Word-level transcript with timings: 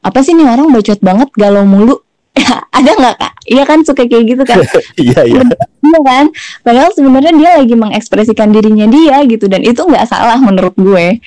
apa 0.00 0.18
sih 0.24 0.32
nih 0.32 0.48
orang 0.48 0.72
bacot 0.72 1.00
banget 1.04 1.28
galau 1.36 1.68
mulu 1.68 2.00
ada 2.76 2.90
nggak 2.96 3.14
kak 3.20 3.32
iya 3.44 3.62
kan 3.68 3.84
suka 3.84 4.08
kayak 4.08 4.24
gitu 4.32 4.42
kan 4.48 4.64
iya 4.96 5.20
iya 5.28 5.44
iya 5.84 5.98
kan 6.00 6.32
padahal 6.64 6.88
sebenarnya 6.96 7.32
dia 7.36 7.50
lagi 7.60 7.76
mengekspresikan 7.76 8.48
dirinya 8.48 8.88
dia 8.88 9.20
gitu 9.28 9.44
dan 9.44 9.60
itu 9.60 9.80
nggak 9.84 10.08
salah 10.08 10.40
menurut 10.40 10.72
gue 10.80 11.20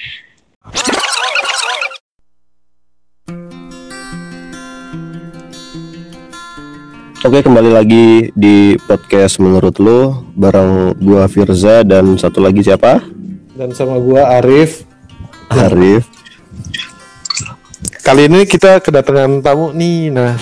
Oke 7.24 7.40
kembali 7.40 7.72
lagi 7.72 8.36
di 8.36 8.76
podcast 8.84 9.40
menurut 9.40 9.80
lo 9.80 10.28
bareng 10.36 11.00
gua 11.00 11.32
Firza 11.32 11.80
dan 11.88 12.20
satu 12.20 12.44
lagi 12.44 12.68
siapa? 12.68 13.00
dan 13.56 13.72
sama 13.72 13.96
gua 13.96 14.44
Arif. 14.44 14.84
Arif. 15.48 16.04
Kali 18.04 18.28
ini 18.28 18.44
kita 18.44 18.84
kedatangan 18.84 19.40
tamu 19.40 19.72
nih. 19.72 20.12
Nah, 20.12 20.36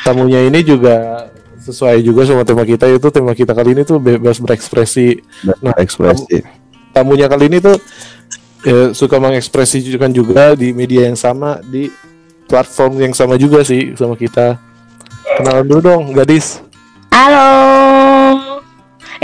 tamunya 0.00 0.40
ini 0.48 0.64
juga 0.64 1.28
sesuai 1.60 2.00
juga 2.00 2.24
sama 2.24 2.48
tema 2.48 2.64
kita 2.64 2.88
itu 2.88 3.12
tema 3.12 3.36
kita 3.36 3.52
kali 3.52 3.76
ini 3.76 3.84
tuh 3.84 4.00
bebas 4.00 4.40
berekspresi. 4.40 5.20
Nah, 5.60 5.76
ekspresi. 5.76 6.40
Tamunya 6.96 7.28
kali 7.28 7.52
ini 7.52 7.60
tuh 7.60 7.76
eh, 8.64 8.88
suka 8.96 9.20
mengekspresikan 9.20 10.08
juga 10.16 10.56
di 10.56 10.72
media 10.72 11.04
yang 11.12 11.18
sama 11.20 11.60
di 11.60 11.92
platform 12.48 13.04
yang 13.04 13.12
sama 13.12 13.36
juga 13.36 13.60
sih 13.60 13.92
sama 13.92 14.16
kita. 14.16 14.56
Kenalan 15.36 15.68
dulu 15.68 15.80
dong, 15.84 16.04
gadis. 16.16 16.64
halo 17.12 17.48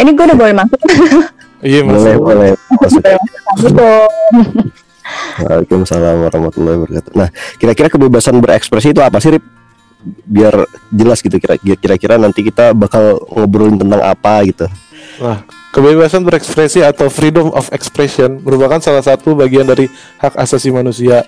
ini 0.01 0.17
gue 0.17 0.25
udah 0.25 0.39
boleh 0.39 0.55
masuk 0.57 0.81
Iya, 1.63 1.81
Mas. 1.87 2.03
Boleh 2.03 2.17
boleh. 2.19 2.51
Waalaikumsalam 5.41 6.17
warahmatullahi 6.29 6.77
wabarakatuh. 6.83 7.13
Nah, 7.17 7.29
kira-kira 7.57 7.89
kebebasan 7.89 8.37
berekspresi 8.39 8.93
itu 8.93 9.01
apa 9.01 9.19
sih, 9.19 9.37
Rip? 9.37 9.45
Biar 10.27 10.67
jelas 10.91 11.23
gitu 11.23 11.39
kira- 11.39 11.59
kira-kira 11.59 12.19
nanti 12.19 12.43
kita 12.43 12.75
bakal 12.75 13.23
ngobrolin 13.31 13.79
tentang 13.79 14.03
apa 14.03 14.43
gitu. 14.43 14.67
Nah, 15.23 15.47
kebebasan 15.71 16.27
berekspresi 16.27 16.83
atau 16.83 17.07
freedom 17.07 17.55
of 17.55 17.71
expression 17.71 18.43
merupakan 18.43 18.83
salah 18.83 19.05
satu 19.05 19.39
bagian 19.39 19.65
dari 19.65 19.87
hak 20.19 20.35
asasi 20.35 20.75
manusia. 20.75 21.23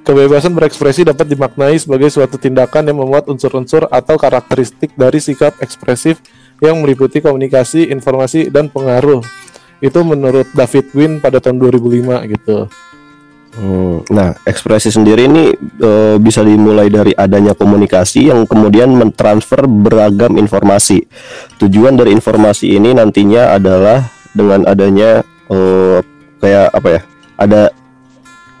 Kebebasan 0.00 0.56
berekspresi 0.56 1.04
dapat 1.04 1.28
dimaknai 1.28 1.76
sebagai 1.76 2.08
suatu 2.08 2.40
tindakan 2.40 2.88
yang 2.88 3.04
memuat 3.04 3.28
unsur-unsur 3.28 3.84
atau 3.92 4.16
karakteristik 4.16 4.96
dari 4.96 5.20
sikap 5.20 5.60
ekspresif 5.60 6.24
yang 6.64 6.80
meliputi 6.80 7.20
komunikasi, 7.20 7.92
informasi, 7.92 8.48
dan 8.48 8.72
pengaruh. 8.72 9.20
Itu 9.80 10.00
menurut 10.04 10.48
David 10.56 10.92
Wynn 10.96 11.20
pada 11.20 11.40
tahun 11.40 11.60
2005 11.60 12.24
gitu. 12.32 12.68
Hmm, 13.50 14.06
Nah, 14.14 14.34
ekspresi 14.46 14.94
sendiri 14.94 15.26
ini 15.26 15.50
eh, 15.82 16.16
bisa 16.22 16.46
dimulai 16.46 16.86
dari 16.86 17.10
adanya 17.14 17.54
komunikasi 17.54 18.30
yang 18.30 18.46
kemudian 18.46 18.94
mentransfer 18.94 19.66
beragam 19.66 20.38
informasi. 20.38 21.02
Tujuan 21.58 21.98
dari 21.98 22.14
informasi 22.14 22.78
ini 22.78 22.94
nantinya 22.94 23.54
adalah 23.54 24.06
dengan 24.34 24.66
adanya 24.70 25.26
eh, 25.50 25.98
kayak 26.38 26.68
apa 26.70 26.88
ya? 26.90 27.00
Ada 27.38 27.62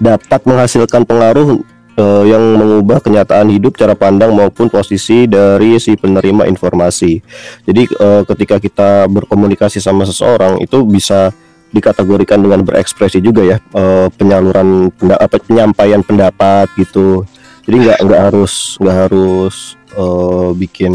dapat 0.02 0.40
menghasilkan 0.42 1.06
pengaruh 1.06 1.62
eh, 1.94 2.24
yang 2.26 2.42
mengubah 2.58 2.98
kenyataan 2.98 3.46
hidup, 3.46 3.78
cara 3.78 3.94
pandang 3.94 4.34
maupun 4.34 4.66
posisi 4.66 5.30
dari 5.30 5.78
si 5.78 5.94
penerima 5.94 6.50
informasi. 6.50 7.22
Jadi 7.62 7.82
eh, 7.86 8.22
ketika 8.26 8.58
kita 8.58 9.06
berkomunikasi 9.06 9.78
sama 9.78 10.02
seseorang 10.02 10.58
itu 10.58 10.82
bisa 10.82 11.30
dikategorikan 11.70 12.42
dengan 12.42 12.66
berekspresi 12.66 13.22
juga 13.22 13.46
ya 13.46 13.56
eh, 13.58 14.08
penyaluran 14.14 14.90
penda- 14.90 15.18
apa, 15.18 15.38
penyampaian 15.38 16.02
pendapat 16.02 16.66
gitu. 16.74 17.22
Jadi 17.66 17.76
nggak 17.86 17.98
nggak 18.02 18.20
harus 18.30 18.74
nggak 18.82 18.96
harus 19.06 19.56
eh, 19.94 20.48
bikin 20.58 20.92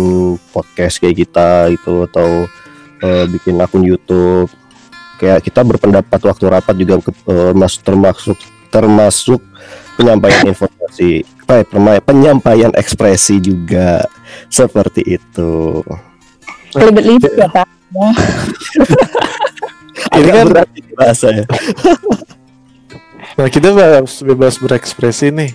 podcast 0.51 0.99
kayak 0.99 1.17
kita 1.23 1.71
gitu 1.71 2.03
atau 2.05 2.47
eh, 2.99 3.25
bikin 3.31 3.55
akun 3.59 3.87
YouTube. 3.87 4.51
Kayak 5.15 5.47
kita 5.47 5.63
berpendapat 5.63 6.19
waktu 6.19 6.43
rapat 6.51 6.75
juga 6.75 6.99
eh, 7.31 7.51
mas- 7.55 7.79
termasuk 7.79 8.35
termasuk 8.67 9.39
penyampaian 9.95 10.43
informasi 10.51 11.23
apa 11.45 11.61
ya, 11.63 12.01
penyampaian 12.03 12.73
ekspresi 12.75 13.39
juga. 13.39 14.03
Seperti 14.51 15.15
itu. 15.15 15.79
Libet-libet 16.75 17.39
ya 17.39 17.47
kak 17.47 17.69
Ini 20.19 20.29
kan- 20.31 20.47
berat 20.49 20.69
bahasa 20.95 21.27
ya 21.31 21.45
Nah, 23.35 23.51
kita 23.51 23.75
bebas, 23.75 24.23
bebas 24.23 24.55
berekspresi 24.63 25.27
nih. 25.27 25.51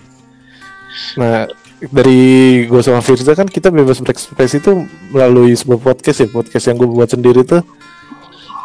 Nah, 1.17 1.49
dari 1.81 2.21
gue 2.69 2.83
sama 2.85 3.01
Firza 3.01 3.33
kan 3.33 3.49
kita 3.49 3.73
bebas 3.73 4.05
berekspresi 4.05 4.61
itu 4.61 4.85
melalui 5.09 5.57
sebuah 5.57 5.81
podcast 5.81 6.21
ya, 6.21 6.29
podcast 6.29 6.69
yang 6.69 6.77
gue 6.77 6.85
buat 6.85 7.09
sendiri 7.09 7.41
tuh 7.41 7.65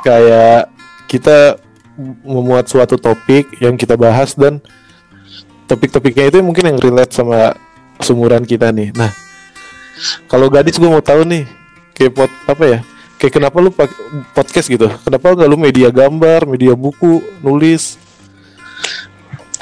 kayak 0.03 0.67
kita 1.07 1.55
memuat 2.27 2.67
suatu 2.67 2.99
topik 2.99 3.55
yang 3.63 3.79
kita 3.79 3.95
bahas 3.95 4.35
dan 4.35 4.59
topik-topiknya 5.71 6.27
itu 6.27 6.43
mungkin 6.43 6.75
yang 6.75 6.79
relate 6.83 7.15
sama 7.15 7.55
sumuran 8.03 8.43
kita 8.43 8.67
nih. 8.75 8.91
Nah, 8.99 9.15
kalau 10.27 10.51
gadis 10.51 10.75
gue 10.75 10.91
mau 10.91 10.99
tahu 10.99 11.23
nih, 11.23 11.47
kayak 11.95 12.11
pot 12.19 12.31
apa 12.51 12.63
ya? 12.67 12.79
Kayak 13.25 13.41
kenapa 13.41 13.57
lu 13.57 13.73
pakai 13.73 13.97
podcast 14.37 14.69
gitu? 14.69 14.85
Kenapa 15.01 15.33
gak 15.33 15.49
lu 15.49 15.57
media 15.57 15.89
gambar, 15.89 16.45
media 16.45 16.77
buku, 16.77 17.25
nulis? 17.41 17.97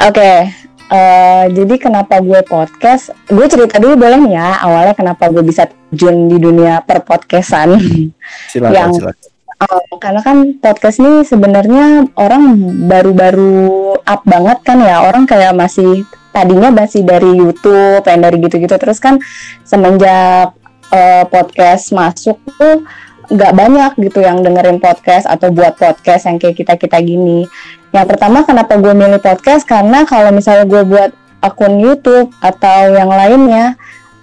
Oke, 0.04 0.52
eh, 0.92 1.44
jadi 1.48 1.76
kenapa 1.80 2.20
gue 2.20 2.44
podcast? 2.44 3.16
Gue 3.32 3.48
cerita 3.48 3.80
dulu 3.80 3.96
boleh 3.96 4.20
nih 4.20 4.36
ya 4.36 4.68
awalnya 4.68 4.92
kenapa 4.92 5.32
gue 5.32 5.48
bisa 5.48 5.72
terjun 5.72 6.28
di 6.28 6.44
dunia 6.44 6.84
perpodcastan. 6.84 7.80
silakan 8.52 8.76
Yang- 8.76 8.96
silakan 9.00 9.32
Oh, 9.64 9.96
karena 9.96 10.20
kan 10.20 10.60
podcast 10.60 11.00
ini 11.00 11.24
sebenarnya 11.24 12.12
orang 12.20 12.60
baru-baru 12.84 13.96
up 13.96 14.28
banget 14.28 14.60
kan 14.60 14.84
ya 14.84 15.08
orang 15.08 15.24
kayak 15.24 15.56
masih 15.56 16.04
tadinya 16.36 16.68
masih 16.68 17.08
dari 17.08 17.32
YouTube 17.32 18.04
yang 18.04 18.20
dari 18.28 18.44
gitu-gitu 18.44 18.76
terus 18.76 19.00
kan 19.00 19.24
semenjak 19.64 20.52
eh, 20.92 21.24
podcast 21.32 21.96
masuk 21.96 22.44
tuh 22.60 22.84
nggak 23.32 23.54
banyak 23.56 23.92
gitu 24.04 24.20
yang 24.20 24.44
dengerin 24.44 24.84
podcast 24.84 25.30
atau 25.30 25.48
buat 25.54 25.80
podcast 25.80 26.28
yang 26.28 26.38
kayak 26.42 26.60
kita 26.60 26.74
kita 26.76 26.98
gini. 27.00 27.48
Yang 27.94 28.16
pertama 28.16 28.44
kenapa 28.44 28.76
gue 28.82 28.92
milih 28.92 29.22
podcast 29.22 29.64
karena 29.64 30.04
kalau 30.04 30.34
misalnya 30.34 30.66
gue 30.66 30.84
buat 30.84 31.12
akun 31.44 31.80
YouTube 31.80 32.32
atau 32.40 32.92
yang 32.92 33.12
lainnya 33.12 33.76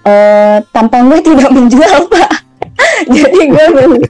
eh, 0.05 0.61
tampang 0.69 1.09
gue 1.09 1.19
tidak 1.29 1.49
menjual 1.49 2.09
pak. 2.11 2.31
Jadi 3.15 3.39
gue 3.49 3.65
lebih 3.73 4.01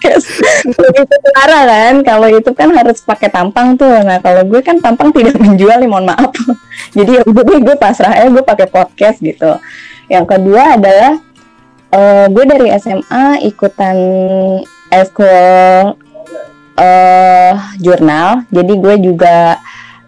ketara 0.00 1.60
kan. 1.68 1.94
Kalau 2.04 2.28
itu 2.28 2.50
kan 2.56 2.68
harus 2.72 3.04
pakai 3.04 3.28
tampang 3.28 3.76
tuh. 3.76 4.00
Nah 4.02 4.18
kalau 4.22 4.42
gue 4.46 4.60
kan 4.60 4.78
tampang 4.80 5.10
tidak 5.14 5.36
menjual 5.38 5.76
nih 5.78 5.90
mohon 5.90 6.06
maaf. 6.10 6.30
Jadi 6.96 7.20
ya 7.20 7.22
gue 7.24 7.76
pasrah 7.78 8.14
aja 8.14 8.28
gue 8.28 8.44
pakai 8.44 8.66
podcast 8.66 9.20
gitu. 9.22 9.58
Yang 10.10 10.26
kedua 10.26 10.74
adalah 10.74 11.22
eh, 11.90 12.26
gue 12.30 12.44
dari 12.46 12.66
SMA 12.78 13.44
ikutan 13.46 13.96
eskul 14.90 15.94
eh 16.80 17.54
jurnal. 17.78 18.48
Jadi 18.48 18.72
gue 18.80 18.94
juga 19.12 19.60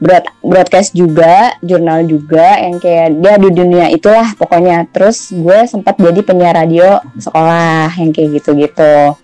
broad, 0.03 0.25
broadcast 0.43 0.91
juga, 0.97 1.55
jurnal 1.63 2.09
juga 2.11 2.59
yang 2.59 2.83
kayak 2.83 3.23
dia 3.23 3.35
di 3.39 3.51
dunia 3.55 3.87
itulah 3.95 4.35
pokoknya. 4.35 4.91
Terus 4.91 5.31
gue 5.31 5.69
sempat 5.71 5.95
jadi 6.01 6.21
penyiar 6.27 6.59
radio 6.59 6.99
sekolah 7.15 7.95
yang 7.95 8.11
kayak 8.11 8.43
gitu-gitu. 8.43 9.15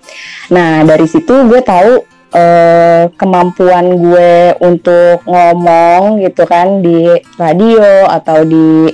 Nah, 0.55 0.87
dari 0.87 1.07
situ 1.11 1.35
gue 1.51 1.61
tahu 1.65 2.05
eh, 2.37 3.05
kemampuan 3.17 3.97
gue 3.99 4.55
untuk 4.63 5.25
ngomong 5.27 6.23
gitu 6.23 6.45
kan 6.45 6.85
di 6.85 7.17
radio 7.41 8.07
atau 8.07 8.45
di 8.45 8.93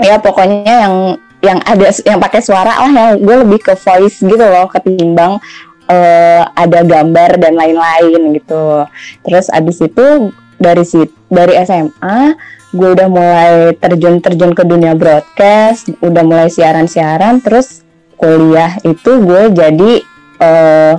ya 0.00 0.18
pokoknya 0.18 0.74
yang 0.88 0.96
yang 1.44 1.60
ada 1.60 1.92
yang 2.08 2.16
pakai 2.16 2.40
suara 2.40 2.80
lah 2.80 2.88
yang 2.88 3.20
gue 3.20 3.36
lebih 3.44 3.60
ke 3.60 3.76
voice 3.76 4.24
gitu 4.24 4.40
loh 4.40 4.64
ketimbang 4.72 5.36
eh, 5.92 6.42
ada 6.42 6.80
gambar 6.80 7.36
dan 7.36 7.52
lain-lain 7.54 8.32
gitu. 8.40 8.88
Terus 9.28 9.52
abis 9.52 9.84
itu 9.84 10.32
dari 10.56 10.84
si 10.88 11.04
dari 11.28 11.60
SMA 11.60 12.34
gue 12.74 12.88
udah 12.90 13.06
mulai 13.06 13.54
terjun-terjun 13.78 14.50
ke 14.50 14.66
dunia 14.66 14.98
broadcast, 14.98 15.94
udah 16.02 16.22
mulai 16.26 16.50
siaran-siaran, 16.50 17.38
terus 17.38 17.86
kuliah 18.18 18.74
itu 18.82 19.22
gue 19.22 19.54
jadi 19.54 19.92
eh, 20.42 20.94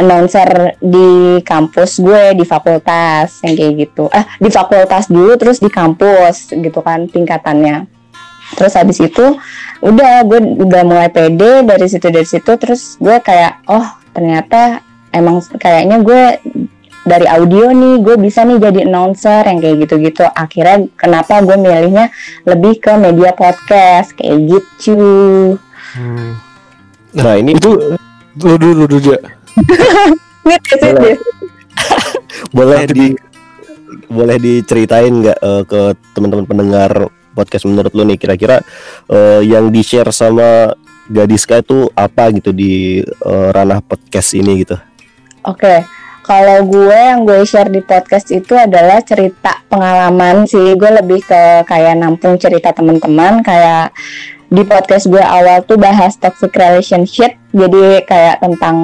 announcer 0.00 0.80
di 0.80 1.40
kampus 1.44 2.00
gue 2.00 2.32
di 2.32 2.44
fakultas 2.48 3.44
yang 3.44 3.54
kayak 3.58 3.72
gitu. 3.88 4.08
Ah 4.08 4.24
di 4.40 4.48
fakultas 4.48 5.12
dulu 5.12 5.36
terus 5.36 5.60
di 5.60 5.68
kampus 5.68 6.56
gitu 6.56 6.80
kan 6.80 7.04
tingkatannya. 7.08 7.91
Terus 8.56 8.74
habis 8.76 8.98
itu 9.00 9.36
udah 9.82 10.22
gue 10.22 10.40
udah 10.62 10.82
mulai 10.86 11.08
pede 11.10 11.66
dari 11.66 11.86
situ 11.90 12.06
dari 12.06 12.28
situ 12.28 12.52
terus 12.54 12.94
gue 13.02 13.18
kayak 13.18 13.66
oh 13.66 13.82
ternyata 14.14 14.78
emang 15.10 15.42
kayaknya 15.58 15.98
gue 16.06 16.22
dari 17.02 17.26
audio 17.26 17.74
nih 17.74 17.98
gue 17.98 18.14
bisa 18.14 18.46
nih 18.46 18.62
jadi 18.62 18.86
announcer 18.86 19.42
yang 19.42 19.58
kayak 19.58 19.76
gitu-gitu 19.82 20.22
akhirnya 20.38 20.86
kenapa 20.94 21.42
gue 21.42 21.58
milihnya 21.58 22.14
lebih 22.46 22.78
ke 22.78 22.94
media 22.94 23.34
podcast 23.34 24.14
kayak 24.14 24.38
gitu 24.46 25.58
Hmm. 25.92 26.40
Nah, 27.12 27.36
ini 27.36 27.52
Itu 27.52 27.76
dulu 28.32 28.56
dulu 28.56 28.72
dulu 28.88 28.96
dia. 28.96 29.18
Sih, 30.48 30.80
Boleh. 30.80 31.16
Boleh 32.52 32.80
di 32.88 33.06
boleh 34.08 34.36
diceritain 34.40 35.12
nggak 35.12 35.38
eh, 35.40 35.62
ke 35.68 35.80
teman-teman 36.16 36.44
pendengar 36.48 37.12
podcast 37.32 37.64
menurut 37.66 37.92
lu 37.96 38.04
nih 38.06 38.20
kira-kira 38.20 38.60
eh, 39.10 39.42
yang 39.42 39.72
di 39.72 39.80
share 39.80 40.12
sama 40.14 40.72
Gadiska 41.10 41.60
itu 41.60 41.90
apa 41.92 42.30
gitu 42.32 42.54
di 42.54 43.02
eh, 43.02 43.48
ranah 43.50 43.82
podcast 43.82 44.38
ini 44.38 44.62
gitu 44.62 44.76
Oke, 45.42 45.82
kalau 46.22 46.62
gue 46.70 46.94
yang 46.94 47.26
gue 47.26 47.42
share 47.42 47.66
di 47.66 47.82
podcast 47.82 48.30
itu 48.30 48.54
adalah 48.54 49.02
cerita 49.02 49.58
pengalaman 49.66 50.46
sih. 50.46 50.78
Gue 50.78 51.02
lebih 51.02 51.18
ke 51.26 51.66
kayak 51.66 51.98
nampung 51.98 52.38
cerita 52.38 52.70
teman-teman. 52.70 53.42
Kayak 53.42 53.90
di 54.46 54.62
podcast 54.62 55.10
gue 55.10 55.18
awal 55.18 55.66
tuh 55.66 55.82
bahas 55.82 56.14
toxic 56.14 56.54
relationship. 56.54 57.34
Jadi 57.50 58.06
kayak 58.06 58.38
tentang 58.38 58.76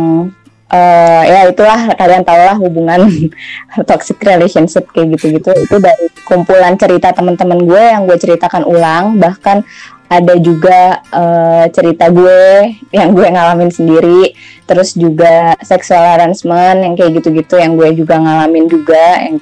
eh, 0.68 1.22
ya 1.28 1.40
itulah 1.48 1.96
kalian 1.96 2.22
tau 2.24 2.40
lah 2.40 2.56
hubungan 2.60 3.08
toxic 3.88 4.20
relationship 4.20 4.88
kayak 4.92 5.16
gitu-gitu. 5.16 5.50
Itu 5.56 5.76
dari 5.80 6.06
kumpulan 6.28 6.76
cerita 6.76 7.12
teman-teman 7.12 7.64
gue 7.64 7.82
yang 7.82 8.04
gue 8.04 8.16
ceritakan 8.20 8.64
ulang. 8.68 9.16
Bahkan 9.16 9.64
ada 10.08 10.34
juga 10.40 11.04
eh, 11.12 11.64
cerita 11.68 12.08
gue 12.08 12.74
yang 12.96 13.12
gue 13.12 13.28
ngalamin 13.28 13.68
sendiri 13.68 14.32
terus 14.64 14.96
juga 14.96 15.52
sexual 15.60 16.00
harassment 16.00 16.80
yang 16.80 16.94
kayak 16.96 17.20
gitu-gitu 17.20 17.60
yang 17.60 17.76
gue 17.76 17.92
juga 17.92 18.16
ngalamin 18.16 18.72
juga 18.72 19.20
yang 19.20 19.36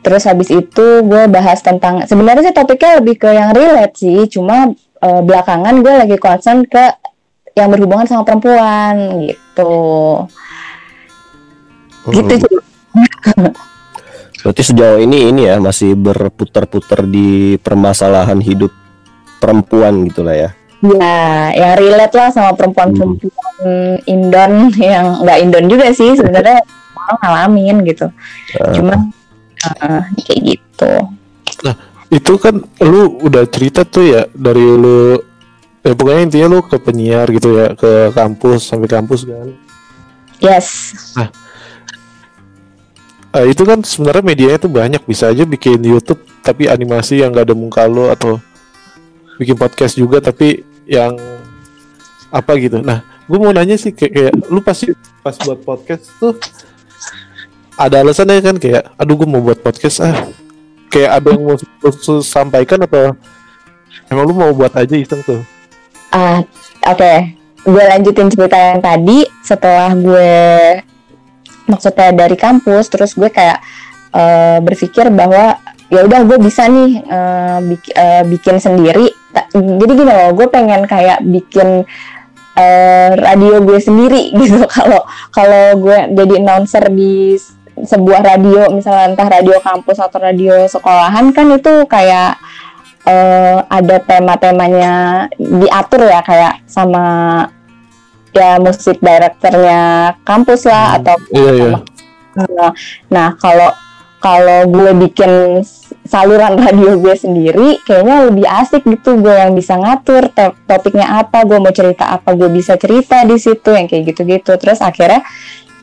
terus 0.00 0.24
habis 0.24 0.48
itu 0.52 0.86
gue 1.04 1.22
bahas 1.28 1.60
tentang 1.60 2.04
sebenarnya 2.04 2.52
sih 2.52 2.56
topiknya 2.56 3.00
lebih 3.00 3.16
ke 3.20 3.28
yang 3.28 3.52
relate 3.52 3.96
sih 3.96 4.24
cuma 4.32 4.72
eh, 5.04 5.20
belakangan 5.20 5.76
gue 5.84 5.94
lagi 6.00 6.16
concern 6.16 6.64
ke 6.64 7.03
yang 7.54 7.70
berhubungan 7.70 8.06
sama 8.06 8.26
perempuan 8.26 9.24
gitu. 9.30 9.74
Gitu 12.10 12.34
Hmm. 12.34 12.42
sih. 12.42 12.54
berarti 14.44 14.60
sejauh 14.60 15.00
ini 15.00 15.32
ini 15.32 15.48
ya 15.48 15.56
masih 15.56 15.96
berputar-putar 15.96 17.08
di 17.08 17.56
permasalahan 17.64 18.36
hidup 18.44 18.68
perempuan 19.40 20.04
gitulah 20.04 20.36
ya? 20.36 20.50
Ya 20.84 21.48
yang 21.56 21.80
relate 21.80 22.12
lah 22.12 22.28
sama 22.28 22.52
perempuan-perempuan 22.52 23.56
Indon 24.04 24.68
yang 24.76 25.24
nggak 25.24 25.38
Indon 25.40 25.64
juga 25.72 25.88
sih 25.96 26.12
sebenarnya 26.12 26.60
orang 27.00 27.18
ngalamin 27.24 27.76
gitu. 27.88 28.06
Eh, 28.60 28.72
cuma 28.76 28.94
eh, 29.64 30.02
kayak 30.28 30.40
gitu. 30.44 30.92
Itu 32.12 32.36
kan 32.36 32.60
lu 32.84 33.16
udah 33.24 33.48
cerita 33.48 33.88
tuh 33.88 34.04
ya 34.12 34.22
dari 34.36 34.60
lu 34.60 35.16
ya 35.84 35.92
pokoknya 35.92 36.22
intinya 36.24 36.46
lu 36.48 36.58
ke 36.64 36.76
penyiar 36.80 37.28
gitu 37.28 37.60
ya 37.60 37.76
ke 37.76 38.10
kampus 38.16 38.72
sampai 38.72 38.88
kampus 38.88 39.28
kan. 39.28 39.48
yes 40.40 41.12
Eh, 43.34 43.50
itu 43.50 43.66
kan 43.66 43.82
sebenarnya 43.82 44.22
medianya 44.22 44.58
tuh 44.62 44.70
banyak 44.70 45.02
bisa 45.02 45.26
aja 45.26 45.42
bikin 45.42 45.82
YouTube 45.82 46.22
tapi 46.38 46.70
animasi 46.70 47.18
yang 47.18 47.34
gak 47.34 47.50
ada 47.50 47.56
muka 47.58 47.82
lu 47.82 48.06
atau 48.06 48.38
bikin 49.42 49.58
podcast 49.58 49.98
juga 49.98 50.22
tapi 50.22 50.62
yang 50.86 51.18
apa 52.30 52.54
gitu. 52.62 52.78
Nah, 52.78 53.02
gue 53.26 53.38
mau 53.42 53.50
nanya 53.50 53.74
sih 53.74 53.90
kayak, 53.90 54.12
kayak 54.14 54.32
lu 54.46 54.62
pasti 54.62 54.94
pas 55.18 55.34
buat 55.42 55.58
podcast 55.66 56.14
tuh 56.22 56.38
ada 57.74 58.06
alasannya 58.06 58.38
kan 58.38 58.54
kayak 58.54 58.94
aduh 58.94 59.18
gue 59.18 59.26
mau 59.26 59.42
buat 59.42 59.58
podcast 59.58 60.06
ah 60.06 60.30
kayak 60.86 61.10
ada 61.18 61.34
yang 61.34 61.42
mau 61.42 61.58
sampaikan 62.22 62.86
atau 62.86 63.18
emang 64.14 64.24
lu 64.30 64.34
mau 64.36 64.54
buat 64.54 64.70
aja 64.78 64.94
iseng 64.94 65.26
tuh 65.26 65.42
Ah, 66.14 66.38
oke. 66.86 67.12
Gue 67.64 67.82
lanjutin 67.82 68.30
cerita 68.30 68.54
yang 68.54 68.78
tadi 68.78 69.24
setelah 69.42 69.90
gue 69.96 70.32
maksudnya 71.64 72.12
dari 72.12 72.36
kampus, 72.36 72.86
terus 72.86 73.16
gue 73.16 73.26
kayak 73.28 73.58
eh, 74.14 74.58
berpikir 74.62 75.08
bahwa 75.10 75.58
ya 75.88 76.00
udah 76.04 76.20
gue 76.22 76.38
bisa 76.38 76.68
nih 76.68 77.02
eh, 77.02 77.58
bik- 77.66 77.94
eh, 77.96 78.22
bikin 78.28 78.56
sendiri. 78.60 79.10
Ta- 79.34 79.48
Jadi 79.50 79.92
gini 79.92 80.06
loh, 80.06 80.30
gue 80.36 80.46
pengen 80.46 80.86
kayak 80.86 81.24
bikin 81.24 81.82
eh, 82.54 83.10
radio 83.16 83.58
gue 83.64 83.80
sendiri 83.80 84.30
gitu. 84.38 84.60
Kalau 84.70 85.02
kalau 85.32 85.74
gue 85.80 85.98
jadi 86.14 86.34
announcer 86.38 86.84
di 86.92 87.34
sebuah 87.74 88.22
radio, 88.22 88.70
misalnya 88.70 89.10
entah 89.10 89.26
radio 89.26 89.58
kampus 89.58 89.98
atau 89.98 90.22
radio 90.22 90.62
sekolahan 90.70 91.34
kan 91.34 91.48
itu 91.50 91.88
kayak 91.90 92.38
eh, 93.04 93.58
ada 93.68 93.96
tema-temanya 94.04 94.94
diatur 95.36 96.08
ya 96.08 96.20
kayak 96.24 96.64
sama 96.68 97.04
ya 98.34 98.58
musik 98.58 98.98
directornya 98.98 100.14
kampus 100.26 100.66
lah 100.66 100.98
atau 100.98 101.14
iya 101.30 101.52
iya 101.54 101.78
Nah, 103.14 103.38
kalau 103.38 103.70
kalau 104.18 104.66
gue 104.72 104.90
bikin 105.06 105.62
saluran 106.02 106.56
radio 106.58 106.98
gue 106.98 107.14
sendiri, 107.14 107.78
kayaknya 107.84 108.26
lebih 108.26 108.46
asik 108.48 108.82
gitu. 108.88 109.20
Gue 109.20 109.36
yang 109.36 109.52
bisa 109.54 109.76
ngatur 109.78 110.32
to- 110.32 110.56
topiknya 110.66 111.22
apa, 111.22 111.44
gue 111.44 111.58
mau 111.60 111.70
cerita 111.70 112.10
apa, 112.10 112.32
gue 112.34 112.50
bisa 112.50 112.74
cerita 112.74 113.22
di 113.22 113.36
situ 113.38 113.70
yang 113.70 113.86
kayak 113.86 114.10
gitu-gitu. 114.10 114.56
Terus 114.58 114.80
akhirnya 114.82 115.22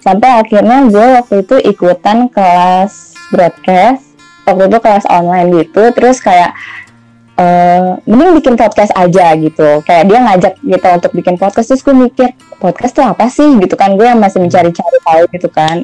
sampai 0.02 0.42
akhirnya 0.42 0.90
gue 0.90 1.08
waktu 1.22 1.36
itu 1.46 1.56
ikutan 1.72 2.28
kelas 2.28 3.16
broadcast, 3.32 4.04
waktu 4.44 4.68
itu 4.68 4.78
kelas 4.82 5.06
online 5.08 5.48
gitu. 5.62 5.84
Terus 5.94 6.18
kayak 6.20 6.52
eh 7.40 7.92
mending 8.04 8.44
bikin 8.44 8.54
podcast 8.60 8.92
aja 8.96 9.36
gitu. 9.40 9.80
Kayak 9.88 10.04
dia 10.10 10.20
ngajak 10.20 10.54
kita 10.60 10.88
untuk 11.00 11.12
bikin 11.16 11.36
podcast, 11.40 11.68
terus 11.72 11.84
gue 11.84 11.96
mikir 11.96 12.30
podcast 12.60 12.94
tuh 12.96 13.06
apa 13.08 13.26
sih? 13.32 13.48
Gitu 13.60 13.76
kan? 13.80 13.96
Gue 13.96 14.08
yang 14.10 14.20
masih 14.20 14.44
mencari-cari 14.44 14.98
tahu 15.04 15.24
gitu 15.32 15.50
kan. 15.52 15.84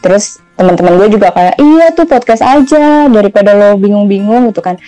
Terus 0.00 0.40
teman-teman 0.56 0.96
gue 0.96 1.08
juga 1.20 1.28
kayak 1.36 1.60
iya 1.60 1.92
tuh 1.92 2.08
podcast 2.08 2.40
aja 2.40 3.12
daripada 3.12 3.52
lo 3.52 3.76
bingung-bingung 3.76 4.50
gitu 4.50 4.64
kan. 4.64 4.80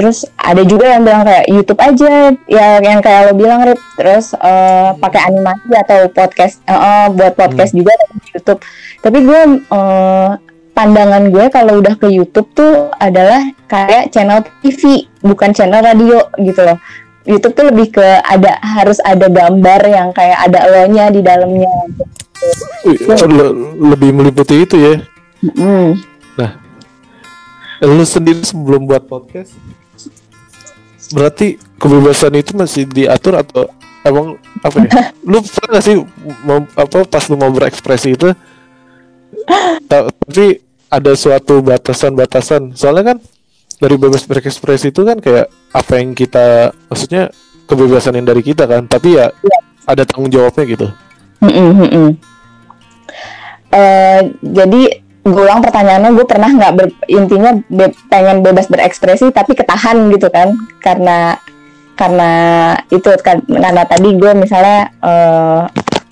Terus 0.00 0.24
ada 0.40 0.64
juga 0.64 0.96
yang 0.96 1.04
bilang 1.04 1.28
kayak 1.28 1.44
YouTube 1.44 1.76
aja 1.76 2.32
ya 2.48 2.80
yang 2.80 3.04
kayak 3.04 3.28
lo 3.28 3.32
bilang 3.36 3.60
Rip. 3.68 3.76
Terus 4.00 4.32
eh, 4.32 4.90
pakai 4.96 5.20
animasi 5.28 5.70
atau 5.76 6.08
podcast 6.08 6.54
eh, 6.64 6.72
eh, 6.72 7.06
buat 7.12 7.36
podcast 7.36 7.76
juga 7.76 7.92
dari 7.92 8.32
YouTube. 8.32 8.60
Tapi 9.04 9.18
gue 9.20 9.40
eh, 9.60 10.30
pandangan 10.80 11.28
gue 11.28 11.44
kalau 11.52 11.84
udah 11.84 11.92
ke 12.00 12.08
YouTube 12.08 12.48
tuh 12.56 12.88
adalah 12.96 13.44
kayak 13.68 14.08
channel 14.08 14.40
TV 14.64 15.04
bukan 15.20 15.52
channel 15.52 15.84
radio 15.84 16.24
gitu 16.40 16.64
loh. 16.64 16.80
YouTube 17.28 17.52
tuh 17.52 17.68
lebih 17.68 17.92
ke 17.92 18.08
ada 18.24 18.56
harus 18.64 18.96
ada 19.04 19.28
gambar 19.28 19.80
yang 19.84 20.08
kayak 20.16 20.40
ada 20.40 20.58
elonya 20.72 21.12
di 21.12 21.20
dalamnya. 21.20 21.68
Wih, 22.88 22.96
le- 23.28 23.56
lebih 23.92 24.10
meliputi 24.16 24.64
itu 24.64 24.76
ya? 24.80 24.94
Mm. 25.44 26.00
lu 27.80 28.04
sendiri 28.04 28.44
sebelum 28.44 28.84
buat 28.84 29.08
podcast 29.08 29.56
berarti 31.16 31.56
kebebasan 31.80 32.36
itu 32.36 32.52
masih 32.52 32.84
diatur 32.84 33.40
atau 33.40 33.72
emang 34.04 34.36
apa 34.60 34.76
ya? 34.84 34.90
Lu 35.30 35.40
pernah 35.40 35.80
gak 35.80 35.84
sih 35.84 35.96
mau, 36.44 36.60
apa 36.76 37.08
pas 37.08 37.24
lu 37.28 37.40
mau 37.40 37.48
berekspresi 37.48 38.14
itu? 38.14 38.28
Ta- 39.90 40.12
tapi 40.12 40.60
ada 40.90 41.12
suatu 41.14 41.62
batasan-batasan. 41.62 42.74
Soalnya 42.74 43.14
kan 43.14 43.18
dari 43.78 43.96
bebas 43.96 44.26
berekspresi 44.26 44.90
itu 44.90 45.06
kan 45.06 45.22
kayak 45.22 45.46
apa 45.70 45.92
yang 46.02 46.12
kita 46.12 46.74
maksudnya 46.90 47.30
kebebasan 47.64 48.18
yang 48.18 48.26
dari 48.26 48.42
kita 48.42 48.66
kan. 48.66 48.90
Tapi 48.90 49.16
ya 49.16 49.30
ada 49.86 50.02
tanggung 50.02 50.28
jawabnya 50.28 50.66
gitu. 50.66 50.86
Mm-mm, 51.40 51.70
mm-mm. 51.86 52.08
Eh, 53.70 54.20
jadi 54.42 54.82
gue 55.20 55.42
ulang 55.46 55.62
pertanyaannya 55.62 56.10
gue 56.16 56.26
pernah 56.26 56.50
nggak 56.50 56.72
ber- 56.74 57.00
intinya 57.06 57.54
be- 57.70 57.94
pengen 58.10 58.42
bebas 58.42 58.66
berekspresi 58.66 59.30
tapi 59.30 59.54
ketahan 59.54 60.10
gitu 60.10 60.26
kan? 60.26 60.52
Karena 60.82 61.38
karena 61.94 62.30
itu 62.90 63.08
kan 63.22 63.38
karena 63.46 63.84
tadi 63.86 64.08
gue 64.18 64.32
misalnya 64.34 64.90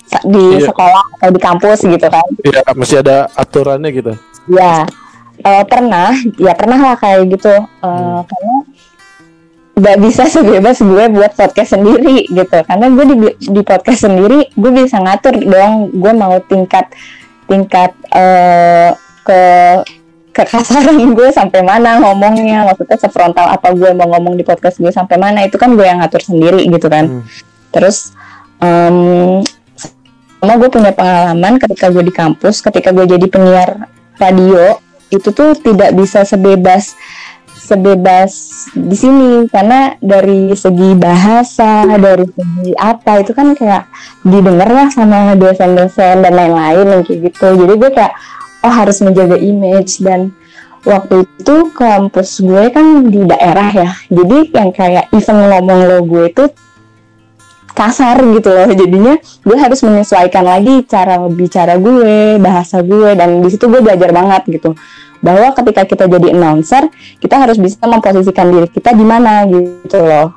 sa- 0.07 0.25
di 0.25 0.61
Iya. 0.61 0.71
sekolah 0.71 1.03
atau 1.19 1.29
di 1.35 1.41
kampus 1.41 1.79
gitu 1.83 2.07
kan? 2.07 2.23
Ya 2.47 2.61
masih 2.73 3.03
ada 3.03 3.27
aturannya 3.35 3.91
gitu 3.91 4.13
ya 4.49 4.83
eh, 5.43 5.63
pernah. 5.65 6.11
Ya 6.35 6.53
pernah 6.55 6.79
lah 6.79 6.95
kayak 6.99 7.29
gitu. 7.31 7.53
Eh, 7.55 8.19
karena 8.27 8.55
nggak 9.79 9.97
bisa 10.03 10.27
sebebas 10.27 10.83
gue 10.83 11.05
buat 11.13 11.31
podcast 11.35 11.77
sendiri 11.77 12.27
gitu. 12.27 12.57
Karena 12.67 12.85
gue 12.91 13.05
di, 13.07 13.15
di 13.47 13.61
podcast 13.63 14.03
sendiri 14.03 14.51
gue 14.53 14.71
bisa 14.75 14.99
ngatur 14.99 15.39
dong 15.39 15.95
gue 15.95 16.11
mau 16.11 16.35
tingkat 16.43 16.91
tingkat 17.47 17.91
eh, 18.13 18.91
ke 19.23 19.41
kekasaran 20.29 20.99
gue 21.17 21.29
sampai 21.31 21.63
mana 21.63 21.99
ngomongnya. 22.03 22.67
Maksudnya 22.67 22.97
sefrontal 22.99 23.47
apa 23.47 23.71
gue 23.71 23.91
mau 23.95 24.07
ngomong 24.17 24.35
di 24.35 24.43
podcast 24.43 24.77
gue 24.83 24.91
sampai 24.91 25.15
mana. 25.15 25.47
Itu 25.47 25.55
kan 25.55 25.73
gue 25.73 25.85
yang 25.85 26.03
ngatur 26.03 26.21
sendiri 26.23 26.67
gitu 26.67 26.87
kan. 26.91 27.07
Hmm. 27.07 27.23
terus 27.69 28.17
em, 28.65 29.45
sama 30.41 30.57
gue 30.57 30.69
punya 30.73 30.89
pengalaman 30.89 31.61
ketika 31.61 31.93
gue 31.93 32.01
di 32.01 32.09
kampus 32.09 32.65
ketika 32.65 32.89
gue 32.89 33.05
jadi 33.05 33.25
penyiar 33.29 33.85
radio 34.19 34.77
itu 35.09 35.29
tuh 35.33 35.57
tidak 35.57 35.97
bisa 35.97 36.21
sebebas 36.21 36.93
sebebas 37.69 38.31
di 38.73 38.95
sini. 38.97 39.45
Karena 39.49 39.93
dari 40.01 40.53
segi 40.57 40.97
bahasa 40.97 41.85
dari 41.97 42.25
segi 42.25 42.71
apa 42.77 43.21
itu 43.21 43.31
kan 43.37 43.53
kayak 43.53 43.85
didengar 44.25 44.69
lah 44.69 44.87
sama 44.89 45.37
dosen-dosen 45.37 46.25
dan 46.25 46.33
lain-lain 46.33 47.05
kayak 47.05 47.29
gitu. 47.29 47.47
Jadi 47.65 47.73
gue 47.77 47.89
kayak 47.93 48.13
oh 48.65 48.73
harus 48.73 48.97
menjaga 49.05 49.37
image. 49.37 50.01
Dan 50.01 50.33
waktu 50.81 51.29
itu 51.37 51.55
kampus 51.77 52.41
gue 52.41 52.63
kan 52.73 53.05
di 53.07 53.21
daerah 53.29 53.69
ya. 53.69 53.89
Jadi 54.09 54.49
yang 54.53 54.73
kayak 54.73 55.13
event 55.13 55.39
ngomong 55.53 55.79
lo 55.85 55.97
gue 56.05 56.25
itu 56.33 56.45
kasar 57.79 58.19
gitu 58.35 58.51
loh. 58.51 58.67
Jadinya 58.67 59.15
gue 59.19 59.57
harus 59.57 59.79
menyesuaikan 59.79 60.43
lagi 60.43 60.83
cara 60.83 61.15
bicara 61.31 61.79
gue 61.79 62.35
bahasa 62.35 62.83
gue 62.83 63.15
dan 63.15 63.39
di 63.39 63.47
situ 63.47 63.71
gue 63.71 63.79
belajar 63.79 64.11
banget 64.11 64.59
gitu. 64.59 64.75
Bahwa 65.23 65.55
ketika 65.55 65.87
kita 65.87 66.11
jadi 66.11 66.35
announcer 66.35 66.91
kita 67.23 67.39
harus 67.39 67.55
bisa 67.55 67.79
memposisikan 67.87 68.51
diri 68.51 68.67
kita 68.67 68.91
di 68.91 69.05
mana 69.07 69.47
gitu 69.47 69.99
loh. 70.03 70.35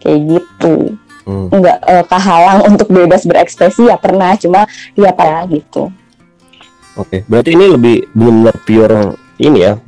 Kayak 0.00 0.40
gitu. 0.40 0.96
Hmm. 1.20 1.46
nggak 1.52 1.78
uh, 1.84 2.04
kehalang 2.10 2.60
untuk 2.74 2.88
bebas 2.90 3.22
berekspresi 3.22 3.86
ya 3.86 4.00
pernah 4.00 4.34
cuma 4.40 4.64
ya 4.96 5.12
apa 5.12 5.46
gitu. 5.52 5.92
Oke 6.98 7.22
berarti 7.28 7.54
ini 7.54 7.66
lebih 7.70 7.96
benar 8.16 8.56
pure 8.66 9.14
ini 9.38 9.58
ya 9.62 9.78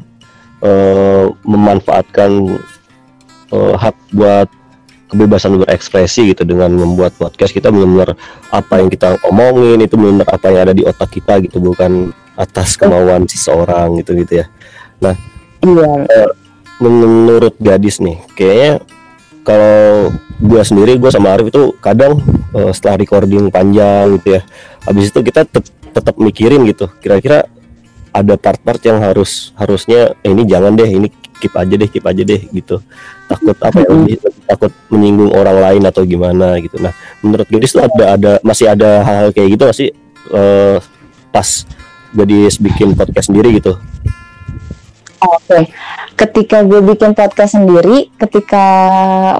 uh, 0.63 1.27
memanfaatkan 1.43 2.61
uh, 3.51 3.75
hak 3.75 3.97
buat 4.15 4.49
kebebasan 5.13 5.61
berekspresi 5.61 6.33
gitu 6.33 6.49
dengan 6.49 6.73
membuat 6.73 7.13
podcast 7.21 7.53
kita 7.53 7.69
benar-benar 7.69 8.17
apa 8.49 8.81
yang 8.81 8.89
kita 8.89 9.21
omongin 9.29 9.77
itu 9.85 10.01
benar 10.01 10.25
apa 10.33 10.49
yang 10.49 10.59
ada 10.65 10.73
di 10.73 10.89
otak 10.89 11.13
kita 11.13 11.37
gitu 11.45 11.61
bukan 11.61 12.17
atas 12.33 12.81
kemauan 12.81 13.29
seseorang 13.29 14.01
gitu 14.01 14.17
gitu 14.17 14.41
ya. 14.41 14.47
Nah 15.05 15.13
iya. 15.61 15.91
uh, 16.09 16.31
menurut 16.81 17.55
gadis 17.61 18.01
nih 18.01 18.19
kayaknya 18.33 18.81
kalau 19.45 20.11
gue 20.43 20.63
sendiri 20.65 20.99
gue 20.99 21.11
sama 21.13 21.37
Arif 21.37 21.55
itu 21.55 21.77
kadang 21.79 22.19
uh, 22.57 22.73
setelah 22.75 22.99
recording 22.99 23.53
panjang 23.53 24.19
gitu 24.19 24.39
ya 24.39 24.43
habis 24.83 25.11
itu 25.15 25.21
kita 25.23 25.47
tet 25.47 25.71
tetap 25.93 26.17
mikirin 26.17 26.65
gitu 26.67 26.89
kira-kira 26.99 27.47
ada 28.13 28.35
part-part 28.37 28.81
yang 28.85 29.01
harus 29.01 29.53
harusnya 29.57 30.17
eh, 30.25 30.33
ini 30.33 30.49
jangan 30.49 30.73
deh 30.75 30.89
ini 30.89 31.09
keep 31.43 31.55
aja 31.59 31.75
deh 31.75 31.91
keep 31.91 32.07
aja 32.07 32.23
deh 32.23 32.41
gitu. 32.55 32.79
Takut 33.27 33.59
apa 33.59 33.83
ya 33.83 34.19
takut 34.47 34.71
menyinggung 34.87 35.35
orang 35.35 35.59
lain 35.59 35.83
atau 35.91 36.07
gimana 36.07 36.63
gitu. 36.63 36.79
Nah 36.79 36.95
menurut 37.19 37.51
gadis 37.51 37.75
tuh 37.75 37.83
ada 37.83 38.05
ada 38.15 38.33
masih 38.47 38.71
ada 38.71 39.03
hal-hal 39.03 39.35
kayak 39.35 39.59
gitu 39.59 39.65
masih 39.67 39.89
uh, 40.31 40.79
pas 41.35 41.67
jadi 42.15 42.47
bikin 42.63 42.95
podcast 42.95 43.27
sendiri 43.33 43.59
gitu. 43.59 43.75
Oke, 45.23 45.39
okay. 45.47 45.63
ketika 46.19 46.67
gue 46.67 46.83
bikin 46.83 47.15
podcast 47.15 47.55
sendiri, 47.55 48.11
ketika 48.19 48.67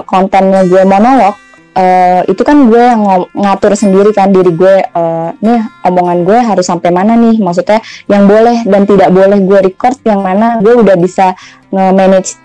kontennya 0.07 0.63
gue 0.63 0.79
monolog, 0.87 1.35
uh, 1.73 2.21
itu 2.29 2.41
kan 2.45 2.69
gue 2.69 2.81
yang 2.81 3.01
ng 3.03 3.25
ngatur 3.33 3.73
sendiri 3.73 4.09
kan 4.13 4.29
diri 4.29 4.53
gue, 4.53 4.75
uh, 4.93 5.33
nih 5.41 5.61
omongan 5.85 6.25
gue 6.25 6.37
harus 6.39 6.65
sampai 6.65 6.93
mana 6.93 7.17
nih, 7.17 7.41
maksudnya 7.41 7.81
yang 8.07 8.29
boleh 8.29 8.65
dan 8.65 8.85
tidak 8.85 9.09
boleh 9.09 9.37
gue 9.41 9.59
record, 9.69 9.97
yang 10.05 10.21
mana 10.21 10.61
gue 10.61 10.73
udah 10.73 10.95
bisa 10.97 11.33
nge-manage 11.73 12.37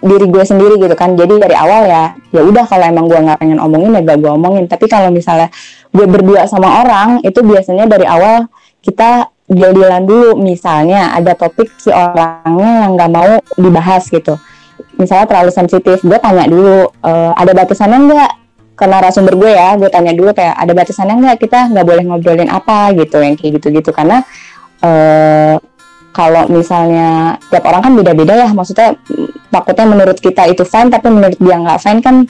diri 0.00 0.26
gue 0.30 0.44
sendiri 0.46 0.74
gitu 0.78 0.94
kan. 0.94 1.18
Jadi 1.18 1.34
dari 1.42 1.54
awal 1.58 1.90
ya, 1.90 2.04
ya 2.30 2.42
udah 2.46 2.64
kalau 2.64 2.86
emang 2.86 3.10
gue 3.10 3.18
nggak 3.18 3.38
pengen 3.42 3.58
omongin 3.58 3.98
ya 3.98 4.02
gak 4.06 4.18
gue 4.22 4.32
omongin. 4.32 4.64
Tapi 4.70 4.86
kalau 4.86 5.10
misalnya 5.10 5.50
gue 5.90 6.06
berdua 6.06 6.46
sama 6.46 6.86
orang, 6.86 7.20
itu 7.26 7.42
biasanya 7.42 7.90
dari 7.90 8.06
awal 8.06 8.46
kita 8.80 9.34
deal-dealan 9.46 10.02
dulu 10.06 10.38
misalnya 10.42 11.14
ada 11.14 11.38
topik 11.38 11.70
si 11.78 11.90
orangnya 11.90 12.86
yang 12.86 12.98
nggak 12.98 13.10
mau 13.14 13.38
dibahas 13.54 14.10
gitu 14.10 14.34
misalnya 14.98 15.26
terlalu 15.28 15.50
sensitif 15.52 16.02
gue 16.02 16.18
tanya 16.18 16.50
dulu 16.50 16.90
e, 16.98 17.12
ada 17.36 17.52
batasannya 17.54 17.98
nggak 18.10 18.30
ke 18.76 18.84
narasumber 18.84 19.34
gue 19.40 19.50
ya 19.56 19.72
gue 19.80 19.88
tanya 19.88 20.12
dulu 20.12 20.36
kayak 20.36 20.52
ada 20.52 20.72
batasannya 20.76 21.16
nggak 21.16 21.38
kita 21.40 21.72
nggak 21.72 21.86
boleh 21.88 22.04
ngobrolin 22.04 22.52
apa? 22.52 22.92
gitu 22.92 23.18
yang 23.24 23.34
kayak 23.34 23.56
gitu-gitu. 23.60 23.90
Karena 23.90 24.20
e, 24.84 24.90
kalau 26.12 26.44
misalnya 26.52 27.40
tiap 27.48 27.64
orang 27.64 27.80
kan 27.80 27.92
beda-beda 27.96 28.36
ya. 28.36 28.48
Maksudnya 28.52 28.94
takutnya 29.48 29.86
menurut 29.88 30.20
kita 30.20 30.44
itu 30.52 30.62
fine 30.68 30.92
tapi 30.92 31.08
menurut 31.08 31.40
dia 31.40 31.56
nggak 31.56 31.80
fine 31.80 32.00
kan 32.04 32.28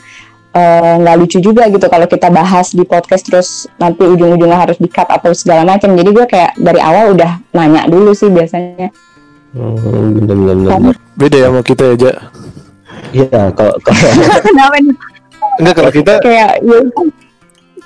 Eh, 0.57 0.93
nggak 1.03 1.15
uh, 1.15 1.19
lucu 1.21 1.37
juga 1.37 1.69
gitu. 1.69 1.85
Kalau 1.85 2.07
kita 2.09 2.33
bahas 2.33 2.73
di 2.73 2.81
podcast 2.81 3.23
terus 3.29 3.49
nanti 3.77 4.01
ujung-ujungnya 4.01 4.57
harus 4.57 4.77
di 4.81 4.89
cut 4.89 5.05
atau 5.05 5.29
segala 5.35 5.61
macam. 5.61 5.93
Jadi 5.93 6.09
gue 6.09 6.25
kayak 6.25 6.57
dari 6.57 6.81
awal 6.81 7.13
udah 7.13 7.37
nanya 7.53 7.85
dulu 7.85 8.15
sih 8.17 8.31
biasanya. 8.33 8.89
Hmm, 9.53 10.17
bener, 10.17 10.35
bener, 10.35 10.69
bener. 10.69 10.95
beda 11.17 11.37
ya 11.37 11.47
sama 11.49 11.61
kita 11.61 11.83
ya 11.93 11.95
Ja? 11.97 12.13
Iya 13.15 13.41
kalau 13.55 13.75
kenapa 14.45 14.75
enggak 15.57 15.75
kalau 15.77 15.91
kita 15.91 16.13
kayak 16.23 16.51
ya. 16.61 16.79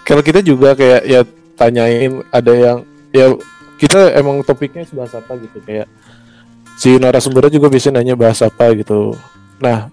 kalau 0.03 0.23
kita 0.23 0.39
juga 0.43 0.69
kayak 0.75 1.01
ya 1.07 1.21
tanyain 1.55 2.23
ada 2.31 2.53
yang 2.53 2.77
ya 3.11 3.25
kita 3.81 4.13
emang 4.17 4.45
topiknya 4.45 4.85
bahas 4.93 5.13
apa 5.17 5.35
gitu 5.41 5.57
kayak 5.65 5.87
si 6.77 6.97
narasumbernya 6.97 7.57
juga 7.57 7.67
biasanya 7.69 8.01
nanya 8.01 8.15
bahas 8.17 8.39
apa 8.41 8.73
gitu 8.77 9.15
nah 9.61 9.89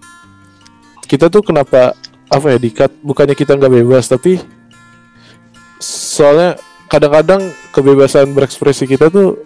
kita 1.09 1.29
tuh 1.29 1.41
kenapa 1.41 1.97
apa 2.29 2.47
ya 2.53 2.57
dikat 2.61 2.93
bukannya 3.01 3.33
kita 3.33 3.57
nggak 3.57 3.73
bebas 3.81 4.05
tapi 4.05 4.37
soalnya 5.81 6.59
kadang-kadang 6.89 7.49
kebebasan 7.73 8.33
berekspresi 8.33 8.85
kita 8.85 9.09
tuh 9.09 9.41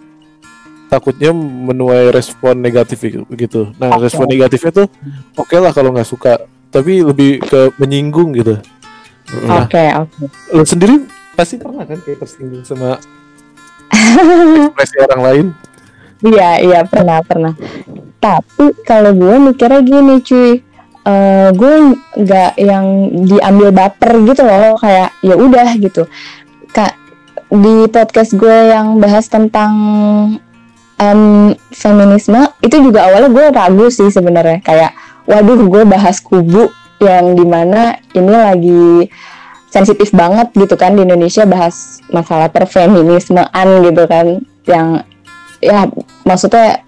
takutnya 0.88 1.32
menuai 1.34 2.12
respon 2.12 2.60
negatif 2.60 3.02
gitu. 3.34 3.72
Nah, 3.80 3.96
okay. 3.96 4.08
respon 4.08 4.26
negatifnya 4.28 4.84
tuh 4.84 4.86
oke 5.34 5.48
okay 5.48 5.58
lah 5.58 5.72
kalau 5.72 5.90
nggak 5.90 6.08
suka, 6.08 6.44
tapi 6.74 7.06
lebih 7.06 7.38
ke 7.38 7.70
menyinggung 7.78 8.34
gitu. 8.34 8.58
Oke, 9.30 9.46
nah, 9.46 9.62
oke. 9.62 9.70
Okay, 9.70 9.88
okay. 9.94 10.26
Lo 10.50 10.66
sendiri 10.66 11.06
pasti 11.38 11.54
pernah 11.62 11.86
kan 11.86 12.02
kayak 12.02 12.18
tersinggung 12.26 12.66
sama 12.66 12.98
ekspresi 14.74 14.96
orang 15.06 15.22
lain? 15.22 15.46
Iya, 16.24 16.50
iya 16.66 16.80
pernah, 16.82 17.22
pernah. 17.22 17.54
Tapi 18.18 18.74
kalau 18.82 19.14
gue 19.14 19.34
mikirnya 19.38 19.80
gini, 19.86 20.18
cuy 20.24 20.58
uh, 21.04 21.48
gue 21.52 21.74
nggak 22.18 22.52
yang 22.58 22.84
diambil 23.28 23.68
baper 23.70 24.12
gitu 24.24 24.42
loh 24.42 24.80
kayak 24.80 25.12
ya 25.20 25.34
udah 25.36 25.68
gitu 25.78 26.08
kak 26.72 26.96
di 27.54 27.86
podcast 27.92 28.34
gue 28.34 28.72
yang 28.72 28.98
bahas 28.98 29.28
tentang 29.30 29.72
um, 30.98 31.52
feminisme 31.70 32.40
itu 32.64 32.76
juga 32.82 33.06
awalnya 33.06 33.30
gue 33.30 33.44
ragu 33.52 33.86
sih 33.92 34.10
sebenarnya 34.10 34.64
kayak 34.64 34.90
waduh 35.24 35.60
gue 35.68 35.82
bahas 35.88 36.20
kubu 36.20 36.68
yang 37.00 37.36
di 37.36 37.44
mana 37.44 37.98
ini 38.12 38.32
lagi 38.32 38.86
sensitif 39.68 40.14
banget 40.14 40.54
gitu 40.54 40.78
kan 40.78 40.94
di 40.94 41.02
Indonesia 41.02 41.42
bahas 41.44 41.98
masalah 42.12 42.46
perfeminismean 42.48 43.82
gitu 43.82 44.04
kan 44.06 44.38
yang 44.64 45.02
ya 45.58 45.88
maksudnya 46.22 46.84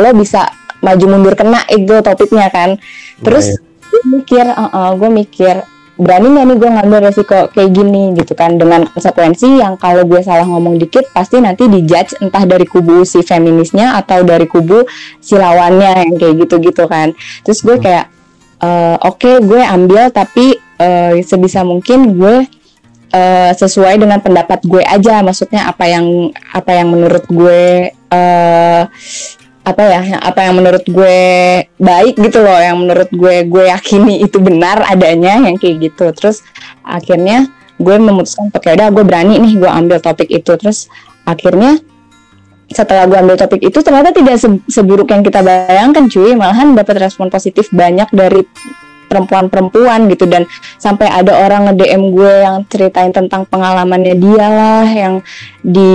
lo 0.00 0.10
bisa 0.16 0.50
maju 0.84 1.04
mundur 1.08 1.34
kena 1.38 1.64
itu 1.72 1.94
topiknya 2.04 2.52
kan. 2.52 2.76
Terus 3.24 3.56
gue 3.88 4.02
mikir 4.10 4.44
uh, 4.44 4.68
uh, 4.68 4.90
gue 4.98 5.08
mikir 5.08 5.64
berani 5.94 6.26
nggak 6.34 6.44
nih 6.46 6.56
gue 6.58 6.70
ngambil 6.70 6.98
resiko 7.10 7.38
kayak 7.54 7.70
gini? 7.70 8.02
Gitu 8.18 8.32
kan. 8.34 8.58
Dengan 8.58 8.86
konsekuensi 8.90 9.62
yang 9.62 9.78
kalau 9.78 10.02
gue 10.06 10.20
salah 10.20 10.46
ngomong 10.46 10.78
dikit 10.78 11.06
pasti 11.14 11.38
nanti 11.38 11.70
dijudge 11.70 12.18
entah 12.18 12.44
dari 12.44 12.66
kubu 12.66 13.06
si 13.06 13.22
feminisnya 13.22 13.98
atau 13.98 14.26
dari 14.26 14.46
kubu 14.50 14.86
si 15.22 15.38
lawannya 15.38 16.10
yang 16.10 16.14
kayak 16.18 16.34
gitu-gitu 16.46 16.84
kan. 16.90 17.14
Terus 17.46 17.62
gue 17.62 17.76
hmm. 17.78 17.84
kayak 17.84 18.06
uh, 18.62 18.96
oke 19.06 19.22
okay, 19.22 19.34
gue 19.42 19.62
ambil 19.62 20.10
tapi 20.10 20.58
uh, 20.82 21.14
sebisa 21.22 21.62
mungkin 21.62 22.18
gue 22.18 22.36
uh, 23.14 23.52
sesuai 23.54 23.94
dengan 24.02 24.18
pendapat 24.18 24.66
gue 24.66 24.82
aja. 24.82 25.22
Maksudnya 25.22 25.70
apa 25.70 25.86
yang 25.86 26.34
apa 26.50 26.70
yang 26.74 26.90
menurut 26.90 27.24
gue 27.30 27.94
uh, 28.10 28.82
apa 29.64 29.80
ya 29.80 30.00
apa 30.20 30.44
yang 30.44 30.60
menurut 30.60 30.84
gue 30.84 31.20
baik 31.80 32.20
gitu 32.20 32.44
loh 32.44 32.60
yang 32.60 32.76
menurut 32.76 33.08
gue 33.08 33.48
gue 33.48 33.64
yakini 33.72 34.20
itu 34.20 34.36
benar 34.36 34.84
adanya 34.84 35.40
yang 35.40 35.56
kayak 35.56 35.88
gitu. 35.88 36.12
Terus 36.12 36.44
akhirnya 36.84 37.48
gue 37.80 37.96
memutuskan 37.96 38.52
pakai 38.52 38.76
udah 38.76 38.92
gue 38.92 39.04
berani 39.08 39.40
nih 39.40 39.56
gue 39.56 39.70
ambil 39.70 39.98
topik 40.04 40.28
itu. 40.28 40.52
Terus 40.60 40.92
akhirnya 41.24 41.80
setelah 42.68 43.08
gue 43.08 43.16
ambil 43.16 43.36
topik 43.40 43.64
itu 43.64 43.80
ternyata 43.80 44.12
tidak 44.12 44.36
se 44.36 44.48
seburuk 44.68 45.08
yang 45.08 45.24
kita 45.24 45.40
bayangkan 45.40 46.12
cuy. 46.12 46.36
Malahan 46.36 46.76
dapat 46.76 47.00
respon 47.00 47.32
positif 47.32 47.72
banyak 47.72 48.12
dari 48.12 48.44
perempuan-perempuan 49.06 50.08
gitu 50.10 50.24
dan 50.26 50.48
sampai 50.76 51.08
ada 51.08 51.44
orang 51.44 51.70
nge-DM 51.70 52.02
gue 52.12 52.34
yang 52.44 52.56
ceritain 52.68 53.12
tentang 53.14 53.46
pengalamannya 53.46 54.14
dia 54.18 54.46
lah 54.48 54.86
yang 54.88 55.24
di 55.64 55.94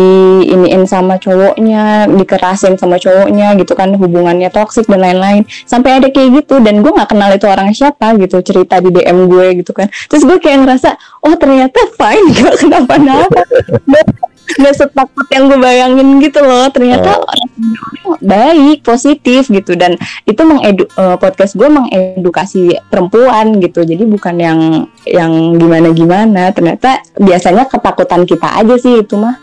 iniin 0.50 0.90
sama 0.90 1.22
cowoknya, 1.22 2.10
dikerasin 2.10 2.74
sama 2.82 2.98
cowoknya 2.98 3.54
gitu 3.62 3.78
kan 3.78 3.94
hubungannya 3.94 4.50
toksik 4.50 4.90
dan 4.90 5.06
lain-lain. 5.06 5.46
Sampai 5.70 6.02
ada 6.02 6.10
kayak 6.10 6.42
gitu 6.44 6.58
dan 6.64 6.82
gue 6.82 6.90
nggak 6.90 7.10
kenal 7.14 7.30
itu 7.30 7.46
orang 7.46 7.70
siapa 7.74 8.18
gitu 8.18 8.42
cerita 8.42 8.82
di 8.82 8.90
DM 8.90 9.30
gue 9.30 9.62
gitu 9.62 9.72
kan. 9.78 9.86
Terus 10.10 10.26
gue 10.26 10.38
kayak 10.42 10.66
ngerasa 10.66 10.98
oh 11.22 11.36
ternyata 11.38 11.80
fine 11.94 12.26
gak 12.42 12.56
kenapa-napa. 12.66 13.42
Nggak 14.58 14.74
setakut 14.74 15.28
yang 15.30 15.46
gue 15.46 15.60
bayangin 15.60 16.18
gitu 16.18 16.42
loh. 16.42 16.66
Ternyata 16.74 17.22
Oh. 17.22 17.28
orang 17.28 17.50
baik 18.18 18.82
positif 18.82 19.46
gitu. 19.48 19.78
Dan 19.78 19.94
itu 20.26 20.42
mengedu 20.42 20.90
eh, 20.90 21.18
podcast 21.18 21.54
gue 21.54 21.70
mengedukasi 21.70 22.74
perempuan 22.90 23.62
gitu. 23.62 23.86
Jadi 23.86 24.04
bukan 24.08 24.36
yang 24.40 24.60
yang 25.06 25.32
gimana 25.54 25.94
gimana 25.94 26.44
ternyata 26.50 27.04
biasanya 27.16 27.70
ketakutan 27.70 28.26
kita 28.26 28.50
aja 28.58 28.76
sih 28.76 29.06
itu 29.06 29.14
mah. 29.14 29.38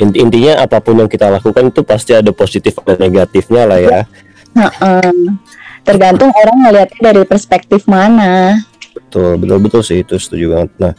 Inti- 0.00 0.16
intinya 0.16 0.64
apa 0.64 0.80
pun 0.80 0.96
yang 0.96 1.12
kita 1.12 1.28
lakukan 1.28 1.68
itu 1.68 1.84
pasti 1.84 2.16
ada 2.16 2.32
positif 2.32 2.72
dan 2.88 2.96
negatifnya 2.96 3.68
lah 3.68 3.78
ya. 3.78 4.00
Heeh. 4.56 5.12
tergantung 5.82 6.30
orang 6.30 6.62
ngelihatnya 6.62 7.00
dari 7.02 7.22
perspektif 7.26 7.90
mana. 7.90 8.62
Betul 8.94 9.34
betul 9.34 9.58
betul 9.58 9.82
sih. 9.82 10.00
Itu 10.00 10.14
setuju 10.14 10.54
banget. 10.54 10.70
Nah 10.78 10.94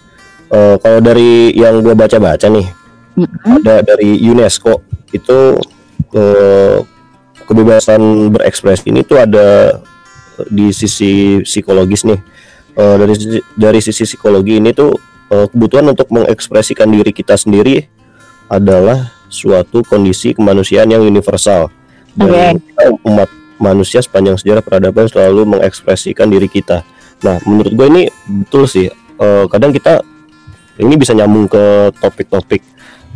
eh, 0.54 0.76
kalau 0.78 1.00
dari 1.02 1.52
yang 1.58 1.82
gue 1.82 1.98
baca-baca 1.98 2.48
nih 2.48 2.68
Mm-mm. 3.18 3.66
ada 3.66 3.82
dari 3.82 4.22
UNESCO 4.22 4.86
itu 5.10 5.58
eh, 6.14 6.78
kebebasan 7.44 8.32
berekspresi 8.32 8.94
ini 8.94 9.02
tuh 9.02 9.18
ada 9.20 9.82
di 10.50 10.74
sisi 10.74 11.42
psikologis 11.46 12.06
nih 12.06 12.22
Eh, 12.74 12.96
dari 12.98 13.14
dari 13.54 13.80
sisi 13.86 14.02
psikologi 14.02 14.58
ini 14.58 14.74
tuh 14.74 14.98
eh, 15.30 15.46
kebutuhan 15.46 15.94
untuk 15.94 16.10
mengekspresikan 16.10 16.90
diri 16.90 17.14
kita 17.14 17.38
sendiri 17.38 17.86
adalah 18.50 19.14
suatu 19.30 19.86
kondisi 19.86 20.34
kemanusiaan 20.34 20.90
yang 20.90 21.06
universal 21.06 21.70
dan 22.18 22.58
kita, 22.58 22.98
umat 23.06 23.30
manusia 23.62 24.02
sepanjang 24.02 24.42
sejarah 24.42 24.66
peradaban 24.66 25.06
selalu 25.06 25.54
mengekspresikan 25.58 26.26
diri 26.34 26.50
kita. 26.50 26.82
Nah, 27.22 27.38
menurut 27.46 27.74
gue 27.78 27.88
ini 27.94 28.04
betul 28.42 28.66
sih. 28.66 28.90
Eh, 29.22 29.46
kadang 29.54 29.70
kita 29.70 30.02
ini 30.80 30.94
bisa 30.98 31.14
nyambung 31.14 31.46
ke 31.50 31.94
topik-topik 32.02 32.62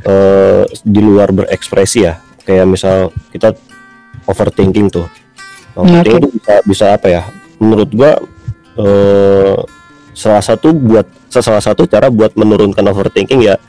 eh, 0.06 0.64
di 0.86 1.02
luar 1.02 1.34
berekspresi 1.34 2.00
ya. 2.06 2.22
Kayak 2.46 2.66
misal 2.70 2.98
kita 3.34 3.54
overthinking 4.30 4.88
tuh. 4.94 5.08
Overthinking 5.74 6.22
itu 6.22 6.30
bisa 6.38 6.54
bisa 6.64 6.86
apa 6.94 7.08
ya? 7.10 7.22
Menurut 7.58 7.90
gua 7.92 8.18
eh, 8.78 9.58
salah 10.14 10.42
satu 10.42 10.74
buat 10.74 11.06
salah 11.30 11.62
satu 11.62 11.86
cara 11.86 12.10
buat 12.10 12.34
menurunkan 12.34 12.82
overthinking 12.90 13.46
ya 13.46 13.62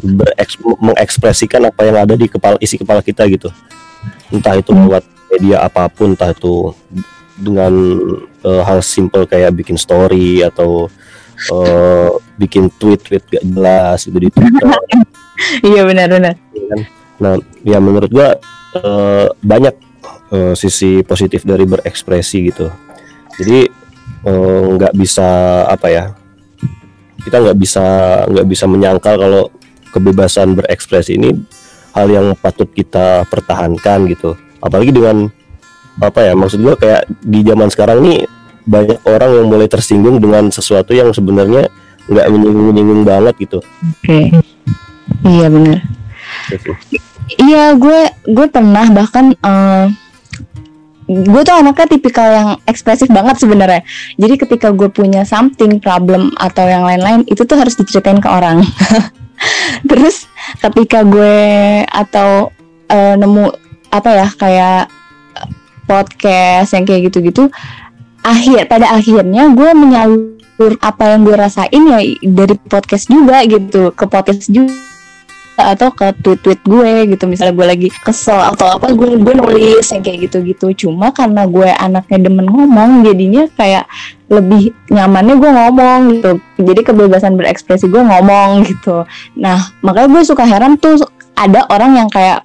bereks, 0.00 0.56
mengekspresikan 0.80 1.68
apa 1.68 1.84
yang 1.84 1.96
ada 2.00 2.14
di 2.16 2.28
kepala 2.28 2.56
isi 2.60 2.80
kepala 2.80 3.04
kita 3.04 3.28
gitu. 3.28 3.52
Entah 4.32 4.56
itu 4.56 4.72
Hmm. 4.72 4.88
lewat 4.88 5.04
media 5.30 5.60
apa 5.64 5.88
pun, 5.92 6.16
entah 6.16 6.32
itu 6.32 6.72
dengan 7.36 7.72
eh, 8.40 8.62
hal 8.64 8.80
simple 8.80 9.28
kayak 9.28 9.52
bikin 9.52 9.76
story 9.76 10.40
atau 10.40 10.88
eh, 11.48 12.08
bikin 12.36 12.68
tweet-tweet 12.76 13.24
gak 13.24 13.44
jelas 13.44 13.98
gitu 14.04 14.18
di 14.20 14.28
Twitter. 14.28 14.68
iya 15.72 15.82
benar-benar 15.88 16.36
Nah, 17.20 17.36
ya 17.60 17.78
menurut 17.80 18.08
gua 18.08 18.36
eh, 18.76 19.26
banyak 19.40 19.74
eh, 20.32 20.54
sisi 20.56 21.04
positif 21.04 21.44
dari 21.44 21.64
berekspresi 21.68 22.38
gitu. 22.48 22.68
Jadi 23.40 23.80
nggak 24.20 24.92
bisa 25.00 25.28
apa 25.64 25.88
ya? 25.88 26.04
Kita 27.24 27.40
nggak 27.40 27.56
bisa 27.56 27.84
nggak 28.28 28.46
bisa 28.48 28.64
menyangkal 28.68 29.16
kalau 29.16 29.48
kebebasan 29.96 30.52
berekspresi 30.52 31.16
ini 31.16 31.32
hal 31.96 32.08
yang 32.08 32.36
patut 32.36 32.68
kita 32.68 33.24
pertahankan 33.32 34.08
gitu. 34.12 34.36
Apalagi 34.60 34.92
dengan 34.92 35.28
apa 36.04 36.20
ya? 36.20 36.32
Maksud 36.36 36.60
gua 36.60 36.76
kayak 36.76 37.08
di 37.24 37.40
zaman 37.44 37.68
sekarang 37.72 38.04
nih 38.04 38.28
banyak 38.70 39.02
orang 39.02 39.30
yang 39.42 39.46
mulai 39.50 39.66
tersinggung 39.66 40.22
dengan 40.22 40.46
sesuatu 40.54 40.94
yang 40.94 41.10
sebenarnya 41.10 41.66
nggak 42.06 42.26
menyinggung-menyinggung 42.30 43.02
banget 43.02 43.34
gitu. 43.42 43.58
oke 43.60 44.20
iya 45.26 45.46
benar 45.50 45.82
Gitu. 46.50 46.72
Iya, 47.38 47.78
gue 47.78 48.00
gue 48.26 48.46
pernah 48.50 48.86
bahkan 48.90 49.34
eh, 49.34 49.86
gue 51.10 51.42
tuh 51.42 51.54
anaknya 51.54 51.86
tipikal 51.90 52.28
yang 52.30 52.48
ekspresif 52.66 53.06
banget 53.10 53.38
sebenarnya. 53.38 53.82
Jadi 54.18 54.34
ketika 54.38 54.74
gue 54.74 54.90
punya 54.90 55.22
something 55.22 55.78
problem 55.78 56.34
atau 56.38 56.66
yang 56.66 56.86
lain-lain 56.86 57.26
itu 57.30 57.42
tuh 57.46 57.58
harus 57.58 57.78
diceritain 57.78 58.18
ke 58.18 58.28
orang. 58.30 58.62
Terus 59.90 60.26
ketika 60.58 61.06
gue 61.06 61.38
atau 61.86 62.50
eh, 62.90 63.14
nemu 63.14 63.46
apa 63.90 64.10
ya 64.10 64.28
kayak 64.34 64.82
eh, 65.38 65.48
podcast 65.86 66.74
yang 66.74 66.82
kayak 66.86 67.10
gitu-gitu, 67.10 67.46
akhir 68.20 68.68
pada 68.68 68.92
akhirnya 68.92 69.52
gue 69.52 69.70
menyalur 69.72 70.72
apa 70.84 71.16
yang 71.16 71.24
gue 71.24 71.36
rasain 71.36 71.82
ya 71.88 72.00
dari 72.20 72.54
podcast 72.68 73.08
juga 73.08 73.40
gitu 73.48 73.96
ke 73.96 74.04
podcast 74.04 74.48
juga 74.52 74.76
atau 75.60 75.92
ke 75.92 76.16
tweet-tweet 76.24 76.60
gue 76.64 76.92
gitu. 77.12 77.24
Misalnya 77.28 77.54
gue 77.56 77.66
lagi 77.68 77.88
kesel 78.00 78.40
atau 78.40 78.80
apa 78.80 78.96
gue 78.96 79.20
gue 79.20 79.34
nulis 79.36 79.84
yang 79.92 80.00
kayak 80.00 80.28
gitu-gitu. 80.28 80.72
Cuma 80.86 81.12
karena 81.12 81.44
gue 81.44 81.68
anaknya 81.68 82.18
demen 82.28 82.48
ngomong 82.48 83.04
jadinya 83.04 83.44
kayak 83.54 83.84
lebih 84.32 84.72
nyamannya 84.88 85.36
gue 85.36 85.50
ngomong 85.52 86.00
gitu. 86.16 86.30
Jadi 86.60 86.80
kebebasan 86.80 87.36
berekspresi 87.36 87.92
gue 87.92 88.00
ngomong 88.00 88.64
gitu. 88.64 89.04
Nah 89.36 89.60
makanya 89.84 90.08
gue 90.16 90.22
suka 90.24 90.48
heran 90.48 90.80
tuh 90.80 90.96
ada 91.36 91.68
orang 91.68 91.96
yang 91.96 92.08
kayak 92.08 92.44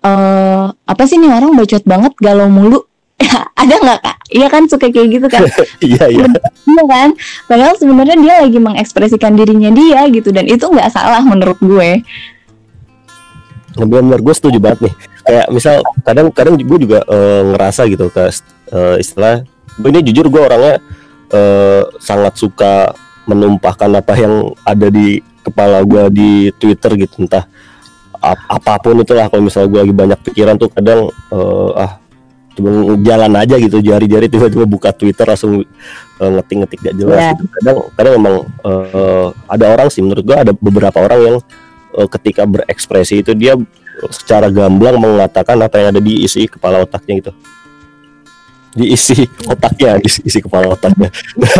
eh 0.00 0.64
apa 0.72 1.02
sih 1.04 1.20
nih 1.20 1.28
orang 1.28 1.52
bacot 1.54 1.84
banget 1.84 2.12
galau 2.18 2.48
mulu 2.48 2.89
ada 3.62 3.74
nggak 3.76 3.98
kak? 4.00 4.16
Iya 4.30 4.46
kan 4.48 4.62
suka 4.70 4.86
kayak 4.88 5.08
gitu 5.10 5.26
kan? 5.28 5.42
Iya 5.84 6.04
iya. 6.08 6.26
Iya 6.66 6.84
kan? 6.86 7.08
Padahal 7.46 7.74
sebenarnya 7.76 8.16
dia 8.18 8.34
lagi 8.46 8.58
mengekspresikan 8.58 9.36
dirinya 9.36 9.70
dia 9.74 10.06
gitu 10.08 10.30
dan 10.32 10.46
itu 10.48 10.64
nggak 10.64 10.90
salah 10.92 11.22
menurut 11.24 11.58
gue. 11.60 12.02
Benar 13.78 14.18
gue 14.18 14.34
setuju 14.34 14.58
banget 14.58 14.90
nih. 14.90 14.94
Kayak 15.26 15.46
misal 15.52 15.74
kadang 16.02 16.26
kadang 16.34 16.54
gue 16.58 16.78
juga 16.80 17.04
eh, 17.06 17.42
ngerasa 17.54 17.86
gitu 17.86 18.10
ke 18.10 18.30
eh, 18.72 18.96
istilah 18.98 19.44
gue 19.78 19.88
ini 19.92 20.00
jujur 20.10 20.26
gue 20.26 20.40
orangnya 20.42 20.74
eh, 21.30 21.82
sangat 22.02 22.34
suka 22.38 22.92
menumpahkan 23.28 23.90
apa 23.94 24.14
yang 24.18 24.50
ada 24.66 24.90
di 24.90 25.22
kepala 25.46 25.84
gue 25.86 26.02
di 26.10 26.30
Twitter 26.58 26.98
gitu. 26.98 27.22
Entah 27.22 27.46
ap- 28.20 28.46
apa 28.48 28.72
pun 28.82 28.98
itulah 29.00 29.30
kalau 29.30 29.46
misalnya 29.46 29.68
gue 29.70 29.80
lagi 29.86 29.94
banyak 29.94 30.18
pikiran 30.24 30.54
tuh 30.58 30.68
kadang 30.72 31.08
eh, 31.30 31.70
ah 31.78 31.92
cuma 32.50 32.70
jalan 33.00 33.32
aja 33.38 33.54
gitu 33.56 33.78
jari-jari 33.78 34.26
tiba-tiba 34.26 34.66
buka 34.66 34.90
Twitter 34.90 35.22
langsung 35.24 35.62
eh, 35.62 36.30
ngetik-ngetik 36.30 36.80
gak 36.82 36.96
jelas 36.98 37.18
Iya. 37.20 37.30
gitu. 37.38 37.44
kadang 37.62 37.78
kadang 37.94 38.14
emang 38.18 38.36
eh, 38.66 39.26
ada 39.46 39.64
orang 39.70 39.88
sih 39.88 40.02
menurut 40.02 40.24
gue 40.26 40.36
ada 40.36 40.52
beberapa 40.54 40.98
orang 40.98 41.20
yang 41.22 41.36
eh, 41.94 42.08
ketika 42.10 42.42
berekspresi 42.44 43.22
itu 43.22 43.32
dia 43.38 43.54
secara 44.10 44.48
gamblang 44.48 44.96
mengatakan 44.98 45.60
apa 45.60 45.76
yang 45.78 45.88
ada 45.94 46.00
di 46.02 46.24
isi 46.24 46.48
kepala 46.48 46.80
otaknya 46.82 47.20
gitu 47.20 47.32
di 48.70 48.94
isi 48.94 49.26
otaknya 49.50 49.98
di 49.98 50.08
isi 50.08 50.38
kepala 50.40 50.72
otaknya 50.74 51.10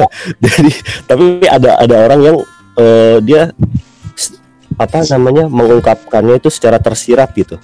jadi 0.44 0.70
tapi 1.06 1.24
ada 1.46 1.70
ada 1.78 1.96
orang 2.06 2.20
yang 2.22 2.36
eh, 2.78 3.18
dia 3.22 3.42
apa 4.78 5.04
namanya 5.12 5.44
mengungkapkannya 5.50 6.40
itu 6.40 6.48
secara 6.48 6.80
tersirat 6.80 7.34
gitu 7.36 7.60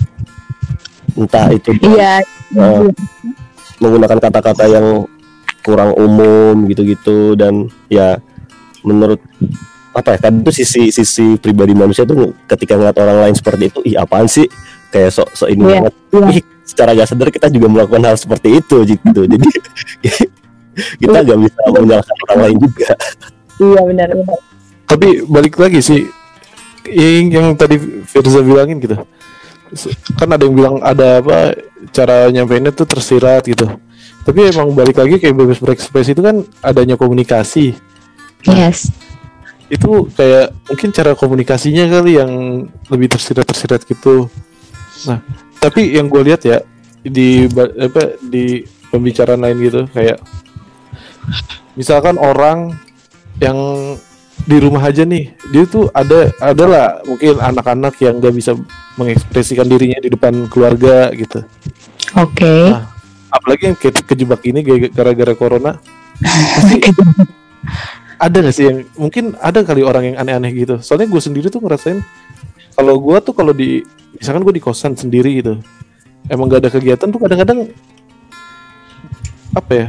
entah 1.16 1.48
itu 1.50 1.72
iya 1.81 2.20
eh, 2.52 2.81
menggunakan 3.81 4.18
kata-kata 4.20 4.64
yang 4.68 5.05
kurang 5.61 5.92
umum 5.98 6.64
gitu-gitu. 6.70 7.35
Dan 7.35 7.66
ya 7.90 8.16
menurut 8.87 9.18
apa 9.96 10.14
ya 10.14 10.18
kan 10.29 10.44
itu 10.44 10.52
sisi 10.52 10.92
sisi 10.92 11.40
pribadi 11.40 11.72
manusia 11.72 12.05
tuh 12.05 12.37
ketika 12.46 12.76
ngeliat 12.76 12.96
orang 13.00 13.18
lain 13.26 13.35
seperti 13.35 13.72
itu 13.72 13.81
ih 13.83 13.96
apaan 13.98 14.31
sih? 14.31 14.46
Kayak 14.94 15.11
sok 15.18 15.29
sok 15.35 15.48
ini 15.50 15.62
Iya, 15.66 15.72
banget. 15.83 15.94
iya. 16.14 16.26
Ih, 16.31 16.42
secara 16.62 16.90
gak 16.94 17.09
sadar 17.11 17.29
kita 17.35 17.50
juga 17.50 17.66
melakukan 17.66 18.02
hal 18.07 18.16
seperti 18.16 18.62
itu 18.62 18.76
gitu. 18.87 19.20
Jadi 19.33 19.48
kita 21.00 21.18
nggak 21.24 21.38
bisa 21.42 21.59
menyalahkan 21.72 22.16
orang 22.29 22.40
lain 22.46 22.57
juga. 22.62 22.90
Iya 23.57 23.81
benar 23.83 24.09
benar. 24.12 24.38
Tapi 24.87 25.09
balik 25.26 25.59
lagi 25.59 25.81
sih 25.83 26.07
yang, 26.87 27.26
yang 27.35 27.46
tadi 27.59 27.81
Firza 28.07 28.38
bilangin 28.44 28.79
gitu 28.79 28.94
kan 30.14 30.29
ada 30.31 30.42
yang 30.46 30.55
bilang 30.55 30.76
ada 30.81 31.20
apa 31.20 31.59
cara 31.90 32.31
nyampeinnya 32.31 32.70
tuh 32.70 32.87
tersirat 32.87 33.46
gitu. 33.46 33.66
Tapi 34.26 34.50
emang 34.50 34.74
balik 34.74 34.98
lagi 34.98 35.22
kayak 35.22 35.35
bebas 35.38 35.59
berekspresi 35.62 36.14
itu 36.14 36.22
kan 36.22 36.42
adanya 36.62 36.98
komunikasi. 36.98 37.74
Yes. 38.46 38.94
itu 39.66 40.07
kayak 40.14 40.55
mungkin 40.70 40.94
cara 40.94 41.18
komunikasinya 41.18 41.90
kali 41.90 42.22
yang 42.22 42.31
lebih 42.87 43.11
tersirat 43.11 43.42
tersirat 43.42 43.83
gitu. 43.83 44.31
Nah 45.11 45.18
tapi 45.66 45.98
yang 45.98 46.07
gue 46.07 46.22
lihat 46.22 46.46
ya 46.46 46.62
di 47.02 47.50
apa 47.59 48.18
di 48.22 48.62
pembicaraan 48.94 49.42
lain 49.42 49.59
gitu 49.59 49.81
kayak 49.90 50.22
misalkan 51.74 52.14
orang 52.22 52.79
yang 53.42 53.59
di 54.46 54.56
rumah 54.62 54.82
aja 54.87 55.02
nih. 55.02 55.35
Dia 55.50 55.66
tuh 55.66 55.90
ada 55.90 56.30
adalah 56.38 57.02
mungkin 57.02 57.42
anak-anak 57.42 57.98
yang 58.00 58.22
gak 58.22 58.35
bisa 58.35 58.54
mengekspresikan 58.96 59.66
dirinya 59.66 59.98
di 59.98 60.09
depan 60.09 60.46
keluarga 60.48 61.11
gitu. 61.12 61.42
Oke. 62.14 62.70
Nah, 62.70 62.87
apalagi 63.28 63.74
yang 63.74 63.76
ke- 63.76 64.06
kejebak 64.06 64.40
ini 64.46 64.62
gara- 64.62 64.92
gara-gara 64.94 65.35
corona. 65.35 65.82
Ada 68.16 68.40
gak 68.40 68.54
sih 68.56 68.64
yang 68.64 68.88
mungkin 68.96 69.37
ada 69.37 69.61
kali 69.61 69.85
orang 69.85 70.09
yang 70.09 70.16
aneh-aneh 70.16 70.48
gitu. 70.56 70.80
Soalnya 70.80 71.04
gue 71.04 71.20
sendiri 71.20 71.52
tuh 71.52 71.61
ngerasain 71.61 72.00
kalau 72.76 72.94
gua 73.00 73.18
tuh 73.24 73.32
kalau 73.32 73.56
di 73.56 73.80
misalkan 74.20 74.44
gua 74.44 74.54
di 74.54 74.61
kosan 74.61 74.92
sendiri 74.92 75.40
gitu 75.40 75.56
emang 76.28 76.52
gak 76.52 76.68
ada 76.68 76.70
kegiatan 76.70 77.09
tuh 77.09 77.20
kadang-kadang 77.20 77.72
apa 79.56 79.72
ya 79.72 79.87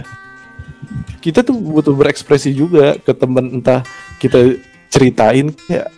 kita 1.20 1.44
tuh 1.44 1.60
butuh 1.60 1.92
berekspresi 1.92 2.56
juga 2.56 2.96
ke 2.96 3.12
temen 3.12 3.60
entah 3.60 3.84
kita 4.18 4.58
ceritain 4.90 5.54
kayak 5.68 5.90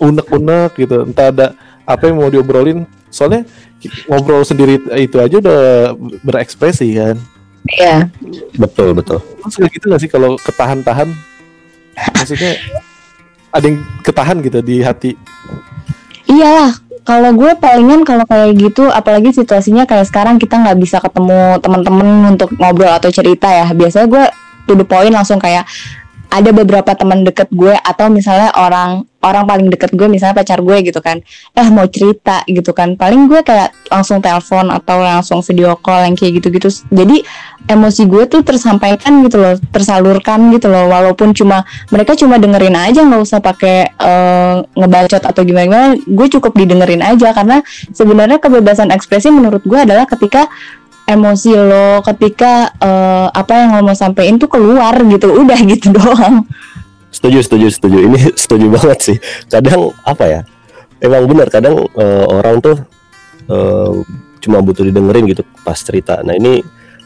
unek-unek 0.00 0.70
gitu. 0.76 1.06
Entah 1.06 1.28
ada 1.30 1.46
apa 1.86 2.08
yang 2.08 2.20
mau 2.20 2.30
diobrolin. 2.32 2.84
Soalnya 3.12 3.44
ngobrol 4.08 4.42
sendiri 4.46 4.80
itu 4.96 5.16
aja 5.20 5.36
udah 5.38 5.60
berekspresi 6.24 6.96
kan? 6.96 7.16
Iya. 7.68 8.10
betul 8.58 8.96
betul. 8.96 9.22
Kayak 9.46 9.70
gitu 9.76 9.84
gak 9.92 10.02
sih 10.02 10.10
kalau 10.10 10.34
ketahan-tahan? 10.40 11.12
Maksudnya 12.16 12.58
ada 13.52 13.64
yang 13.68 13.78
ketahan 14.00 14.40
gitu 14.40 14.58
di 14.64 14.80
hati? 14.80 15.12
Iyalah, 16.26 16.72
kalau 17.04 17.36
gue 17.36 17.52
palingan 17.60 18.06
kalau 18.08 18.24
kayak 18.24 18.56
gitu, 18.56 18.88
apalagi 18.88 19.34
situasinya 19.36 19.84
kayak 19.84 20.08
sekarang 20.08 20.40
kita 20.40 20.56
nggak 20.56 20.78
bisa 20.80 20.96
ketemu 21.02 21.60
teman-teman 21.60 22.32
untuk 22.32 22.54
ngobrol 22.56 22.94
atau 22.94 23.12
cerita 23.12 23.50
ya. 23.50 23.68
Biasanya 23.76 24.06
gue 24.08 24.24
to 24.70 24.72
the 24.78 24.86
point 24.86 25.12
langsung 25.12 25.36
kayak 25.36 25.68
ada 26.32 26.50
beberapa 26.50 26.96
teman 26.96 27.28
deket 27.28 27.52
gue 27.52 27.76
atau 27.76 28.08
misalnya 28.08 28.48
orang 28.56 29.04
orang 29.22 29.46
paling 29.46 29.70
deket 29.70 29.94
gue 29.94 30.08
misalnya 30.10 30.34
pacar 30.40 30.58
gue 30.64 30.76
gitu 30.82 30.98
kan. 30.98 31.20
Eh 31.54 31.68
mau 31.70 31.86
cerita 31.86 32.42
gitu 32.48 32.72
kan. 32.74 32.96
Paling 32.98 33.30
gue 33.30 33.44
kayak 33.44 33.70
langsung 33.92 34.18
telepon 34.18 34.72
atau 34.72 34.98
langsung 34.98 35.44
video 35.44 35.76
call 35.78 36.08
yang 36.08 36.16
kayak 36.18 36.42
gitu-gitu. 36.42 36.72
Jadi 36.90 37.22
emosi 37.70 38.10
gue 38.10 38.26
tuh 38.26 38.42
tersampaikan 38.42 39.22
gitu 39.22 39.38
loh 39.38 39.54
tersalurkan 39.70 40.50
gitu 40.50 40.72
loh. 40.72 40.90
Walaupun 40.90 41.36
cuma 41.36 41.62
mereka 41.94 42.18
cuma 42.18 42.40
dengerin 42.40 42.74
aja 42.74 43.04
nggak 43.04 43.22
usah 43.22 43.38
pakai 43.38 43.92
eh, 43.92 44.54
ngebacot 44.74 45.22
atau 45.22 45.42
gimana 45.44 45.66
gimana 45.68 45.94
gue 45.98 46.26
cukup 46.38 46.52
didengerin 46.58 47.02
aja 47.02 47.34
karena 47.34 47.60
sebenarnya 47.94 48.38
kebebasan 48.42 48.90
ekspresi 48.90 49.30
menurut 49.30 49.62
gue 49.62 49.78
adalah 49.78 50.06
ketika 50.08 50.46
emosi 51.12 51.52
lo 51.54 52.00
ketika 52.02 52.72
eh, 52.80 53.28
apa 53.30 53.52
yang 53.52 53.70
lo 53.78 53.92
mau 53.92 53.96
sampein 53.96 54.40
tuh 54.40 54.48
keluar 54.48 54.96
gitu 55.04 55.28
udah 55.42 55.58
gitu 55.62 55.92
doang. 55.92 56.44
Setuju 57.12 57.38
setuju 57.44 57.66
setuju. 57.68 57.98
Ini 58.08 58.18
setuju 58.42 58.66
banget 58.72 58.98
sih. 59.00 59.16
Kadang 59.46 59.92
apa 60.02 60.24
ya 60.24 60.40
emang 61.02 61.26
benar 61.26 61.50
kadang 61.50 61.86
eh, 61.98 62.24
orang 62.26 62.62
tuh 62.62 62.76
eh, 63.50 63.92
cuma 64.42 64.58
butuh 64.62 64.86
didengerin 64.86 65.28
gitu 65.28 65.42
pas 65.62 65.76
cerita. 65.76 66.22
Nah 66.22 66.34
ini 66.34 66.62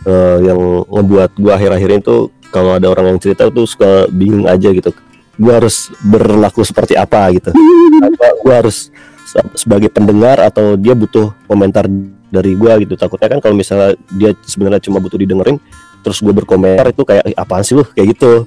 eh, 0.07 0.39
yang 0.45 0.87
ngebuat 0.87 1.37
gua 1.41 1.59
akhir-akhir 1.59 1.89
ini 1.91 2.03
tuh 2.05 2.31
kalau 2.55 2.79
ada 2.79 2.87
orang 2.89 3.17
yang 3.17 3.19
cerita 3.19 3.51
tuh 3.51 3.67
suka 3.67 4.07
bingung 4.13 4.47
aja 4.47 4.71
gitu. 4.71 4.93
Gua 5.37 5.61
harus 5.61 5.93
berlaku 6.01 6.65
seperti 6.65 6.97
apa 6.97 7.29
gitu. 7.35 7.53
Apa 8.07 8.27
gua 8.45 8.55
harus 8.65 8.93
se- 9.25 9.53
sebagai 9.57 9.89
pendengar 9.89 10.39
atau 10.41 10.77
dia 10.77 10.93
butuh 10.93 11.33
komentar 11.49 11.89
dari 12.31 12.55
gua 12.59 12.79
gitu. 12.81 12.95
Takutnya 12.99 13.37
kan 13.37 13.41
kalau 13.43 13.55
misalnya 13.55 13.95
dia 14.15 14.31
sebenarnya 14.45 14.81
cuma 14.83 14.99
butuh 15.03 15.19
didengerin 15.19 15.59
terus 16.07 16.23
gue 16.23 16.31
berkomentar 16.31 16.95
itu 16.95 17.03
kayak 17.03 17.35
"Ih, 17.35 17.35
apaan 17.35 17.67
sih 17.67 17.75
lu? 17.75 17.83
Kayak 17.83 18.15
gitu. 18.15 18.47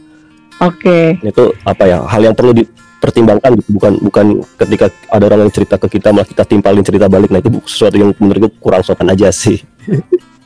Oke. 0.63 1.19
Itu 1.19 1.51
apa 1.67 1.83
ya 1.87 1.99
hal 2.07 2.31
yang 2.31 2.35
perlu 2.35 2.55
dipertimbangkan 2.55 3.59
gitu. 3.59 3.69
Bukan 3.75 3.91
bukan 3.99 4.25
ketika 4.55 4.87
ada 5.11 5.23
orang 5.27 5.47
yang 5.47 5.51
cerita 5.51 5.75
ke 5.75 5.99
kita 5.99 6.15
malah 6.15 6.23
kita 6.23 6.47
timpalin 6.47 6.83
cerita 6.87 7.11
balik. 7.11 7.27
Nah 7.27 7.43
itu 7.43 7.51
sesuatu 7.67 7.99
yang 7.99 8.15
menurut 8.15 8.47
gue 8.47 8.51
kurang 8.63 8.79
sopan 8.83 9.11
aja 9.11 9.27
sih 9.31 9.59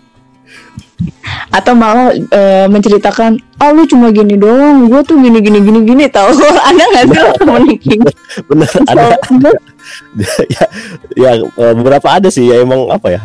atau 1.54 1.74
malah 1.78 2.14
eh, 2.14 2.66
menceritakan 2.66 3.38
oh 3.62 3.70
lu 3.72 3.86
cuma 3.86 4.10
gini 4.10 4.36
doang 4.36 4.90
gue 4.90 5.02
tuh 5.06 5.18
gini 5.22 5.40
gini 5.40 5.60
gini 5.62 5.80
gini 5.86 6.04
tau. 6.10 6.34
Ada 6.70 6.84
nggak 6.84 7.04
sih 7.10 7.20
temen 7.40 7.64
gitu? 7.78 8.10
bener 8.50 8.70
ada. 8.90 9.06
ya, 10.54 10.64
ya 11.14 11.32
eh, 11.46 11.74
beberapa 11.78 12.08
ada 12.10 12.30
sih 12.34 12.50
ya 12.50 12.64
emang 12.64 12.90
apa 12.90 13.14
ya 13.14 13.22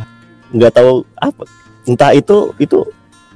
nggak 0.53 0.73
tahu 0.75 1.05
apa 1.17 1.43
entah 1.89 2.13
itu 2.13 2.53
itu 2.61 2.85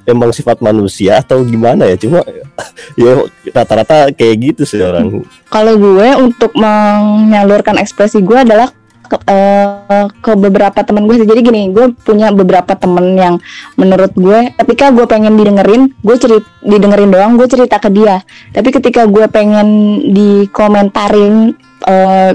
emang 0.05 0.35
sifat 0.35 0.59
manusia 0.59 1.23
atau 1.23 1.41
gimana 1.47 1.87
ya 1.87 1.97
cuma 1.97 2.21
ya 3.01 3.23
rata-rata 3.55 4.11
kayak 4.13 4.37
gitu 4.53 4.63
sih 4.67 4.83
orang. 4.83 5.23
Kalau 5.49 5.75
gue 5.79 6.09
untuk 6.19 6.53
menyalurkan 6.59 7.79
ekspresi 7.79 8.21
gue 8.21 8.39
adalah 8.43 8.71
ke, 9.07 9.17
eh, 9.29 10.07
ke 10.23 10.33
beberapa 10.39 10.81
teman 10.83 11.05
gue 11.05 11.27
jadi 11.27 11.41
gini 11.43 11.69
gue 11.75 11.93
punya 12.03 12.31
beberapa 12.33 12.73
temen 12.79 13.19
yang 13.19 13.35
menurut 13.77 14.13
gue 14.15 14.55
ketika 14.65 14.95
gue 14.95 15.05
pengen 15.05 15.37
didengerin 15.37 15.93
gue 16.01 16.17
cerit 16.17 16.45
didengerin 16.63 17.11
doang 17.11 17.35
gue 17.37 17.49
cerita 17.51 17.77
ke 17.83 17.91
dia. 17.91 18.23
Tapi 18.55 18.69
ketika 18.71 19.05
gue 19.07 19.27
pengen 19.29 20.01
dikomentarin 20.15 21.53
eh, 21.87 22.33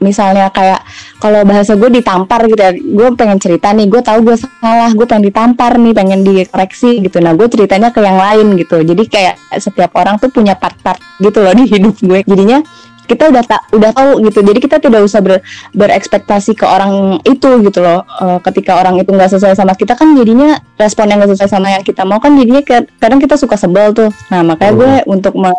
misalnya 0.00 0.48
kayak 0.48 0.80
kalau 1.20 1.44
bahasa 1.44 1.76
gue 1.76 1.92
ditampar 1.92 2.48
gitu 2.48 2.56
ya 2.56 2.72
gue 2.72 3.08
pengen 3.14 3.36
cerita 3.36 3.68
nih 3.76 3.86
gue 3.86 4.00
tahu 4.00 4.32
gue 4.32 4.36
salah 4.40 4.88
gue 4.96 5.04
pengen 5.04 5.28
ditampar 5.28 5.76
nih 5.76 5.92
pengen 5.92 6.20
dikoreksi 6.24 7.04
gitu. 7.04 7.20
Nah 7.20 7.36
gue 7.36 7.46
ceritanya 7.46 7.92
ke 7.92 8.00
yang 8.00 8.16
lain 8.16 8.56
gitu. 8.56 8.80
Jadi 8.80 9.02
kayak 9.06 9.36
setiap 9.60 9.92
orang 10.00 10.16
tuh 10.16 10.32
punya 10.32 10.56
part-part 10.56 10.98
gitu 11.20 11.44
loh 11.44 11.52
di 11.52 11.68
hidup 11.68 11.94
gue. 12.00 12.24
Jadinya 12.24 12.64
kita 13.10 13.34
udah 13.34 13.42
tak 13.42 13.62
udah 13.74 13.90
tahu 13.90 14.22
gitu. 14.30 14.38
Jadi 14.46 14.58
kita 14.62 14.76
tidak 14.78 15.02
usah 15.02 15.18
ber, 15.18 15.42
berekspektasi 15.74 16.54
ke 16.54 16.62
orang 16.62 17.18
itu 17.26 17.50
gitu 17.66 17.82
loh. 17.82 18.06
Eh, 18.22 18.38
ketika 18.46 18.78
orang 18.78 19.02
itu 19.02 19.10
nggak 19.10 19.34
sesuai 19.34 19.58
sama 19.58 19.74
kita 19.74 19.98
kan 19.98 20.14
jadinya 20.14 20.62
respon 20.78 21.10
yang 21.10 21.18
nggak 21.18 21.34
sesuai 21.34 21.50
sama 21.50 21.74
yang 21.74 21.82
kita 21.82 22.06
mau 22.06 22.22
kan 22.22 22.38
jadinya 22.38 22.62
ke- 22.62 22.86
kadang 23.02 23.18
kita 23.18 23.34
suka 23.34 23.58
sebel 23.58 23.90
tuh. 23.90 24.14
Nah 24.30 24.46
makanya 24.46 24.72
gue 24.78 24.92
untuk 25.10 25.34
me, 25.34 25.50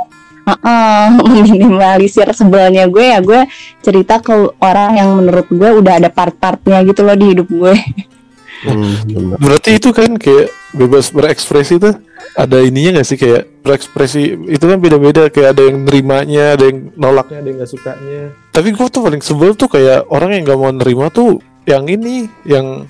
Heeh, 0.42 1.06
meminimalisir 1.22 2.26
sebelnya 2.34 2.90
gue 2.90 3.06
ya 3.14 3.20
gue 3.22 3.46
cerita 3.86 4.18
ke 4.24 4.58
orang 4.58 4.98
yang 4.98 5.10
menurut 5.22 5.46
gue 5.52 5.70
udah 5.84 6.02
ada 6.02 6.10
part-partnya 6.10 6.82
gitu 6.88 7.06
loh 7.06 7.14
di 7.14 7.38
hidup 7.38 7.48
gue 7.52 7.76
Hmm, 8.62 8.94
berarti 9.36 9.82
itu 9.82 9.90
kan 9.90 10.14
kayak 10.16 10.54
bebas 10.72 11.10
berekspresi 11.10 11.82
tuh 11.82 11.98
ada 12.34 12.62
ininya 12.62 13.02
gak 13.02 13.08
sih? 13.08 13.18
Kayak 13.18 13.50
berekspresi 13.62 14.22
itu 14.48 14.62
kan 14.62 14.78
beda-beda 14.78 15.28
kayak 15.28 15.58
ada 15.58 15.66
yang 15.66 15.82
nerimanya 15.82 16.54
ada 16.54 16.70
yang 16.70 16.94
nolaknya 16.94 17.42
ada 17.42 17.48
yang 17.50 17.58
nggak 17.58 17.72
sukanya. 17.72 18.22
Tapi 18.54 18.70
gue 18.70 18.88
tuh 18.88 19.02
paling 19.02 19.22
sebel 19.22 19.52
tuh 19.54 19.66
kayak 19.66 20.06
orang 20.08 20.38
yang 20.38 20.44
nggak 20.46 20.60
mau 20.60 20.70
nerima 20.70 21.10
tuh 21.10 21.42
yang 21.66 21.86
ini 21.86 22.30
yang 22.46 22.86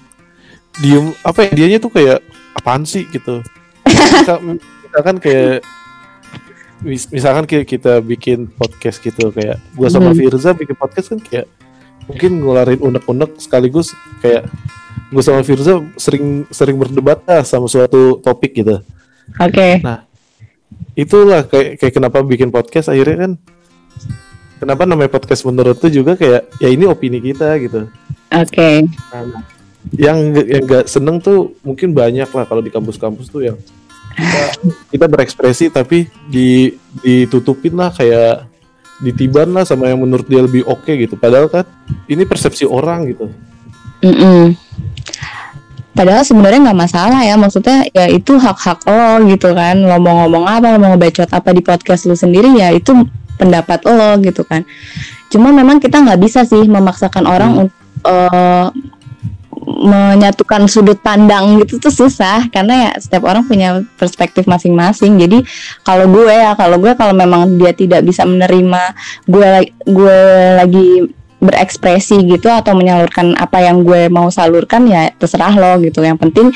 diem 0.77 1.15
apa 1.23 1.47
ya 1.47 1.49
dianya 1.53 1.79
tuh 1.79 1.91
kayak 1.91 2.19
apaan 2.53 2.83
sih? 2.83 3.07
gitu. 3.07 3.39
Misal- 3.87 4.59
misalkan 4.83 5.15
kayak 5.19 5.63
mis- 6.81 7.09
misalkan 7.09 7.45
kayak 7.45 7.65
kita 7.65 7.99
bikin 8.01 8.49
podcast 8.49 8.99
gitu 8.99 9.31
kayak 9.31 9.55
gua 9.71 9.87
sama 9.87 10.11
Hmm. 10.11 10.19
Firza 10.19 10.51
bikin 10.51 10.75
podcast 10.75 11.07
kan 11.09 11.19
kayak 11.21 11.47
mungkin 12.07 12.41
ngeluarin 12.41 12.81
unek-unek 12.81 13.37
sekaligus 13.37 13.93
kayak 14.19 14.49
gue 15.11 15.23
sama 15.23 15.43
Firza 15.43 15.83
sering 15.99 16.47
sering 16.49 16.79
berdebat 16.79 17.19
lah 17.27 17.43
sama 17.43 17.67
suatu 17.67 18.19
topik 18.23 18.55
gitu. 18.55 18.79
Oke. 19.37 19.83
Itulah 20.95 21.43
kayak 21.47 21.79
kayak 21.79 21.93
kenapa 21.93 22.23
bikin 22.23 22.51
podcast 22.51 22.91
akhirnya 22.91 23.27
kan 23.27 23.31
kenapa 24.61 24.87
namanya 24.87 25.11
podcast 25.11 25.43
menurut 25.43 25.79
tuh 25.79 25.91
juga 25.91 26.15
kayak 26.15 26.47
ya 26.61 26.69
ini 26.71 26.87
opini 26.87 27.19
kita 27.19 27.59
gitu. 27.59 27.91
Oke. 28.31 28.87
Nah, 29.11 29.43
yang 29.97 30.31
yang 30.47 30.63
gak 30.63 30.85
seneng 30.87 31.17
tuh 31.19 31.57
mungkin 31.65 31.91
banyak 31.91 32.29
lah 32.29 32.45
kalau 32.45 32.61
di 32.61 32.69
kampus-kampus 32.69 33.27
tuh 33.27 33.41
yang 33.49 33.57
kita, 34.13 34.41
kita 34.93 35.05
berekspresi 35.09 35.65
tapi 35.73 36.07
di 36.29 36.77
ditutupin 37.01 37.73
lah 37.75 37.89
kayak 37.91 38.45
ditiban 39.01 39.49
lah 39.49 39.65
sama 39.65 39.89
yang 39.89 39.99
menurut 39.99 40.29
dia 40.29 40.45
lebih 40.45 40.63
oke 40.69 40.93
gitu. 40.93 41.17
Padahal 41.17 41.49
kan 41.49 41.65
ini 42.05 42.23
persepsi 42.23 42.63
orang 42.69 43.09
gitu. 43.09 43.27
Mm-mm. 44.05 44.53
Padahal 46.01 46.25
sebenarnya 46.25 46.59
nggak 46.65 46.81
masalah 46.81 47.21
ya, 47.21 47.37
maksudnya 47.37 47.85
ya 47.93 48.09
itu 48.09 48.33
hak-hak 48.33 48.81
lo 48.89 49.21
gitu 49.29 49.53
kan. 49.53 49.77
Lo 49.77 50.01
mau 50.01 50.25
ngomong 50.25 50.49
apa, 50.49 50.73
lo 50.73 50.81
mau 50.81 50.97
ngebacot 50.97 51.29
apa 51.29 51.53
di 51.53 51.61
podcast 51.61 52.09
lo 52.09 52.17
sendiri 52.17 52.57
ya 52.57 52.73
itu 52.73 52.89
pendapat 53.37 53.85
lo 53.85 54.17
gitu 54.25 54.41
kan. 54.41 54.65
Cuma 55.29 55.53
memang 55.53 55.77
kita 55.77 56.01
nggak 56.01 56.17
bisa 56.17 56.41
sih 56.41 56.65
memaksakan 56.65 57.29
orang 57.29 57.69
untuk 57.69 57.77
eh, 58.09 58.67
menyatukan 59.81 60.65
sudut 60.65 60.97
pandang 61.05 61.61
gitu 61.61 61.77
tuh 61.77 61.93
susah 61.93 62.49
karena 62.49 62.89
ya 62.89 62.91
setiap 62.97 63.29
orang 63.29 63.45
punya 63.45 63.85
perspektif 63.93 64.49
masing-masing. 64.49 65.21
Jadi 65.21 65.45
kalau 65.85 66.09
gue 66.09 66.33
ya, 66.33 66.57
kalau 66.57 66.81
gue 66.81 66.97
kalau 66.97 67.13
memang 67.13 67.61
dia 67.61 67.77
tidak 67.77 68.01
bisa 68.01 68.25
menerima 68.25 68.97
gue 69.29 69.69
gue 69.85 70.21
lagi 70.57 70.89
berekspresi 71.41 72.21
gitu 72.29 72.47
atau 72.47 72.77
menyalurkan 72.77 73.33
apa 73.33 73.65
yang 73.65 73.81
gue 73.81 74.07
mau 74.07 74.29
salurkan 74.29 74.85
ya 74.85 75.09
terserah 75.17 75.57
lo 75.57 75.81
gitu. 75.81 76.05
Yang 76.05 76.17
penting 76.29 76.47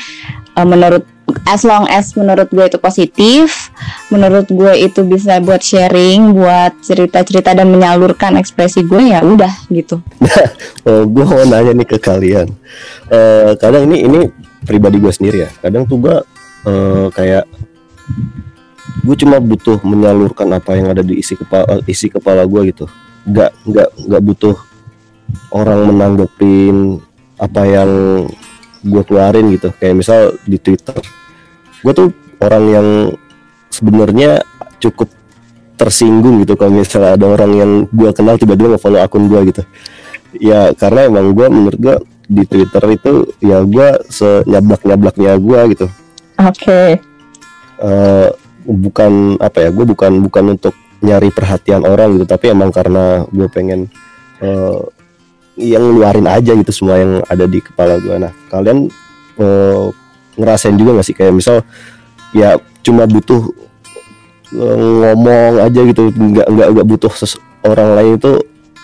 eh, 0.56 0.66
menurut 0.66 1.04
as 1.46 1.66
long 1.66 1.84
as 1.90 2.14
menurut 2.14 2.46
gue 2.48 2.64
itu 2.64 2.78
positif, 2.78 3.74
menurut 4.08 4.46
gue 4.46 4.72
itu 4.78 5.02
bisa 5.02 5.42
buat 5.42 5.60
sharing, 5.60 6.32
buat 6.32 6.72
cerita-cerita 6.80 7.52
dan 7.52 7.68
menyalurkan 7.68 8.38
ekspresi 8.38 8.86
gue 8.86 9.12
ya 9.12 9.20
udah 9.26 9.52
gitu. 9.70 10.00
Oh, 10.86 11.02
gue 11.02 11.26
mau 11.26 11.42
nanya 11.42 11.74
nih 11.74 11.82
ke 11.82 11.98
kalian. 11.98 12.46
Eh, 13.10 13.58
kadang 13.58 13.90
ini 13.90 14.06
ini 14.06 14.20
pribadi 14.62 15.02
gue 15.02 15.10
sendiri 15.10 15.42
ya. 15.42 15.50
Kadang 15.58 15.82
tuh 15.82 15.98
gue 15.98 16.16
eh, 16.70 17.06
kayak 17.10 17.44
gue 19.02 19.16
cuma 19.18 19.42
butuh 19.42 19.82
menyalurkan 19.82 20.46
apa 20.54 20.78
yang 20.78 20.94
ada 20.94 21.02
di 21.02 21.18
isi 21.18 21.34
kepala 21.34 21.82
isi 21.90 22.06
kepala 22.06 22.46
gue 22.46 22.70
gitu. 22.70 22.86
Nggak 23.26 23.50
nggak 23.66 23.88
nggak 24.06 24.22
butuh 24.22 24.54
orang 25.50 25.90
menanggepin 25.92 27.00
apa 27.36 27.62
yang 27.66 27.90
gue 28.86 29.02
keluarin 29.04 29.52
gitu. 29.54 29.72
Kayak 29.76 29.94
misal 30.00 30.20
di 30.46 30.58
Twitter 30.60 30.98
gue 31.84 31.92
tuh 31.92 32.08
orang 32.42 32.64
yang 32.66 32.88
sebenarnya 33.70 34.42
cukup 34.82 35.06
tersinggung 35.76 36.42
gitu 36.42 36.56
kalau 36.56 36.72
misalnya 36.72 37.14
ada 37.14 37.26
orang 37.28 37.52
yang 37.52 37.70
gue 37.92 38.10
kenal 38.16 38.40
tiba-tiba 38.40 38.74
nge-follow 38.74 39.00
akun 39.04 39.28
gue 39.28 39.40
gitu. 39.52 39.62
Ya 40.40 40.72
karena 40.74 41.06
emang 41.06 41.36
gue 41.36 41.46
menurut 41.46 41.78
gue 41.78 41.96
di 42.26 42.42
Twitter 42.48 42.82
itu 42.90 43.12
ya 43.38 43.62
gue 43.62 43.88
senyablak-nyablaknya 44.08 45.36
gue 45.38 45.60
gitu. 45.76 45.86
Oke. 46.40 46.98
Eh, 47.76 48.28
bukan 48.66 49.38
apa 49.38 49.68
ya 49.68 49.70
gue 49.70 49.84
bukan 49.86 50.12
bukan 50.26 50.44
untuk 50.58 50.74
nyari 51.04 51.30
perhatian 51.30 51.86
orang 51.86 52.18
gitu 52.18 52.26
tapi 52.26 52.50
emang 52.50 52.72
karena 52.74 53.22
gue 53.30 53.46
pengen 53.52 53.86
eh, 54.42 54.80
yang 55.56 55.82
ngeluarin 55.82 56.28
aja 56.28 56.52
gitu 56.52 56.72
semua 56.72 57.00
yang 57.00 57.12
ada 57.26 57.44
di 57.48 57.58
kepala 57.60 57.96
gue 57.96 58.16
nah 58.16 58.32
kalian 58.48 58.92
eh, 59.40 59.84
ngerasain 60.36 60.76
juga 60.76 61.00
gak 61.00 61.06
sih 61.08 61.16
kayak 61.16 61.32
misal 61.32 61.64
ya 62.36 62.60
cuma 62.84 63.08
butuh 63.08 63.40
eh, 64.52 64.76
ngomong 64.76 65.64
aja 65.64 65.80
gitu 65.82 66.12
nggak 66.12 66.46
nggak 66.46 66.68
nggak 66.76 66.86
butuh 66.86 67.12
orang 67.64 67.90
lain 67.96 68.12
itu 68.20 68.32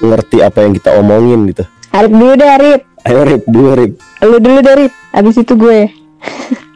ngerti 0.03 0.37
apa 0.43 0.59
yang 0.65 0.73
kita 0.75 0.91
omongin 0.99 1.47
gitu 1.47 1.65
Arif 1.93 2.09
dulu 2.11 2.33
deh 2.35 2.49
Arif. 2.49 2.81
ayo 3.05 3.21
rip 3.23 3.43
dulu 3.45 3.69
rip 3.77 3.93
Lu 4.23 4.39
dulu 4.39 4.59
deh 4.63 4.73
Arif. 4.73 4.93
Abis 5.13 5.35
itu 5.37 5.53
gue. 5.59 5.91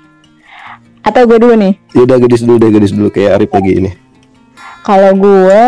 Atau 1.06 1.24
gue 1.24 1.38
dulu 1.38 1.54
nih. 1.54 1.78
ya 1.94 2.02
udah 2.02 2.18
gadis 2.18 2.42
dulu 2.42 2.58
deh 2.58 2.68
gadis 2.68 2.92
dulu 2.92 3.08
kayak 3.08 3.38
Arif 3.40 3.50
lagi 3.54 3.72
ini 3.78 3.90
Kalau 4.82 5.14
gue, 5.14 5.64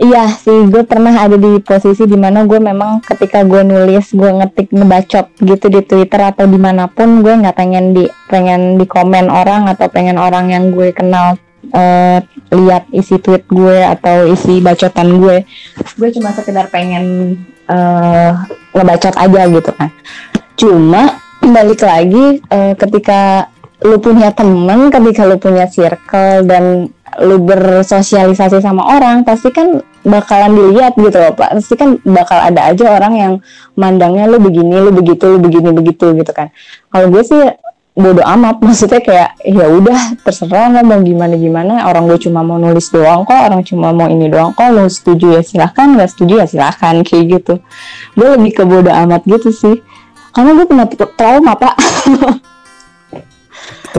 iya 0.00 0.32
sih 0.32 0.66
gue 0.66 0.82
pernah 0.88 1.12
ada 1.12 1.36
di 1.36 1.60
posisi 1.60 2.08
di 2.08 2.16
mana 2.16 2.48
gue 2.48 2.56
memang 2.56 3.04
ketika 3.04 3.44
gue 3.44 3.60
nulis, 3.60 4.16
gue 4.16 4.30
ngetik 4.32 4.72
ngebacot 4.72 5.36
gitu 5.44 5.66
di 5.68 5.80
Twitter 5.84 6.20
atau 6.24 6.48
di 6.48 6.56
mana 6.56 6.88
pun, 6.88 7.20
gue 7.20 7.30
nggak 7.36 7.52
pengen 7.52 7.92
di 7.92 8.08
pengen 8.32 8.80
di 8.80 8.88
komen 8.88 9.28
orang 9.28 9.68
atau 9.68 9.92
pengen 9.92 10.16
orang 10.16 10.48
yang 10.48 10.72
gue 10.72 10.90
kenal 10.96 11.36
eh, 11.76 12.18
lihat 12.50 12.88
isi 12.96 13.20
tweet 13.20 13.44
gue 13.52 13.84
atau 13.84 14.24
isi 14.32 14.64
bacotan 14.64 15.20
gue. 15.20 15.44
Gue 16.00 16.08
cuma 16.16 16.32
sekedar 16.32 16.72
pengen 16.72 17.36
eh, 17.68 18.30
ngebacot 18.72 19.14
aja 19.20 19.42
gitu 19.52 19.70
kan. 19.76 19.92
Cuma 20.56 21.20
balik 21.44 21.84
lagi 21.84 22.40
eh, 22.48 22.72
ketika 22.72 23.52
lu 23.84 23.96
punya 24.00 24.32
temen, 24.32 24.92
ketika 24.92 25.24
lu 25.24 25.36
punya 25.40 25.68
circle 25.68 26.44
dan 26.44 26.92
lu 27.20 27.36
bersosialisasi 27.42 28.62
sama 28.62 28.86
orang, 28.96 29.26
pasti 29.26 29.50
kan 29.50 29.82
bakalan 30.04 30.56
dilihat 30.56 30.96
gitu 30.96 31.16
loh 31.16 31.32
Pak. 31.36 31.60
Pasti 31.60 31.74
kan 31.76 32.00
bakal 32.04 32.38
ada 32.40 32.72
aja 32.72 32.84
orang 32.96 33.14
yang 33.16 33.32
mandangnya 33.76 34.28
lu 34.28 34.40
begini, 34.40 34.80
lu 34.80 34.90
begitu, 34.92 35.36
lu 35.36 35.38
begini 35.40 35.70
begitu 35.72 36.12
gitu 36.16 36.32
kan. 36.32 36.48
Kalau 36.88 37.06
gue 37.12 37.22
sih 37.24 37.40
bodo 37.96 38.22
amat, 38.24 38.60
maksudnya 38.64 39.00
kayak 39.04 39.30
ya 39.44 39.66
udah 39.68 40.20
terserah 40.24 40.72
lo 40.72 40.80
mau 40.84 41.00
gimana 41.04 41.34
gimana. 41.36 41.72
Orang 41.88 42.08
gue 42.08 42.18
cuma 42.20 42.40
mau 42.40 42.56
nulis 42.56 42.88
doang 42.88 43.28
kok, 43.28 43.36
orang 43.36 43.62
cuma 43.66 43.92
mau 43.92 44.08
ini 44.08 44.26
doang 44.32 44.56
kok. 44.56 44.68
Lu 44.72 44.88
setuju 44.88 45.40
ya 45.40 45.42
silahkan, 45.44 45.96
nggak 45.96 46.08
setuju 46.10 46.44
ya 46.44 46.46
silahkan 46.48 46.94
kayak 47.06 47.24
gitu. 47.40 47.54
Gue 48.16 48.28
lebih 48.36 48.52
ke 48.56 48.62
bodo 48.64 48.90
amat 48.90 49.24
gitu 49.28 49.52
sih. 49.52 49.76
Karena 50.30 50.54
gue 50.54 50.66
pernah 50.66 50.86
trauma 51.18 51.58
pak. 51.58 51.74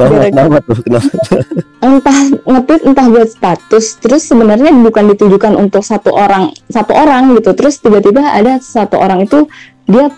Trauma 0.02 0.18
Gara-gara- 0.18 0.34
kenapa 0.34 0.58
tuh 0.66 0.78
kenapa? 0.82 1.14
Entah 1.86 2.18
nge-tweet 2.46 2.82
entah 2.90 3.06
buat 3.10 3.30
status 3.30 3.86
terus 4.02 4.22
sebenarnya 4.26 4.74
bukan 4.74 5.14
ditujukan 5.14 5.54
untuk 5.58 5.86
satu 5.86 6.14
orang 6.14 6.50
satu 6.70 6.94
orang 6.98 7.38
gitu. 7.38 7.54
Terus 7.54 7.78
tiba-tiba 7.78 8.22
ada 8.22 8.58
satu 8.58 8.98
orang 8.98 9.26
itu 9.26 9.46
dia 9.86 10.10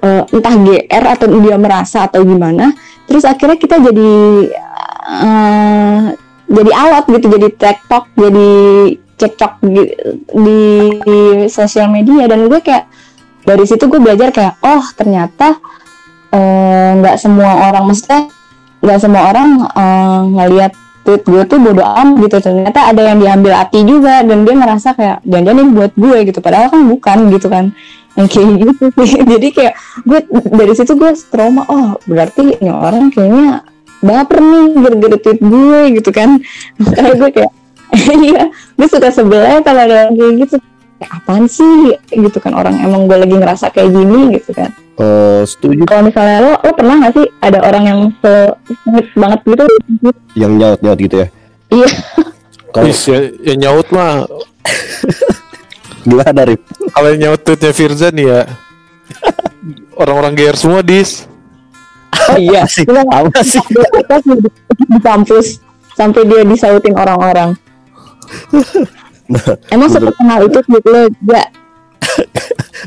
eh, 0.00 0.22
entah 0.28 0.54
GR 0.56 1.04
atau 1.16 1.26
dia 1.40 1.56
merasa 1.56 2.08
atau 2.08 2.24
gimana 2.24 2.72
terus 3.08 3.24
akhirnya 3.24 3.56
kita 3.56 3.76
jadi 3.80 4.12
eh, 5.08 6.00
jadi 6.50 6.70
alat 6.72 7.04
gitu 7.08 7.26
jadi 7.30 7.48
tiktok 7.52 8.04
jadi 8.16 8.50
cekcok 9.20 9.52
di, 9.60 9.84
di 11.04 11.20
sosial 11.52 11.92
media. 11.92 12.24
Dan 12.24 12.48
gue 12.48 12.60
kayak 12.64 12.88
dari 13.44 13.64
situ 13.68 13.88
gue 13.88 14.00
belajar 14.00 14.32
kayak 14.32 14.56
oh 14.64 14.84
ternyata 14.96 15.60
eh, 16.32 16.90
nggak 16.96 17.16
semua 17.20 17.68
orang 17.68 17.88
maksudnya 17.88 18.32
nggak 18.80 18.98
semua 19.00 19.22
orang 19.32 19.48
eh, 19.68 20.20
ngelihat 20.36 20.72
tweet 21.04 21.22
gue 21.24 21.42
tuh 21.48 21.58
bodo 21.60 21.82
amat 21.82 22.16
gitu. 22.28 22.36
Ternyata 22.40 22.80
ada 22.92 23.02
yang 23.12 23.18
diambil 23.20 23.52
hati 23.56 23.80
juga 23.84 24.20
dan 24.22 24.44
dia 24.44 24.54
ngerasa 24.56 24.88
kayak 24.96 25.18
jangan 25.24 25.56
ini 25.56 25.72
buat 25.72 25.92
gue 25.96 26.18
gitu. 26.28 26.38
Padahal 26.44 26.68
kan 26.72 26.80
bukan 26.86 27.18
gitu 27.32 27.46
kan. 27.48 27.64
Yang 28.18 28.28
kayak 28.36 28.50
gitu 28.62 28.84
jadi 29.06 29.48
kayak 29.54 29.74
gue 30.04 30.18
dari 30.32 30.72
situ 30.76 30.92
gue 30.98 31.10
trauma 31.30 31.62
oh 31.70 31.96
berarti 32.04 32.58
ini 32.58 32.70
orang 32.70 33.08
kayaknya 33.14 33.64
baper 34.00 34.40
nih 34.40 34.64
gara-gara 34.80 35.16
tweet 35.18 35.40
gue 35.40 35.80
gitu 36.00 36.10
kan. 36.12 36.28
Makanya 36.82 37.12
gue 37.16 37.30
kayak 37.32 37.52
iya 38.22 38.42
gue 38.78 38.86
suka 38.86 39.10
sebelah 39.10 39.64
kalau 39.64 39.80
ada 39.82 40.08
yang 40.08 40.14
kayak 40.14 40.34
gitu. 40.46 40.56
Kayak 41.00 41.12
apaan 41.16 41.48
sih? 41.48 41.96
Gitu 42.12 42.38
kan. 42.44 42.52
Orang 42.52 42.76
emang 42.76 43.08
gue 43.08 43.16
lagi 43.16 43.34
ngerasa 43.34 43.72
kayak 43.72 43.88
gini 43.88 44.36
gitu 44.36 44.52
kan 44.52 44.70
Eh, 44.98 45.42
setuju. 45.48 45.86
Kalau 45.88 46.02
misalnya 46.04 46.36
lo 46.44 46.52
lo 46.60 46.70
pernah 46.76 46.94
nggak 47.00 47.12
sih 47.16 47.26
ada 47.40 47.58
orang 47.64 47.84
yang 47.86 48.00
se 48.20 48.32
banget 49.16 49.40
gitu 49.46 49.64
yang 50.36 50.52
nyaut 50.58 50.80
nyaut 50.82 50.98
gitu 51.00 51.16
ya 51.24 51.26
iya 51.72 51.88
kalau 52.70 52.86
ya, 52.90 53.18
ya 53.42 53.54
nyaut 53.58 53.86
mah 53.90 54.26
gimana 56.06 56.40
Rip 56.46 56.62
kalau 56.94 57.10
nyaut 57.16 57.40
tweetnya 57.42 57.72
Firza 57.74 58.08
nih 58.12 58.26
ya 58.28 58.40
orang-orang 59.98 60.32
GR 60.36 60.56
semua 60.56 60.80
dis 60.80 61.26
oh 62.30 62.38
iya 62.38 62.64
sih 62.66 62.84
Kita 62.86 63.02
apa 63.06 63.40
sih 63.42 63.62
atas 63.96 64.22
di, 64.24 64.36
kampus 65.02 65.46
sampai 65.94 66.22
dia 66.26 66.42
disautin 66.46 66.94
orang-orang 66.96 67.54
emang 69.70 69.88
menurut- 69.88 69.92
seterkenal 69.92 70.38
itu 70.46 70.58
tweet 70.64 70.84
lo 70.86 71.00
gak 71.28 71.46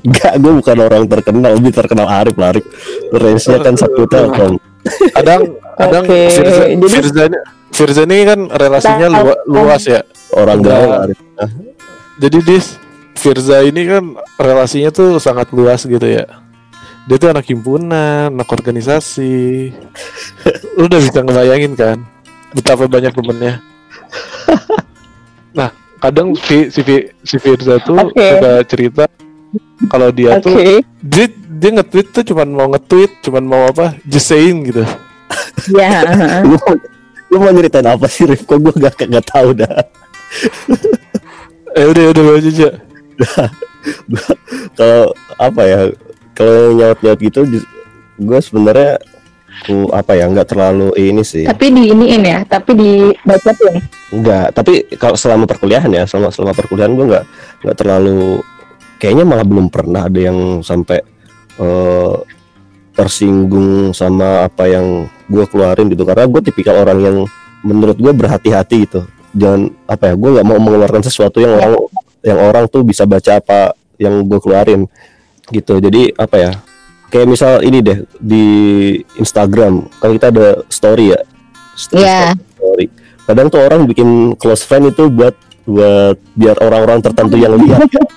Enggak, 0.03 0.33
gue 0.35 0.51
bukan 0.53 0.77
orang 0.81 1.03
terkenal, 1.07 1.51
lebih 1.55 1.71
terkenal 1.71 2.05
Arif 2.05 2.35
lah 2.35 2.51
Arif. 2.51 2.65
Range-nya 3.09 3.57
kan 3.57 3.73
satu 3.73 4.03
telkom. 4.03 4.59
kadang 5.13 5.41
kadang 5.73 6.03
Oke, 6.03 6.27
Firza, 6.27 6.63
Firza 6.89 7.23
ini 7.23 7.37
Firza 7.71 8.01
ini 8.03 8.17
kan 8.23 8.39
relasinya 8.47 9.07
Nah, 9.07 9.21
lua- 9.23 9.41
luas 9.47 9.83
ya 9.83 10.03
Orang 10.29 10.59
gaul 10.59 10.91
Arif. 11.07 11.17
jadi 12.19 12.37
dis 12.41 12.75
Firza 13.13 13.63
ini 13.63 13.87
kan 13.87 14.03
relasinya 14.35 14.91
tuh 14.91 15.17
sangat 15.17 15.49
luas 15.49 15.81
gitu 15.81 16.03
ya 16.03 16.27
dia 17.03 17.15
tuh 17.15 17.31
anak 17.31 17.47
himpunan 17.47 18.27
anak 18.29 18.45
organisasi 18.45 19.71
lu 20.75 20.83
udah 20.83 20.99
bisa 20.99 21.19
ngebayangin 21.19 21.73
kan 21.73 21.97
betapa 22.51 22.83
banyak 22.85 23.11
temennya 23.11 23.63
nah 25.53 25.71
kadang 25.97 26.35
si 26.35 26.67
si, 26.67 26.81
si 27.17 27.35
Firza 27.37 27.79
tuh 27.79 27.95
Oke. 27.97 28.19
suka 28.19 28.51
cerita 28.65 29.03
kalau 29.87 30.09
dia 30.09 30.37
oke 30.37 30.43
tuh 30.43 30.55
dia 31.03 31.25
dia 31.31 31.69
nge-tweet 31.79 32.07
tuh 32.11 32.23
cuman 32.33 32.47
mau 32.49 32.67
nge-tweet 32.73 33.11
cuman 33.21 33.43
mau 33.43 33.63
apa 33.69 33.97
just 34.03 34.27
saying 34.27 34.67
gitu 34.67 34.83
ya 35.73 36.03
Lu, 36.47 36.55
mau- 36.59 36.81
lu 37.33 37.37
mau 37.41 37.49
nyeritain 37.49 37.87
apa 37.89 38.05
sih 38.05 38.29
Rif? 38.29 38.45
Kok 38.45 38.57
gue 38.61 38.73
gak, 38.77 39.09
gak 39.09 39.25
tahu 39.25 39.57
dah. 39.57 39.73
eh 41.77 41.85
udah 41.89 42.13
udah 42.13 42.23
baca 42.29 42.45
aja 42.45 42.69
Kalau 44.77 45.01
apa 45.41 45.61
ya? 45.65 45.79
Kalau 46.37 46.77
nyaut 46.77 46.99
nyaut 47.01 47.19
gitu, 47.21 47.41
gue 48.21 48.39
sebenarnya 48.41 49.01
ku 49.63 49.85
apa 49.93 50.17
ya 50.17 50.25
nggak 50.25 50.49
terlalu 50.49 50.89
ini 50.97 51.21
sih 51.21 51.45
tapi 51.45 51.69
di 51.69 51.93
iniin 51.93 52.23
ya 52.25 52.39
tapi 52.41 52.73
di 52.73 52.91
bacotin 53.21 53.79
Enggak, 54.09 54.49
tapi 54.53 54.81
kalau 54.97 55.13
selama 55.13 55.45
perkuliahan 55.45 55.93
ya, 55.93 56.03
selama 56.09 56.33
selama 56.33 56.57
perkuliahan 56.57 56.93
gue 56.97 57.05
nggak 57.05 57.25
nggak 57.61 57.77
terlalu 57.77 58.41
kayaknya 59.03 59.27
malah 59.27 59.43
belum 59.43 59.67
pernah 59.67 60.07
ada 60.07 60.15
yang 60.15 60.63
sampai 60.63 61.03
eh, 61.59 62.15
tersinggung 62.95 63.91
sama 63.91 64.47
apa 64.47 64.63
yang 64.71 65.11
gue 65.27 65.43
keluarin 65.51 65.91
gitu. 65.91 66.07
Karena 66.07 66.23
gue 66.23 66.39
tipikal 66.39 66.79
orang 66.79 66.99
yang 67.03 67.17
menurut 67.67 67.99
gue 67.99 68.13
berhati-hati 68.15 68.87
gitu. 68.87 69.03
Jangan 69.35 69.67
apa 69.91 70.13
ya 70.13 70.15
gue 70.15 70.29
nggak 70.39 70.47
mau 70.47 70.55
mengeluarkan 70.55 71.03
sesuatu 71.03 71.43
yang 71.43 71.57
orang 71.59 71.73
yang 72.23 72.39
orang 72.39 72.63
tuh 72.71 72.87
bisa 72.87 73.03
baca 73.03 73.43
apa 73.43 73.75
yang 73.99 74.23
gue 74.23 74.39
keluarin 74.39 74.87
gitu. 75.51 75.83
Jadi 75.83 76.15
apa 76.15 76.35
ya 76.39 76.51
kayak 77.11 77.27
misal 77.27 77.59
ini 77.59 77.83
deh 77.83 77.99
di 78.21 78.45
Instagram. 79.19 79.89
Kalau 79.99 80.13
kita 80.15 80.31
ada 80.31 80.47
story 80.71 81.11
ya? 81.11 81.19
St- 81.75 81.97
Iya. 81.99 82.37
story. 82.55 82.85
Kadang 83.23 83.47
tuh 83.49 83.61
orang 83.65 83.83
bikin 83.89 84.37
close 84.37 84.63
friend 84.63 84.93
itu 84.93 85.09
buat 85.09 85.33
buat 85.63 86.19
biar 86.35 86.59
orang-orang 86.59 86.99
tertentu 86.99 87.39
yang 87.39 87.55
lihat 87.55 87.87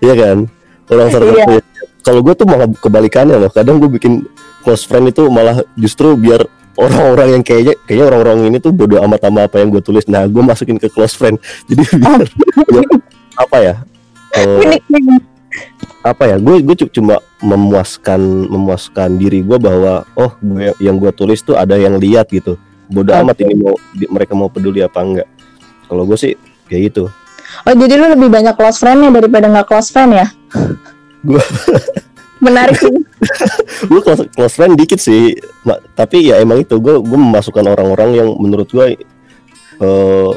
Iya 0.00 0.14
kan? 0.14 0.38
Orang 0.86 1.08
tertentu 1.10 1.58
kalau 2.06 2.20
gue 2.22 2.34
tuh 2.38 2.46
malah 2.46 2.70
kebalikannya 2.70 3.36
loh. 3.42 3.50
Kadang 3.50 3.82
gue 3.82 3.90
bikin 3.90 4.22
close 4.62 4.86
friend 4.86 5.10
itu 5.10 5.26
malah 5.26 5.66
justru 5.74 6.14
biar 6.14 6.46
orang-orang 6.78 7.40
yang 7.40 7.42
kayaknya 7.42 7.74
kayaknya 7.82 8.06
orang-orang 8.14 8.38
ini 8.46 8.56
tuh 8.62 8.70
bodo 8.70 9.02
amat 9.02 9.26
sama 9.26 9.50
apa 9.50 9.58
yang 9.58 9.74
gue 9.74 9.82
tulis. 9.82 10.06
Nah 10.06 10.22
gue 10.30 10.38
masukin 10.38 10.78
ke 10.78 10.86
close 10.86 11.18
friend. 11.18 11.42
Jadi 11.68 11.82
biar, 11.98 12.22
biar 12.70 12.84
apa 13.34 13.56
ya? 13.58 13.74
Eh, 14.38 14.78
apa 16.06 16.22
ya? 16.30 16.36
Gue 16.38 16.62
gue 16.62 16.76
cuma 16.94 17.18
memuaskan 17.42 18.20
memuaskan 18.46 19.18
diri 19.18 19.42
gue 19.42 19.58
bahwa 19.58 20.06
oh 20.14 20.30
gue 20.38 20.78
yang 20.78 21.02
gue 21.02 21.10
tulis 21.10 21.42
tuh 21.42 21.58
ada 21.58 21.74
yang 21.74 21.98
lihat 21.98 22.30
gitu. 22.30 22.54
Bodoh 22.86 23.18
amat 23.18 23.42
ini 23.42 23.58
mau 23.58 23.74
di- 23.90 24.06
mereka 24.06 24.38
mau 24.38 24.46
peduli 24.46 24.78
apa 24.78 25.02
enggak. 25.02 25.26
Kalau 25.90 26.06
gue 26.06 26.14
sih 26.14 26.38
kayak 26.70 26.94
gitu 26.94 27.10
Oh 27.64 27.74
jadi 27.74 27.94
lu 27.96 28.06
lebih 28.12 28.28
banyak 28.28 28.54
close 28.54 28.78
friend 28.78 29.02
ya 29.02 29.10
daripada 29.10 29.46
nggak 29.46 29.66
close 29.66 29.90
friend 29.90 30.12
ya? 30.14 30.26
gue 31.22 31.42
Menarik 32.44 32.76
sih. 32.84 32.92
gue 33.88 34.00
close, 34.00 34.28
close 34.30 34.54
friend 34.54 34.76
dikit 34.76 35.00
sih 35.00 35.34
Ma- 35.64 35.80
tapi 35.92 36.28
ya 36.28 36.38
emang 36.38 36.60
itu 36.60 36.76
gue 36.76 37.00
gue 37.00 37.18
memasukkan 37.18 37.64
orang-orang 37.64 38.10
yang 38.14 38.28
menurut 38.36 38.68
gue 38.68 39.00
eh, 39.80 40.30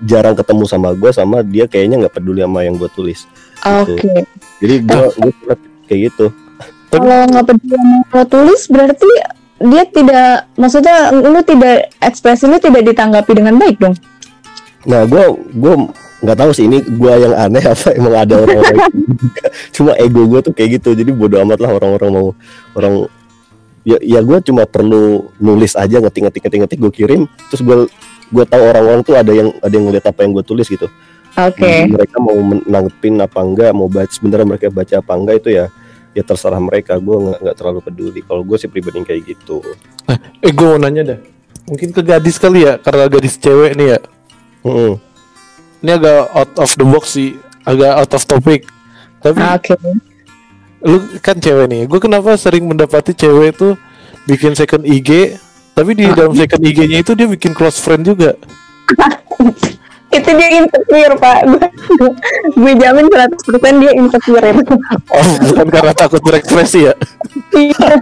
jarang 0.00 0.32
ketemu 0.32 0.64
sama 0.64 0.94
gue 0.94 1.10
sama 1.10 1.42
dia 1.42 1.66
kayaknya 1.66 2.06
nggak 2.06 2.14
peduli 2.16 2.40
sama 2.40 2.64
yang 2.64 2.78
gue 2.78 2.88
tulis 2.88 3.26
Oke. 3.60 4.00
jadi 4.62 4.74
gue 4.80 5.04
gue 5.12 5.32
suka 5.36 5.54
kayak 5.84 6.00
gitu 6.08 6.26
Kalau 6.88 7.18
nggak 7.28 7.44
peduli 7.46 7.74
sama 7.76 7.98
lo 8.08 8.24
tulis 8.24 8.62
berarti 8.70 9.08
dia 9.60 9.84
tidak 9.84 10.48
maksudnya 10.56 10.96
lu 11.12 11.40
tidak 11.44 11.92
ekspresi 12.00 12.48
lu 12.48 12.56
tidak 12.56 12.80
ditanggapi 12.88 13.32
dengan 13.36 13.60
baik 13.60 13.76
dong. 13.76 13.92
nah 14.88 15.04
gue 15.04 15.20
gue 15.52 15.74
nggak 16.20 16.36
tahu 16.36 16.50
sih 16.52 16.64
ini 16.68 16.84
gue 16.84 17.12
yang 17.16 17.34
aneh 17.36 17.64
apa 17.64 17.96
emang 17.96 18.14
ada 18.16 18.34
orang-orang 18.44 18.76
gitu. 19.08 19.48
cuma 19.80 19.96
ego 19.96 20.22
gue 20.28 20.40
tuh 20.44 20.52
kayak 20.52 20.80
gitu 20.80 20.92
jadi 20.92 21.10
bodo 21.12 21.40
amat 21.40 21.58
lah 21.64 21.70
orang-orang 21.80 22.10
mau 22.12 22.26
orang 22.76 22.94
ya 23.84 23.96
ya 24.04 24.20
gue 24.20 24.38
cuma 24.44 24.68
perlu 24.68 25.32
nulis 25.40 25.72
aja 25.72 25.96
ngetik 26.00 26.28
ngetik 26.28 26.42
ngetik 26.44 26.58
ngetik 26.66 26.78
gue 26.78 26.92
kirim 26.92 27.20
terus 27.48 27.64
gue 27.64 27.76
gue 28.30 28.44
tahu 28.44 28.62
orang-orang 28.62 29.00
tuh 29.00 29.16
ada 29.16 29.32
yang 29.32 29.48
ada 29.64 29.72
yang 29.72 29.88
ngeliat 29.88 30.04
apa 30.04 30.20
yang 30.22 30.36
gue 30.36 30.44
tulis 30.44 30.68
gitu 30.68 30.86
Oke. 31.40 31.88
mereka 31.88 32.20
mau 32.20 32.36
menanggepin 32.36 33.16
apa 33.22 33.40
enggak 33.40 33.70
mau 33.72 33.88
baca 33.88 34.12
sebenarnya 34.12 34.46
mereka 34.46 34.66
baca 34.68 34.94
apa 35.00 35.12
enggak 35.16 35.36
itu 35.40 35.48
ya 35.56 35.66
ya 36.10 36.22
terserah 36.26 36.60
mereka 36.60 36.98
gue 36.98 37.16
nggak 37.16 37.38
nggak 37.38 37.56
terlalu 37.56 37.80
peduli 37.80 38.20
kalau 38.26 38.42
gue 38.44 38.56
sih 38.60 38.68
pribadi 38.68 39.00
kayak 39.06 39.22
gitu 39.24 39.62
Eh 40.40 40.52
gue 40.52 40.66
mau 40.66 40.80
nanya 40.80 41.14
dah. 41.14 41.18
Mungkin 41.68 41.94
ke 41.94 42.02
gadis 42.02 42.40
kali 42.40 42.66
ya, 42.66 42.80
karena 42.80 43.06
gadis 43.06 43.38
cewek 43.38 43.78
nih 43.78 43.94
ya. 43.94 43.98
Mm-mm. 44.66 44.92
Ini 45.80 45.90
agak 45.96 46.18
out 46.36 46.52
of 46.60 46.70
the 46.76 46.84
box 46.84 47.04
sih, 47.16 47.40
agak 47.64 47.92
out 47.96 48.12
of 48.12 48.22
topic. 48.28 48.68
Tapi 49.20 49.40
Oke. 49.40 49.74
lu 50.84 50.96
kan 51.20 51.36
cewek 51.36 51.66
nih. 51.68 51.82
Gue 51.88 52.00
kenapa 52.00 52.36
sering 52.36 52.68
mendapati 52.68 53.16
cewek 53.16 53.56
tuh 53.56 53.76
bikin 54.28 54.52
second 54.52 54.84
IG, 54.84 55.36
tapi 55.72 55.96
di 55.96 56.04
dalam 56.08 56.36
second 56.36 56.60
IG-nya 56.60 57.00
itu 57.00 57.12
dia 57.16 57.28
bikin 57.28 57.56
close 57.56 57.80
friend 57.80 58.04
juga. 58.04 58.36
Itu 60.10 60.26
dia 60.34 60.48
insecure 60.58 61.14
pak. 61.22 61.46
Gue- 62.58 62.76
jamin 62.82 63.06
100% 63.06 63.78
dia 63.78 63.92
insecure 63.94 64.42
itu. 64.42 64.74
Oh, 65.14 65.26
bukan 65.46 65.66
karena 65.70 65.92
takut 65.94 66.18
berekspresi 66.18 66.90
ya. 66.90 66.94
Iya. 67.54 67.94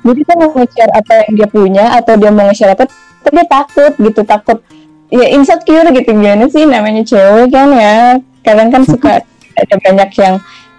Jadi 0.00 0.20
dia 0.24 0.34
mau 0.40 0.48
nge-share 0.56 0.92
apa 0.96 1.12
yang 1.28 1.32
dia 1.36 1.48
punya 1.52 1.84
atau 2.00 2.16
dia 2.16 2.32
mau 2.32 2.48
nge-share 2.48 2.72
apa, 2.72 2.88
tapi 3.20 3.36
dia 3.36 3.46
takut 3.52 3.92
gitu, 4.00 4.20
takut 4.24 4.58
ya 5.12 5.26
insecure 5.34 5.88
gitu 5.94 6.10
gimana 6.14 6.46
sih 6.50 6.66
namanya 6.66 7.02
cewek 7.06 7.50
kan 7.52 7.68
ya. 7.74 8.18
Kadang 8.42 8.68
kan 8.70 8.82
suka 8.86 9.22
ada 9.60 9.74
banyak 9.80 10.10
yang 10.18 10.34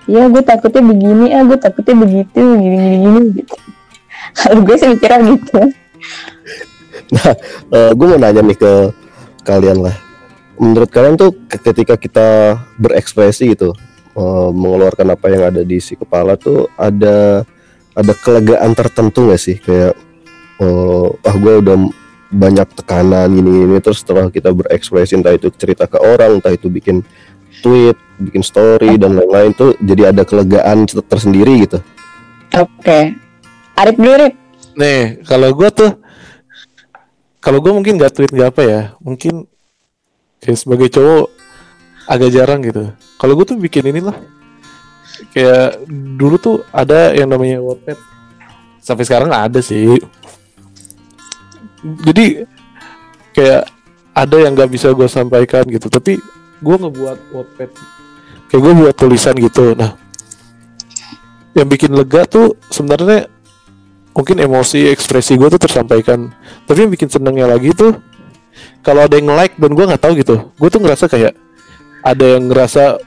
ya 0.07 0.23
gue 0.31 0.43
takutnya 0.43 0.83
begini, 0.87 1.25
ah 1.35 1.43
gue 1.43 1.59
takutnya 1.59 1.95
begitu, 1.99 2.39
gini 2.39 2.75
gini 2.79 2.97
gini 3.03 3.19
gitu. 3.43 3.55
Kalau 4.37 4.59
gue 4.63 4.75
sih 4.79 4.87
mikirnya 4.91 5.19
gitu. 5.35 5.59
Nah, 7.07 7.95
gue 7.95 8.03
mau 8.03 8.19
nanya 8.19 8.43
nih 8.43 8.57
ke 8.59 8.73
kalian 9.47 9.79
lah. 9.79 9.95
Menurut 10.59 10.91
kalian 10.91 11.15
tuh 11.15 11.31
ke- 11.47 11.61
ketika 11.71 11.95
kita 11.95 12.27
berekspresi 12.75 13.55
gitu, 13.55 13.71
eh, 14.11 14.49
mengeluarkan 14.51 15.15
apa 15.15 15.31
yang 15.31 15.47
ada 15.47 15.61
di 15.63 15.79
si 15.79 15.95
kepala 15.95 16.35
tuh 16.35 16.67
ada 16.75 17.47
ada 17.95 18.13
kelegaan 18.19 18.75
tertentu 18.75 19.31
gak 19.31 19.39
sih? 19.39 19.55
Kayak, 19.55 19.95
eh, 20.59 21.07
ah 21.23 21.35
gue 21.39 21.53
udah 21.63 21.75
banyak 22.27 22.67
tekanan 22.75 23.31
gini 23.31 23.63
gini 23.63 23.77
terus 23.79 24.03
setelah 24.03 24.27
kita 24.27 24.51
berekspresi 24.51 25.15
entah 25.15 25.31
itu 25.31 25.47
cerita 25.55 25.87
ke 25.87 25.95
orang, 25.99 26.39
entah 26.39 26.51
itu 26.51 26.67
bikin 26.67 27.01
tweet, 27.63 27.97
bikin 28.19 28.43
story 28.43 28.99
dan 28.99 29.17
lain-lain 29.17 29.55
tuh 29.55 29.73
jadi 29.79 30.11
ada 30.13 30.27
kelegaan 30.27 30.85
ter- 30.85 31.05
tersendiri 31.05 31.65
gitu. 31.65 31.79
Oke. 32.53 33.15
Arif 33.77 33.95
dulu 33.97 34.13
Rif. 34.17 34.33
Nih, 34.77 35.25
kalau 35.25 35.49
gue 35.57 35.69
tuh, 35.73 35.91
kalau 37.41 37.57
gue 37.61 37.73
mungkin 37.73 37.97
gak 37.97 38.13
tweet 38.13 38.29
gak 38.29 38.53
apa 38.53 38.61
ya, 38.61 38.81
mungkin 39.01 39.49
kayak 40.37 40.57
sebagai 40.57 40.93
cowok 40.93 41.33
agak 42.05 42.29
jarang 42.29 42.61
gitu. 42.61 42.93
Kalau 43.17 43.33
gue 43.33 43.45
tuh 43.45 43.57
bikin 43.57 43.89
inilah, 43.89 44.13
kayak 45.33 45.81
dulu 45.89 46.37
tuh 46.37 46.57
ada 46.69 47.09
yang 47.17 47.25
namanya 47.25 47.57
Wattpad, 47.57 47.97
sampai 48.85 49.03
sekarang 49.05 49.33
ada 49.33 49.65
sih. 49.65 49.97
Jadi 51.81 52.47
kayak 53.35 53.69
ada 54.17 54.35
yang 54.41 54.57
nggak 54.57 54.71
bisa 54.73 54.89
gue 54.93 55.05
sampaikan 55.05 55.61
gitu, 55.69 55.89
tapi 55.93 56.17
gue 56.57 56.75
ngebuat 56.81 57.17
Wattpad, 57.37 57.69
kayak 58.49 58.61
gue 58.61 58.73
buat 58.73 58.95
tulisan 58.97 59.37
gitu. 59.37 59.77
Nah, 59.77 59.93
yang 61.53 61.69
bikin 61.69 61.93
lega 61.93 62.25
tuh 62.25 62.57
sebenarnya 62.73 63.29
mungkin 64.17 64.41
emosi 64.41 64.89
ekspresi 64.89 65.37
gue 65.37 65.49
tuh 65.53 65.61
tersampaikan. 65.61 66.33
Tapi 66.65 66.89
yang 66.89 66.91
bikin 66.93 67.13
senengnya 67.13 67.45
lagi 67.45 67.69
tuh 67.77 67.93
kalau 68.81 69.05
ada 69.05 69.13
yang 69.19 69.29
like 69.37 69.53
dan 69.61 69.71
gue 69.77 69.85
nggak 69.85 70.01
tahu 70.01 70.17
gitu 70.17 70.49
gue 70.57 70.69
tuh 70.71 70.81
ngerasa 70.81 71.05
kayak 71.05 71.37
ada 72.01 72.25
yang 72.25 72.49
ngerasa 72.49 72.97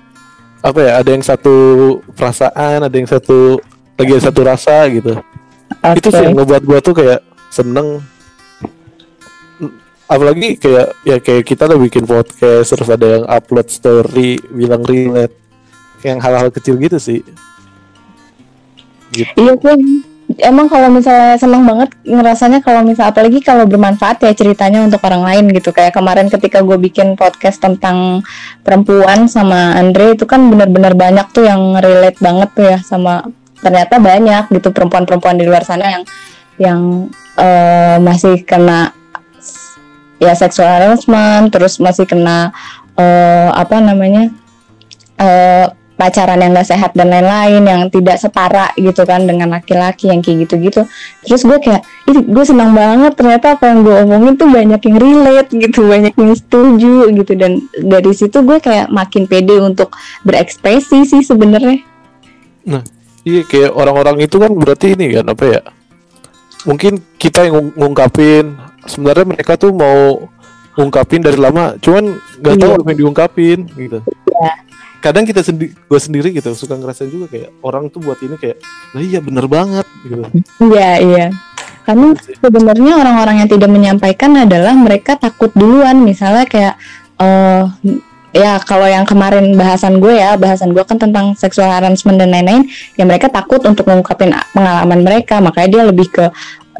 apa 0.60 0.78
ya 0.78 0.92
ada 1.00 1.10
yang 1.10 1.24
satu 1.24 1.56
perasaan 2.12 2.84
ada 2.84 2.92
yang 2.92 3.08
satu 3.08 3.58
lagi 3.96 4.10
ada 4.14 4.22
satu 4.28 4.40
rasa 4.44 4.76
gitu. 4.92 5.12
Itu 5.96 6.08
sih 6.12 6.22
yang 6.22 6.36
ngebuat 6.36 6.62
gue 6.68 6.78
tuh 6.84 6.94
kayak 6.94 7.20
seneng 7.48 8.04
apalagi 10.10 10.58
kayak 10.58 10.88
ya 11.06 11.16
kayak 11.22 11.46
kita 11.46 11.70
udah 11.70 11.78
bikin 11.78 12.02
podcast 12.02 12.74
terus 12.74 12.90
ada 12.90 13.06
yang 13.06 13.24
upload 13.30 13.70
story 13.70 14.42
bilang 14.50 14.82
relate. 14.82 15.38
Yang 16.02 16.18
hal-hal 16.24 16.48
kecil 16.50 16.74
gitu 16.80 16.98
sih. 16.98 17.20
Iya 19.14 19.54
sih. 19.54 20.02
Emang 20.38 20.70
kalau 20.70 20.86
misalnya 20.94 21.34
senang 21.36 21.66
banget 21.66 21.90
ngerasanya 22.06 22.62
kalau 22.62 22.86
misal 22.86 23.10
apalagi 23.10 23.42
kalau 23.42 23.66
bermanfaat 23.66 24.22
ya 24.22 24.32
ceritanya 24.32 24.80
untuk 24.86 25.02
orang 25.02 25.26
lain 25.26 25.50
gitu. 25.52 25.74
Kayak 25.74 25.98
kemarin 25.98 26.30
ketika 26.30 26.62
gue 26.62 26.78
bikin 26.78 27.18
podcast 27.18 27.58
tentang 27.58 28.22
perempuan 28.62 29.26
sama 29.26 29.74
Andre 29.74 30.14
itu 30.14 30.24
kan 30.24 30.46
benar-benar 30.48 30.94
banyak 30.94 31.26
tuh 31.34 31.44
yang 31.44 31.76
relate 31.82 32.18
banget 32.22 32.48
tuh 32.54 32.64
ya 32.64 32.78
sama 32.80 33.26
ternyata 33.60 34.00
banyak 34.00 34.48
gitu 34.56 34.72
perempuan-perempuan 34.72 35.36
di 35.36 35.44
luar 35.44 35.66
sana 35.66 36.00
yang 36.00 36.02
yang 36.56 36.80
eh, 37.36 37.98
masih 38.00 38.46
kena 38.46 38.94
ya 40.20 40.36
sexual 40.36 40.68
harassment 40.68 41.50
terus 41.50 41.80
masih 41.80 42.04
kena 42.04 42.52
eh, 42.94 43.50
apa 43.50 43.80
namanya 43.80 44.30
eh, 45.18 45.66
pacaran 45.96 46.40
yang 46.40 46.56
gak 46.56 46.72
sehat 46.72 46.96
dan 46.96 47.12
lain-lain 47.12 47.60
yang 47.60 47.82
tidak 47.92 48.16
setara 48.16 48.72
gitu 48.72 49.04
kan 49.04 49.28
dengan 49.28 49.52
laki-laki 49.52 50.08
yang 50.08 50.24
kayak 50.24 50.48
gitu-gitu 50.48 50.88
terus 51.24 51.44
gue 51.44 51.58
kayak 51.60 51.84
ih 52.08 52.24
gue 52.24 52.44
senang 52.44 52.72
banget 52.72 53.12
ternyata 53.20 53.60
apa 53.60 53.68
yang 53.68 53.84
gue 53.84 53.96
omongin 54.08 54.32
tuh 54.40 54.48
banyak 54.48 54.80
yang 54.80 54.96
relate 54.96 55.50
gitu 55.52 55.84
banyak 55.84 56.16
yang 56.16 56.32
setuju 56.32 57.04
gitu 57.12 57.32
dan 57.36 57.60
dari 57.84 58.12
situ 58.16 58.40
gue 58.40 58.64
kayak 58.64 58.88
makin 58.88 59.28
pede 59.28 59.60
untuk 59.60 59.92
berekspresi 60.24 61.04
sih 61.04 61.20
sebenarnya 61.20 61.84
Iya 63.20 63.44
kayak 63.44 63.72
orang-orang 63.76 64.24
itu 64.24 64.40
kan 64.40 64.52
berarti 64.56 64.96
ini 64.96 65.12
kan 65.12 65.28
apa 65.28 65.44
ya? 65.44 65.60
Mungkin 66.64 67.00
kita 67.20 67.48
yang 67.48 67.54
ngung- 67.56 67.76
ngungkapin 67.76 68.56
sebenarnya 68.88 69.26
mereka 69.36 69.56
tuh 69.56 69.72
mau 69.74 70.28
ngungkapin 70.78 71.20
dari 71.20 71.36
lama, 71.36 71.76
cuman 71.82 72.16
nggak 72.40 72.56
tahu 72.56 72.70
Iya. 72.70 72.78
apa 72.80 72.88
yang 72.94 73.00
diungkapin 73.04 73.58
gitu. 73.76 73.98
Iya. 74.06 74.52
Kadang 75.00 75.24
kita 75.24 75.40
sendiri, 75.40 75.72
gue 75.72 76.00
sendiri 76.00 76.28
gitu 76.36 76.52
suka 76.52 76.76
ngerasa 76.76 77.08
juga 77.08 77.32
kayak 77.32 77.50
orang 77.64 77.88
tuh 77.88 78.04
buat 78.04 78.20
ini 78.20 78.36
kayak, 78.36 78.60
lah 78.92 79.02
iya 79.02 79.20
bener 79.24 79.48
banget 79.48 79.86
gitu. 80.04 80.24
Iya 80.60 80.90
iya 81.00 81.26
karena 81.80 82.14
sebenarnya 82.38 82.92
orang-orang 83.02 83.42
yang 83.42 83.50
tidak 83.50 83.70
menyampaikan 83.72 84.36
adalah 84.36 84.76
mereka 84.76 85.16
takut 85.16 85.50
duluan 85.56 86.04
misalnya 86.04 86.44
kayak 86.46 86.74
eh 87.18 87.64
ya 88.30 88.62
kalau 88.62 88.86
yang 88.86 89.02
kemarin 89.02 89.58
bahasan 89.58 89.98
gue 89.98 90.14
ya 90.14 90.38
bahasan 90.38 90.70
gue 90.70 90.84
kan 90.86 91.02
tentang 91.02 91.34
seksual 91.34 91.66
harassment 91.66 92.14
dan 92.14 92.30
lain-lain 92.30 92.62
ya 92.94 93.02
mereka 93.02 93.26
takut 93.26 93.58
untuk 93.66 93.90
mengungkapin 93.90 94.30
pengalaman 94.54 95.02
mereka 95.02 95.42
makanya 95.42 95.68
dia 95.68 95.82
lebih 95.90 96.06
ke 96.14 96.24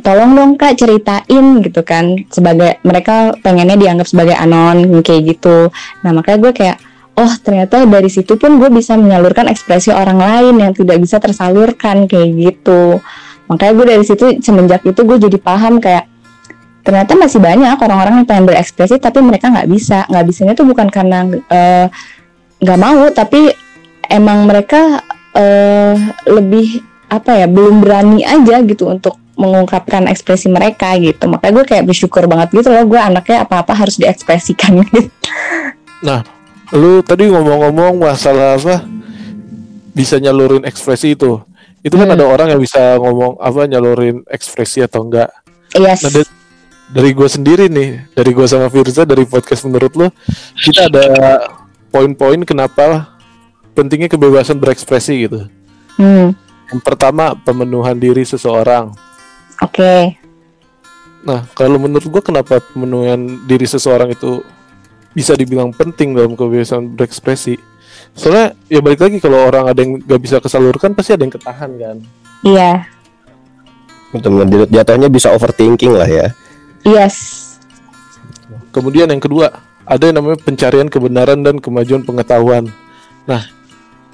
tolong 0.01 0.35
dong 0.35 0.51
kak 0.57 0.77
ceritain 0.77 1.63
gitu 1.65 1.81
kan. 1.85 2.17
Sebagai 2.33 2.81
mereka 2.83 3.37
pengennya 3.41 3.77
dianggap 3.77 4.09
sebagai 4.09 4.37
anon 4.37 5.01
kayak 5.05 5.37
gitu. 5.37 5.69
Nah 6.03 6.11
makanya 6.11 6.39
gue 6.49 6.53
kayak 6.53 6.77
oh 7.21 7.33
ternyata 7.45 7.85
dari 7.85 8.09
situ 8.09 8.41
pun 8.41 8.57
gue 8.57 8.73
bisa 8.73 8.97
menyalurkan 8.97 9.47
ekspresi 9.53 9.93
orang 9.93 10.17
lain 10.17 10.55
yang 10.57 10.73
tidak 10.73 10.97
bisa 10.99 11.21
tersalurkan 11.21 12.09
kayak 12.09 12.29
gitu. 12.35 12.99
Makanya 13.53 13.73
gue 13.77 13.87
dari 13.93 14.05
situ 14.09 14.25
semenjak 14.41 14.81
itu 14.89 15.01
gue 15.05 15.17
jadi 15.21 15.39
paham 15.39 15.79
kayak 15.79 16.09
ternyata 16.81 17.13
masih 17.13 17.45
banyak 17.45 17.77
orang-orang 17.77 18.25
yang 18.25 18.27
pengen 18.27 18.49
berekspresi 18.49 18.97
tapi 18.97 19.21
mereka 19.21 19.53
nggak 19.53 19.69
bisa. 19.69 20.09
Nggak 20.09 20.25
bisanya 20.25 20.53
tuh 20.57 20.65
bukan 20.65 20.89
karena 20.89 21.29
eh, 21.53 21.87
nggak 22.61 22.79
mau 22.81 23.05
tapi 23.13 23.53
emang 24.09 24.49
mereka 24.49 25.05
eh, 25.37 25.95
lebih 26.25 26.89
apa 27.11 27.43
ya 27.43 27.47
belum 27.51 27.83
berani 27.83 28.23
aja 28.23 28.63
gitu 28.63 28.87
untuk 28.87 29.20
mengungkapkan 29.41 30.05
ekspresi 30.07 30.53
mereka 30.53 30.93
gitu 31.01 31.25
makanya 31.27 31.53
gue 31.57 31.67
kayak 31.67 31.85
bersyukur 31.89 32.29
banget 32.29 32.61
gitu 32.61 32.69
loh 32.69 32.85
gue 32.85 33.01
anaknya 33.01 33.43
apa-apa 33.43 33.73
harus 33.73 33.97
diekspresikan 33.97 34.81
gitu 34.85 35.09
Nah, 36.01 36.25
lu 36.73 37.05
tadi 37.05 37.29
ngomong-ngomong 37.29 38.01
masalah 38.01 38.57
apa? 38.57 38.81
Bisa 39.93 40.17
nyalurin 40.17 40.65
ekspresi 40.65 41.13
itu. 41.13 41.37
Itu 41.81 41.97
kan 41.97 42.09
Hmm. 42.09 42.17
ada 42.17 42.25
orang 42.25 42.49
yang 42.49 42.61
bisa 42.61 42.97
ngomong 42.97 43.37
apa 43.37 43.69
nyalurin 43.69 44.25
ekspresi 44.25 44.81
atau 44.81 45.05
enggak. 45.05 45.29
yes 45.77 46.01
Nah, 46.01 46.09
dari, 46.09 46.25
dari 46.89 47.11
gue 47.13 47.29
sendiri 47.29 47.69
nih, 47.69 48.17
dari 48.17 48.31
gue 48.33 48.47
sama 48.49 48.73
Firza 48.73 49.05
dari 49.05 49.29
podcast 49.29 49.69
menurut 49.69 49.93
lo, 49.93 50.09
kita 50.57 50.89
ada 50.89 51.05
poin-poin 51.89 52.41
kenapa 52.43 53.13
pentingnya 53.73 54.09
kebebasan 54.09 54.57
berekspresi 54.57 55.29
gitu. 55.29 55.53
hmm, 55.97 56.33
Yang 56.71 56.81
pertama, 56.81 57.37
pemenuhan 57.37 57.99
diri 57.99 58.25
seseorang. 58.25 58.97
Oke 59.71 60.21
Nah, 61.21 61.45
kalau 61.53 61.77
menurut 61.77 62.09
gue 62.09 62.23
kenapa 62.25 62.65
pemenuhan 62.73 63.45
diri 63.45 63.69
seseorang 63.69 64.09
itu 64.13 64.41
bisa 65.13 65.37
dibilang 65.37 65.69
penting 65.69 66.17
dalam 66.17 66.33
kebebasan 66.33 66.97
berekspresi? 66.97 67.61
Soalnya 68.17 68.57
ya 68.73 68.81
balik 68.81 69.05
lagi 69.05 69.21
kalau 69.21 69.45
orang 69.45 69.69
ada 69.69 69.81
yang 69.85 70.01
gak 70.01 70.21
bisa 70.21 70.41
kesalurkan 70.41 70.97
pasti 70.97 71.15
ada 71.15 71.23
yang 71.29 71.35
ketahan 71.35 71.71
kan. 71.77 71.97
iya 72.41 72.89
Betul, 74.11 74.43
jatuhnya 74.73 75.07
bisa 75.07 75.31
overthinking 75.31 75.95
lah 75.95 76.09
ya. 76.09 76.27
yes 76.83 77.47
Kemudian 78.75 79.11
yang 79.11 79.23
kedua, 79.23 79.51
ada 79.87 80.03
yang 80.09 80.23
namanya 80.23 80.39
pencarian 80.43 80.87
kebenaran 80.87 81.43
dan 81.43 81.59
kemajuan 81.59 82.07
pengetahuan. 82.07 82.71
Nah, 83.27 83.43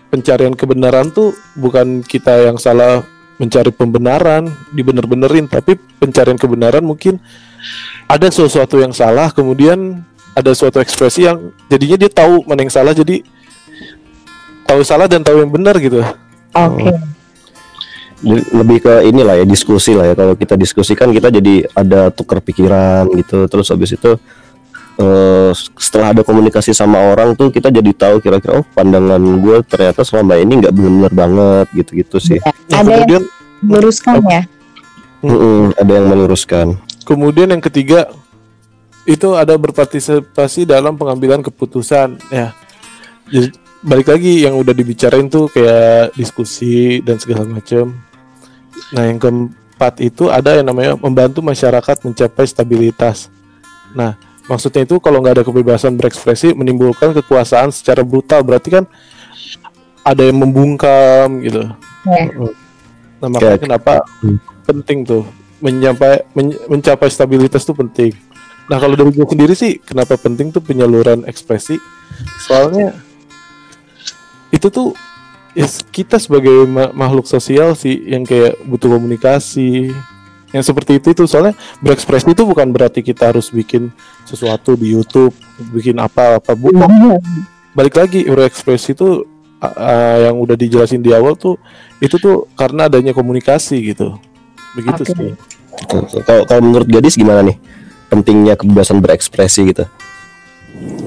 pencarian 0.09 0.57
kebenaran 0.57 1.13
tuh 1.13 1.37
bukan 1.57 2.01
kita 2.01 2.49
yang 2.51 2.57
salah 2.57 3.05
mencari 3.37 3.71
pembenaran, 3.73 4.49
dibener-benerin, 4.73 5.45
tapi 5.49 5.77
pencarian 6.01 6.41
kebenaran 6.41 6.81
mungkin 6.81 7.21
ada 8.09 8.29
sesuatu 8.33 8.81
yang 8.81 8.97
salah, 8.97 9.29
kemudian 9.33 10.01
ada 10.37 10.53
suatu 10.53 10.81
ekspresi 10.81 11.29
yang 11.29 11.53
jadinya 11.69 11.97
dia 12.01 12.11
tahu 12.13 12.45
mana 12.45 12.65
yang 12.65 12.73
salah, 12.73 12.93
jadi 12.97 13.21
tahu 14.67 14.81
salah 14.83 15.07
dan 15.09 15.23
tahu 15.25 15.41
yang 15.45 15.53
benar 15.53 15.77
gitu. 15.81 16.01
oke. 16.53 16.91
Jadi 18.17 18.43
lebih 18.57 18.79
ke 18.81 18.95
inilah 19.13 19.37
ya 19.37 19.45
diskusi 19.45 19.93
lah 19.93 20.09
ya. 20.09 20.15
Kalau 20.17 20.33
kita 20.33 20.57
diskusikan 20.57 21.13
kita 21.13 21.29
jadi 21.29 21.69
ada 21.77 22.09
tukar 22.09 22.41
pikiran 22.41 23.13
gitu. 23.13 23.45
Terus 23.45 23.69
habis 23.69 23.93
itu 23.93 24.17
eh, 24.97 25.51
setelah 25.77 26.13
ada 26.17 26.23
komunikasi 26.25 26.73
sama 26.73 27.13
orang 27.13 27.37
tuh 27.37 27.53
kita 27.53 27.69
jadi 27.73 27.93
tahu 27.93 28.21
kira-kira 28.21 28.61
oh 28.61 28.67
pandangan 28.75 29.21
gue 29.21 29.57
ternyata 29.65 30.05
selama 30.05 30.37
ini 30.41 30.65
nggak 30.65 30.73
benar-benar 30.73 31.13
banget 31.13 31.67
gitu-gitu 31.73 32.17
sih 32.19 32.41
Nah, 32.43 32.83
ada 32.83 32.91
yang 32.91 33.07
kemudian 33.07 33.23
luruskan 33.63 34.21
ya 34.27 34.43
Mm-mm, 35.25 35.73
ada 35.81 35.93
yang 35.97 36.07
meluruskan 36.13 36.67
Kemudian 37.07 37.55
yang 37.55 37.63
ketiga 37.63 38.11
itu 39.07 39.39
ada 39.39 39.55
berpartisipasi 39.55 40.67
dalam 40.67 40.99
pengambilan 40.99 41.39
keputusan 41.39 42.19
ya. 42.35 42.51
Jadi 43.31 43.55
balik 43.87 44.11
lagi 44.11 44.43
yang 44.43 44.59
udah 44.59 44.75
dibicarain 44.75 45.31
tuh 45.31 45.47
kayak 45.47 46.19
diskusi 46.19 46.99
dan 47.07 47.23
segala 47.23 47.47
macam. 47.47 47.95
Nah 48.91 49.07
yang 49.07 49.23
keempat 49.23 50.03
itu 50.03 50.27
ada 50.27 50.59
yang 50.59 50.67
namanya 50.67 50.99
membantu 50.99 51.39
masyarakat 51.47 52.03
mencapai 52.03 52.51
stabilitas. 52.51 53.31
Nah 53.95 54.19
maksudnya 54.47 54.87
itu 54.87 54.99
kalau 54.99 55.19
nggak 55.21 55.41
ada 55.41 55.45
kebebasan 55.45 55.95
berekspresi 55.95 56.55
menimbulkan 56.55 57.13
kekuasaan 57.13 57.71
secara 57.71 58.07
brutal 58.07 58.43
berarti 58.43 58.69
kan 58.71 58.85
ada 60.07 60.23
yang 60.23 60.39
membungkam 60.39 61.43
gitu. 61.43 61.67
Ya. 62.07 62.31
Nah 63.19 63.29
makanya 63.33 63.59
Oke. 63.59 63.65
kenapa 63.67 63.93
Hmm. 64.23 64.39
penting 64.63 65.03
tuh 65.03 65.27
mencapai 65.59 66.23
men- 66.37 66.61
mencapai 66.71 67.09
stabilitas 67.11 67.67
tuh 67.67 67.75
penting. 67.75 68.15
Nah 68.71 68.79
kalau 68.79 68.95
dari 68.95 69.11
gue 69.11 69.27
sendiri 69.27 69.55
sih 69.55 69.83
kenapa 69.83 70.15
penting 70.15 70.55
tuh 70.55 70.63
penyaluran 70.63 71.27
ekspresi? 71.27 71.79
Soalnya 72.47 72.95
itu 74.55 74.71
tuh 74.71 74.95
ya, 75.59 75.67
kita 75.91 76.23
sebagai 76.23 76.69
ma- 76.69 76.95
makhluk 76.95 77.27
sosial 77.27 77.75
sih 77.75 78.07
yang 78.07 78.23
kayak 78.23 78.63
butuh 78.63 78.95
komunikasi 78.95 79.91
yang 80.55 80.63
seperti 80.63 80.99
itu 81.03 81.15
itu. 81.15 81.25
Soalnya 81.27 81.55
berekspresi 81.83 82.31
itu 82.35 82.43
bukan 82.47 82.71
berarti 82.71 83.03
kita 83.03 83.35
harus 83.35 83.51
bikin 83.51 83.91
sesuatu 84.27 84.75
di 84.79 84.95
YouTube 84.95 85.35
bikin 85.75 85.99
apa 85.99 86.39
apa. 86.39 86.53
Bukan 86.55 87.19
balik 87.77 87.95
lagi 87.99 88.25
berekspresi 88.27 88.95
itu 88.97 89.27
a- 89.61 90.29
yang 90.31 90.37
udah 90.39 90.57
dijelasin 90.57 91.01
di 91.01 91.13
awal 91.13 91.37
tuh 91.37 91.57
itu 91.99 92.17
tuh 92.21 92.49
karena 92.55 92.87
adanya 92.89 93.17
komunikasi 93.17 93.95
gitu. 93.95 94.17
Begitu 94.77 95.03
Oke. 95.03 95.13
sih. 95.13 95.33
Kalau 96.25 96.43
kalau 96.49 96.63
menurut 96.65 96.89
gadis 96.89 97.17
gimana 97.17 97.45
nih? 97.45 97.57
Pentingnya 98.07 98.55
kebebasan 98.55 99.03
berekspresi 99.03 99.75
gitu. 99.75 99.85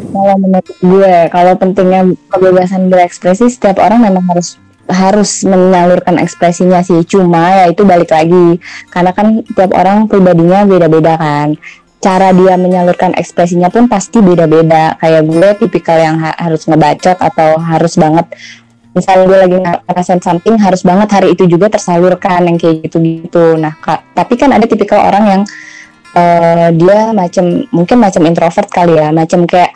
Kalau 0.10 0.36
menurut 0.42 0.68
gue, 0.82 1.14
kalau 1.30 1.54
pentingnya 1.56 2.02
kebebasan 2.34 2.90
berekspresi, 2.90 3.54
setiap 3.54 3.78
orang 3.80 4.02
memang 4.04 4.26
harus 4.28 4.58
harus 4.90 5.46
menyalurkan 5.46 6.18
ekspresinya 6.18 6.82
sih. 6.82 7.06
Cuma 7.06 7.64
ya 7.64 7.66
itu 7.70 7.86
balik 7.86 8.10
lagi, 8.10 8.58
karena 8.90 9.14
kan 9.14 9.46
tiap 9.46 9.72
orang 9.78 10.10
pribadinya 10.10 10.66
beda-beda 10.66 11.16
kan. 11.16 11.56
Cara 12.00 12.32
dia 12.32 12.56
menyalurkan 12.56 13.14
ekspresinya 13.14 13.70
pun 13.70 13.86
pasti 13.88 14.20
beda-beda. 14.20 14.98
Kayak 14.98 15.24
gue 15.30 15.50
tipikal 15.66 16.00
yang 16.00 16.18
ha- 16.20 16.38
harus 16.38 16.66
ngebacot 16.66 17.18
atau 17.20 17.60
harus 17.60 17.94
banget 18.00 18.28
misalnya 18.90 19.26
gue 19.30 19.38
lagi 19.38 19.58
ngerasain 19.62 20.22
something 20.22 20.58
harus 20.58 20.82
banget 20.82 21.10
hari 21.14 21.38
itu 21.38 21.46
juga 21.46 21.70
tersalurkan 21.70 22.50
yang 22.50 22.58
kayak 22.58 22.90
gitu-gitu. 22.90 23.56
Nah, 23.56 23.78
tapi 24.18 24.34
kan 24.34 24.50
ada 24.50 24.66
tipikal 24.66 25.06
orang 25.06 25.24
yang 25.30 25.42
eh, 26.18 26.68
dia 26.74 27.14
macam 27.14 27.70
mungkin 27.70 27.98
macam 28.02 28.22
introvert 28.26 28.70
kali 28.70 28.98
ya, 28.98 29.14
macam 29.14 29.46
kayak 29.46 29.72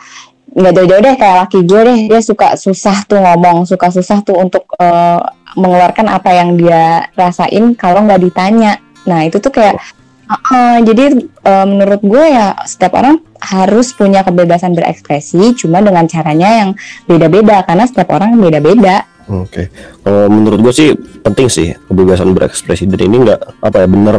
nggak 0.54 0.72
jauh-jauh 0.78 1.02
deh 1.02 1.14
kayak 1.18 1.36
laki 1.44 1.58
gue 1.66 1.80
deh, 1.82 1.98
dia 2.08 2.20
suka 2.22 2.54
susah 2.54 3.02
tuh 3.04 3.18
ngomong, 3.18 3.66
suka 3.66 3.90
susah 3.90 4.22
tuh 4.22 4.38
untuk 4.38 4.64
eh, 4.78 5.20
mengeluarkan 5.58 6.06
apa 6.08 6.30
yang 6.30 6.54
dia 6.54 7.10
rasain 7.18 7.74
kalau 7.74 8.06
nggak 8.06 8.22
ditanya. 8.22 8.78
Nah 9.04 9.26
itu 9.26 9.42
tuh 9.42 9.50
kayak 9.50 9.82
Uh, 10.24 10.80
jadi 10.80 11.20
uh, 11.44 11.68
menurut 11.68 12.00
gue 12.00 12.24
ya 12.32 12.56
setiap 12.64 12.96
orang 12.96 13.20
harus 13.44 13.92
punya 13.92 14.24
kebebasan 14.24 14.72
berekspresi, 14.72 15.52
cuma 15.52 15.84
dengan 15.84 16.08
caranya 16.08 16.64
yang 16.64 16.70
beda-beda 17.04 17.60
karena 17.68 17.84
setiap 17.84 18.08
orang 18.16 18.40
beda-beda. 18.40 19.04
Oke, 19.28 19.68
kalau 20.00 20.32
menurut 20.32 20.64
gue 20.64 20.72
sih 20.72 20.88
penting 21.20 21.52
sih 21.52 21.76
kebebasan 21.76 22.32
berekspresi 22.32 22.88
dan 22.88 23.04
ini 23.04 23.16
nggak 23.20 23.40
apa 23.60 23.84
ya 23.84 23.88
bener 23.88 24.16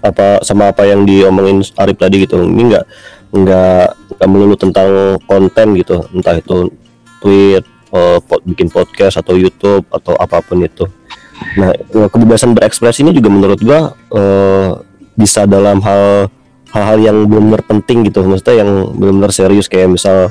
apa 0.00 0.40
sama 0.40 0.72
apa 0.72 0.88
yang 0.88 1.04
diomongin 1.04 1.60
Arif 1.76 2.00
tadi 2.00 2.24
gitu. 2.24 2.40
Ini 2.40 2.62
nggak 2.64 2.84
nggak 3.36 3.84
nggak 4.16 4.28
melulu 4.30 4.54
tentang 4.54 5.18
konten 5.26 5.74
gitu, 5.74 6.06
entah 6.14 6.38
itu 6.38 6.70
tweet, 7.20 7.64
eh, 7.92 8.18
pod- 8.22 8.44
bikin 8.46 8.68
podcast 8.70 9.20
atau 9.20 9.34
YouTube 9.34 9.84
atau 9.90 10.14
apa 10.16 10.40
pun 10.40 10.62
itu. 10.62 10.86
Nah, 11.58 11.74
eh, 11.74 12.08
kebebasan 12.08 12.54
berekspresi 12.54 13.02
ini 13.02 13.10
juga 13.10 13.28
menurut 13.28 13.60
gua 13.60 13.92
eh, 14.14 14.70
bisa 15.14 15.46
dalam 15.46 15.82
hal 15.82 16.30
hal-hal 16.74 16.98
yang 16.98 17.16
benar-benar 17.30 17.62
penting 17.66 18.02
gitu, 18.06 18.26
maksudnya 18.26 18.66
yang 18.66 18.70
benar-benar 18.98 19.30
serius 19.30 19.70
kayak 19.70 19.94
misal 19.94 20.30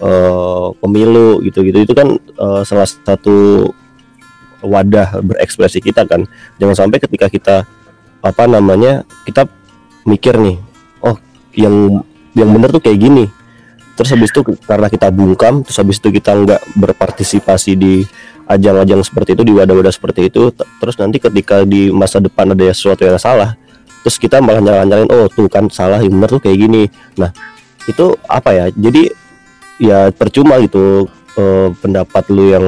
eh, 0.00 0.66
pemilu 0.80 1.40
gitu-gitu 1.44 1.84
itu 1.84 1.92
kan 1.96 2.16
eh, 2.20 2.60
salah 2.64 2.88
satu 2.88 3.68
wadah 4.58 5.22
berekspresi 5.22 5.78
kita 5.78 6.04
kan. 6.04 6.26
Jangan 6.58 6.76
sampai 6.76 6.98
ketika 6.98 7.30
kita 7.30 7.56
apa 8.18 8.44
namanya 8.50 9.06
kita 9.22 9.46
mikir 10.02 10.34
nih, 10.36 10.58
oh 11.06 11.14
yang 11.54 12.02
yang 12.38 12.54
benar 12.54 12.70
tuh 12.70 12.78
kayak 12.78 12.98
gini. 13.02 13.26
Terus 13.98 14.14
habis 14.14 14.30
itu 14.30 14.46
karena 14.62 14.86
kita 14.86 15.10
bungkam, 15.10 15.66
terus 15.66 15.74
habis 15.82 15.98
itu 15.98 16.14
kita 16.14 16.30
nggak 16.30 16.60
berpartisipasi 16.78 17.74
di 17.74 18.06
ajang-ajang 18.46 19.02
seperti 19.02 19.34
itu, 19.34 19.42
di 19.42 19.52
wadah-wadah 19.58 19.90
seperti 19.90 20.30
itu, 20.30 20.54
terus 20.54 20.94
nanti 21.02 21.18
ketika 21.18 21.66
di 21.66 21.90
masa 21.90 22.22
depan 22.22 22.54
ada 22.54 22.70
sesuatu 22.70 23.02
yang 23.02 23.18
salah, 23.18 23.58
terus 24.06 24.16
kita 24.16 24.38
malah 24.38 24.62
nyalain 24.62 25.10
oh 25.10 25.26
tuh 25.26 25.50
kan 25.50 25.66
salah, 25.66 25.98
yang 25.98 26.14
benar 26.14 26.30
tuh 26.30 26.40
kayak 26.46 26.58
gini. 26.62 26.86
Nah 27.18 27.34
itu 27.90 28.14
apa 28.30 28.54
ya? 28.54 28.64
Jadi 28.70 29.10
ya 29.82 30.14
percuma 30.14 30.62
gitu 30.62 31.10
eh, 31.34 31.68
pendapat 31.82 32.24
lu 32.30 32.54
yang 32.54 32.66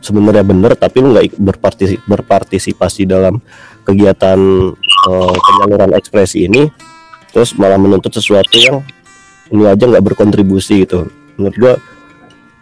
sebenarnya 0.00 0.44
benar 0.48 0.72
tapi 0.80 1.04
lu 1.04 1.12
nggak 1.12 1.26
ik- 1.28 1.38
berpartisi- 1.38 2.00
berpartisipasi 2.08 3.04
dalam 3.04 3.36
kegiatan 3.84 4.38
eh, 5.12 5.36
penyaluran 5.36 5.92
ekspresi 5.92 6.48
ini 6.48 6.72
terus 7.32 7.52
malah 7.56 7.76
menuntut 7.76 8.12
sesuatu 8.12 8.56
yang 8.56 8.80
lu 9.48 9.64
aja 9.64 9.88
nggak 9.88 10.04
berkontribusi 10.04 10.84
gitu 10.84 11.08
menurut 11.40 11.56
gua 11.56 11.74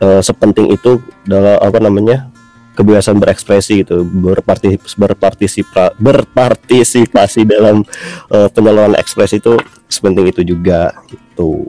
eh, 0.02 0.20
sepenting 0.22 0.70
itu 0.74 1.02
dalam 1.26 1.58
apa 1.58 1.78
namanya 1.82 2.30
kebebasan 2.76 3.16
berekspresi 3.16 3.82
gitu 3.82 4.04
berpartis 4.04 4.94
berpartisipa 4.94 5.96
berpartisipasi 5.96 7.48
dalam 7.48 7.82
eh, 8.30 8.48
penyaluran 8.52 8.94
ekspresi 9.00 9.40
itu 9.40 9.56
sepenting 9.88 10.28
itu 10.28 10.44
juga 10.44 10.92
gitu 11.08 11.66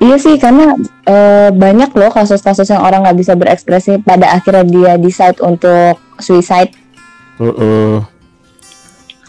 Iya 0.00 0.16
sih 0.16 0.40
karena 0.40 0.80
eh, 1.04 1.52
banyak 1.52 1.92
loh 1.92 2.08
kasus-kasus 2.08 2.72
yang 2.72 2.80
orang 2.80 3.04
nggak 3.04 3.20
bisa 3.20 3.36
berekspresi 3.36 4.00
pada 4.00 4.32
akhirnya 4.32 4.64
dia 4.64 4.92
decide 4.96 5.36
untuk 5.44 6.00
suicide. 6.16 6.72
Mm-mm. 7.36 8.00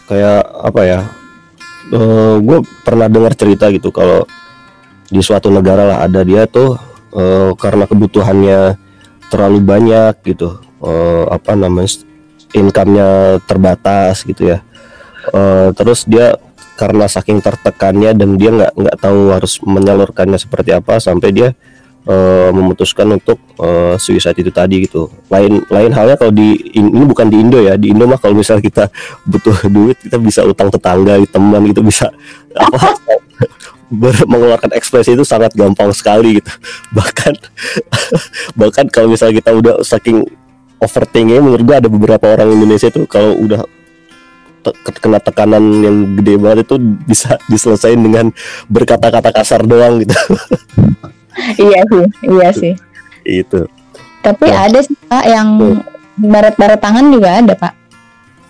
Kayak 0.08 0.48
apa 0.48 0.80
ya? 0.88 1.00
Gue 2.40 2.58
pernah 2.80 3.04
dengar 3.04 3.36
cerita 3.36 3.68
gitu 3.68 3.92
kalau 3.92 4.24
di 5.12 5.20
suatu 5.20 5.52
negara 5.52 5.84
lah 5.84 5.98
ada 6.08 6.24
dia 6.24 6.48
tuh 6.48 6.80
eh, 7.12 7.52
karena 7.60 7.84
kebutuhannya 7.84 8.80
terlalu 9.28 9.60
banyak 9.60 10.14
gitu, 10.24 10.60
eh, 10.84 11.24
apa 11.28 11.52
namanya 11.56 11.88
income-nya 12.52 13.40
terbatas 13.44 14.24
gitu 14.24 14.56
ya. 14.56 14.64
Eh, 15.32 15.68
terus 15.76 16.04
dia 16.08 16.36
karena 16.76 17.06
saking 17.06 17.44
tertekannya 17.44 18.16
dan 18.16 18.40
dia 18.40 18.50
nggak 18.50 18.72
nggak 18.74 18.96
tahu 18.98 19.20
harus 19.30 19.60
menyalurkannya 19.62 20.40
seperti 20.40 20.72
apa 20.72 20.98
sampai 20.98 21.30
dia 21.30 21.48
eh, 22.06 22.50
memutuskan 22.50 23.06
untuk 23.14 23.38
eh, 23.58 23.94
suicide 23.98 24.38
itu 24.42 24.50
tadi 24.50 24.86
gitu. 24.86 25.10
Lain 25.30 25.62
lain 25.70 25.90
halnya 25.94 26.16
kalau 26.18 26.34
di 26.34 26.58
ini 26.74 27.04
bukan 27.06 27.30
di 27.30 27.36
Indo 27.38 27.62
ya. 27.62 27.78
Di 27.78 27.94
Indo 27.94 28.06
mah 28.10 28.18
kalau 28.18 28.34
misal 28.34 28.58
kita 28.58 28.90
butuh 29.26 29.66
duit 29.74 29.98
kita 30.02 30.18
bisa 30.18 30.42
utang 30.42 30.70
tetangga, 30.70 31.18
teman 31.30 31.62
gitu 31.70 31.82
bisa 31.82 32.10
apa 32.58 32.94
mengeluarkan 34.24 34.72
ekspresi 34.72 35.12
itu 35.12 35.22
sangat 35.22 35.52
gampang 35.52 35.92
sekali 35.92 36.40
gitu. 36.40 36.50
Bahkan 36.96 37.34
bahkan 38.56 38.86
kalau 38.88 39.12
misal 39.12 39.30
kita 39.30 39.52
udah 39.52 39.84
saking 39.84 40.24
overthinking 40.80 41.44
menurut 41.44 41.62
gua 41.62 41.76
ada 41.78 41.88
beberapa 41.92 42.24
orang 42.32 42.56
Indonesia 42.56 42.88
itu 42.88 43.04
kalau 43.04 43.36
udah 43.36 43.62
te- 44.64 44.76
kena 44.98 45.18
tekanan 45.20 45.62
yang 45.84 45.96
gede 46.18 46.34
banget 46.40 46.58
itu 46.66 46.76
bisa 47.04 47.36
diselesain 47.50 48.00
dengan 48.00 48.32
berkata-kata 48.70 49.30
kasar 49.34 49.62
doang 49.66 50.00
gitu. 50.00 50.16
Iya 51.58 51.80
sih, 51.86 52.04
iya 52.26 52.48
sih. 52.52 52.74
itu. 53.22 53.60
Tapi 54.22 54.46
Nah. 54.50 54.66
ada 54.66 54.78
sih 54.82 54.94
pak 55.06 55.24
yang 55.26 55.48
baret-baret 56.14 56.78
tangan 56.78 57.06
juga 57.10 57.28
ada 57.38 57.54
pak. 57.54 57.72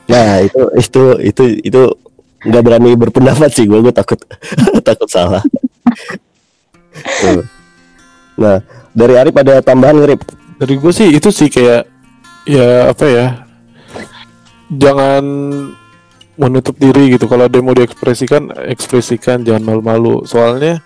Nah 0.09 0.41
itu 0.41 0.61
itu 0.77 1.03
itu 1.23 1.43
itu 1.65 1.83
nggak 2.43 2.63
berani 2.67 2.99
berpendapat 2.99 3.55
sih 3.55 3.65
gue 3.71 3.79
gue 3.81 3.95
takut 3.95 4.19
takut 4.89 5.09
salah. 5.09 5.41
Tuh. 7.21 7.45
Nah 8.37 8.61
dari 8.93 9.15
Arif 9.17 9.37
ada 9.37 9.61
tambahan 9.65 9.97
ngerip. 10.01 10.21
Dari 10.61 10.75
gue 10.77 10.93
sih 10.93 11.09
itu 11.13 11.29
sih 11.33 11.49
kayak 11.49 11.89
ya 12.45 12.93
apa 12.93 13.05
ya? 13.09 13.27
Jangan 14.73 15.25
menutup 16.37 16.77
diri 16.81 17.13
gitu. 17.13 17.29
Kalau 17.29 17.45
ada 17.45 17.55
yang 17.55 17.69
mau 17.69 17.77
diekspresikan, 17.77 18.49
ekspresikan, 18.73 19.45
jangan 19.45 19.63
malu-malu. 19.63 20.25
Soalnya 20.25 20.81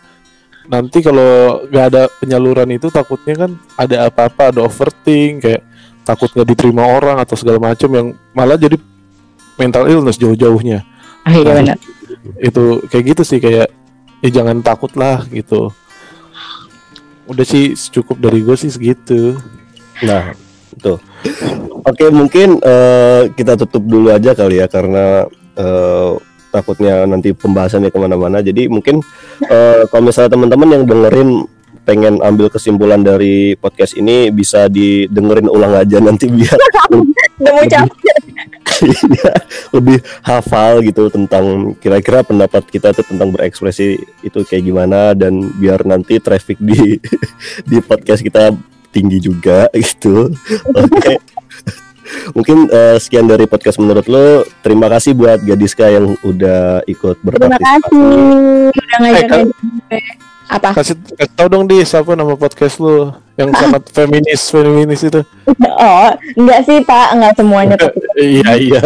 nanti 0.67 0.99
kalau 1.01 1.62
nggak 1.67 1.85
ada 1.95 2.03
penyaluran 2.19 2.71
itu 2.75 2.91
takutnya 2.91 3.47
kan 3.47 3.51
ada 3.75 4.11
apa-apa, 4.11 4.51
ada 4.55 4.61
overthink, 4.67 5.47
kayak 5.47 5.62
takut 6.03 6.31
nggak 6.31 6.49
diterima 6.55 6.83
orang 6.87 7.19
atau 7.19 7.35
segala 7.35 7.59
macam 7.59 7.91
yang 7.91 8.07
malah 8.31 8.55
jadi 8.55 8.79
mental 9.57 9.89
illness 9.89 10.21
jauh-jauhnya. 10.21 10.85
Ah, 11.27 11.35
iya 11.35 11.51
Nah, 11.51 11.55
benar. 11.59 11.79
itu 12.43 12.64
kayak 12.91 13.05
gitu 13.14 13.23
sih 13.23 13.39
kayak 13.39 13.71
ya 14.23 14.29
jangan 14.31 14.59
takut 14.62 14.91
lah 14.99 15.23
gitu 15.31 15.71
udah 17.27 17.43
sih 17.47 17.75
cukup 17.75 18.19
dari 18.19 18.43
gue 18.43 18.55
sih 18.55 18.71
segitu 18.71 19.35
Nah 20.03 20.35
itu. 20.71 20.95
Oke 21.83 22.11
mungkin 22.11 22.59
eh, 22.61 23.31
kita 23.33 23.57
tutup 23.57 23.83
dulu 23.83 24.12
aja 24.12 24.35
kali 24.35 24.61
ya 24.61 24.67
karena 24.69 25.25
eh, 25.57 26.11
takutnya 26.57 27.04
nanti 27.04 27.36
pembahasannya 27.36 27.92
ke 27.92 27.98
mana-mana. 28.00 28.40
Jadi 28.40 28.72
mungkin 28.72 29.04
eh, 29.44 29.84
kalau 29.92 30.02
misalnya 30.09 30.32
teman-teman 30.32 30.68
yang 30.72 30.84
dengerin 30.88 31.30
pengen 31.86 32.18
ambil 32.18 32.50
kesimpulan 32.50 32.98
dari 33.04 33.54
podcast 33.54 33.94
ini 33.94 34.34
bisa 34.34 34.66
didengerin 34.66 35.46
ulang 35.46 35.78
aja 35.78 36.02
nanti 36.02 36.26
biar 36.26 36.59
capek. 37.72 38.16
Iya, 38.84 39.32
lebih 39.72 40.04
hafal 40.20 40.84
gitu 40.84 41.09
tentang 41.09 41.72
kira-kira 41.80 42.20
pendapat 42.20 42.61
kita 42.68 42.92
tuh 42.92 43.09
tentang 43.09 43.32
berekspresi 43.32 43.96
itu 44.20 44.38
kayak 44.44 44.68
gimana 44.68 45.16
dan 45.16 45.48
biar 45.57 45.80
nanti 45.88 46.20
traffic 46.20 46.61
di 46.61 47.00
di 47.70 47.76
podcast 47.80 48.20
kita 48.20 48.52
tinggi 48.92 49.16
juga 49.20 49.72
gitu. 49.72 50.28
Oke. 50.76 51.16
Mungkin 52.32 52.68
eh, 52.68 52.96
sekian 52.96 53.24
dari 53.24 53.44
podcast 53.44 53.76
menurut 53.76 54.07
lo. 54.07 54.26
Terima 54.61 54.86
kasih 54.86 55.12
buat 55.12 55.38
Gadiska 55.38 55.86
yang 55.86 56.14
udah 56.20 56.84
ikut 56.84 57.16
Terima 57.18 57.52
berpartisipasi. 57.52 57.82
kasih 57.82 58.09
udah 58.72 58.96
ngajak 58.98 59.16
Eh, 59.16 59.28
kan- 59.28 59.46
gue. 59.88 60.00
Apa? 60.46 60.70
kasih 60.72 60.94
kasih 61.11 61.34
tau 61.34 61.50
dong 61.50 61.66
di 61.66 61.82
siapa 61.82 62.14
nama 62.14 62.38
podcast 62.38 62.78
lu 62.78 63.11
yang 63.34 63.50
sangat 63.50 63.82
feminis 63.90 64.46
feminis 64.46 65.02
itu 65.02 65.18
Oh, 65.76 66.07
enggak 66.38 66.62
sih 66.62 66.78
Pak, 66.80 67.18
enggak 67.18 67.34
semuanya 67.34 67.74
iya 68.16 68.54
iya 68.54 68.82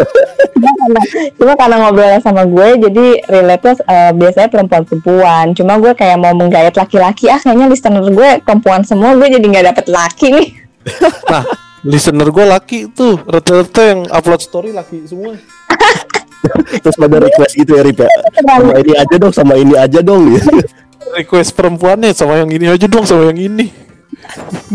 cuma 1.36 1.52
karena, 1.54 1.76
ngobrol 1.78 2.16
sama 2.20 2.42
gue 2.44 2.68
jadi 2.80 3.06
relate 3.26 3.62
nya 3.62 3.72
eh, 3.84 4.12
biasanya 4.12 4.48
perempuan-perempuan. 4.48 5.52
Cuma 5.52 5.76
gue 5.76 5.92
kayak 5.92 6.16
mau 6.16 6.32
menggait 6.32 6.72
laki-laki, 6.72 7.28
ah 7.28 7.36
kayaknya 7.36 7.68
listener 7.68 8.00
gue 8.02 8.40
perempuan 8.40 8.80
semua, 8.80 9.12
gue 9.14 9.28
jadi 9.28 9.44
nggak 9.44 9.66
dapet 9.68 9.86
laki 9.88 10.26
nih. 10.30 10.48
nah 11.28 11.44
listener 11.86 12.28
gue 12.28 12.44
laki 12.44 12.78
tuh 12.92 13.20
rata-rata 13.24 13.80
yang 13.82 14.00
upload 14.10 14.40
story 14.40 14.70
laki 14.72 15.04
semua 15.08 15.36
Terus 16.80 16.96
pada 16.96 17.20
request 17.20 17.52
gitu 17.52 17.76
ya 17.76 17.84
Rip 17.84 18.00
ya. 18.00 18.08
Sama 18.40 18.80
ini 18.80 18.96
aja 18.96 19.14
dong, 19.20 19.28
sama 19.28 19.54
ini 19.60 19.74
aja 19.76 20.00
dong 20.00 20.32
gitu. 20.32 20.48
request 21.20 21.52
perempuannya 21.52 22.16
sama 22.16 22.40
yang 22.40 22.50
ini 22.50 22.66
aja 22.70 22.86
dong 22.88 23.04
sama 23.04 23.28
yang 23.28 23.38
ini 23.50 23.68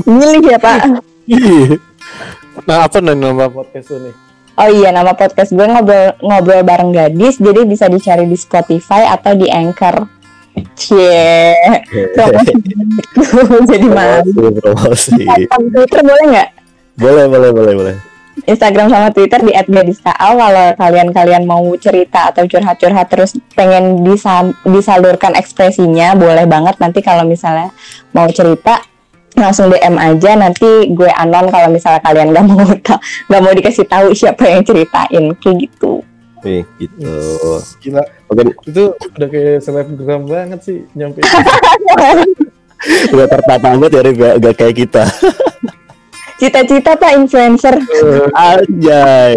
Milih 0.05 0.45
ya 0.45 0.59
Pak. 0.61 1.01
Iya. 1.25 1.81
nah 2.69 2.85
apa 2.87 3.01
nih 3.01 3.17
nama 3.17 3.49
podcast 3.49 3.89
lu 3.91 4.09
nih 4.09 4.15
Oh 4.55 4.69
iya, 4.71 4.87
nama 4.95 5.11
podcast 5.11 5.51
gue 5.51 5.67
ngobrol 5.67 6.15
ngobrol 6.23 6.63
bareng 6.63 6.95
gadis, 6.95 7.35
jadi 7.43 7.67
bisa 7.67 7.91
dicari 7.91 8.23
di 8.23 8.39
Spotify 8.39 9.03
atau 9.03 9.35
di 9.35 9.51
Anchor. 9.51 10.07
Cie, 10.79 11.51
promosi 12.15 12.55
gitu. 12.63 13.67
jadi 13.67 13.87
malu. 13.91 14.31
Promosi, 14.55 15.27
Twitter 15.51 15.99
boleh 16.07 16.25
nggak? 16.31 16.49
Boleh, 16.95 17.25
boleh, 17.27 17.51
boleh, 17.51 17.73
boleh. 17.75 17.95
Instagram 18.43 18.91
sama 18.91 19.07
Twitter 19.15 19.39
di 19.39 19.55
@gadiskaal 19.55 20.35
kalau 20.35 20.67
kalian-kalian 20.75 21.47
mau 21.47 21.63
cerita 21.79 22.35
atau 22.35 22.43
curhat-curhat 22.43 23.07
terus 23.07 23.31
pengen 23.55 24.03
disa- 24.03 24.51
disalurkan 24.67 25.39
ekspresinya 25.39 26.19
boleh 26.19 26.43
banget. 26.43 26.75
Nanti 26.83 26.99
kalau 26.99 27.23
misalnya 27.23 27.71
mau 28.11 28.27
cerita 28.27 28.83
langsung 29.39 29.71
DM 29.71 29.95
aja. 29.95 30.35
Nanti 30.35 30.67
gue 30.91 31.11
anon 31.15 31.47
kalau 31.47 31.71
misalnya 31.71 32.03
kalian 32.03 32.35
nggak 32.35 32.45
mau 32.47 32.67
nggak 33.31 33.41
mau 33.41 33.53
dikasih 33.55 33.87
tahu 33.87 34.11
siapa 34.11 34.43
yang 34.51 34.61
ceritain. 34.67 35.25
Kayak 35.39 35.55
gitu. 35.71 36.03
Gitu. 36.45 37.17
gila. 37.81 38.03
Oke, 38.29 38.53
itu 38.69 38.83
udah 38.93 39.27
kayak 39.31 39.65
selebgram 39.65 40.29
banget 40.29 40.59
sih 40.61 40.77
nyampe. 40.93 41.23
Udah 42.85 43.25
tertata 43.25 43.57
banget 43.57 43.97
ya 43.97 44.01
Rip 44.05 44.17
ya, 44.19 44.31
gak 44.37 44.55
kayak 44.61 44.75
kita. 44.77 45.03
cita-cita 46.35 46.93
pak 46.93 47.15
influencer 47.15 47.75
Anjay, 48.31 49.35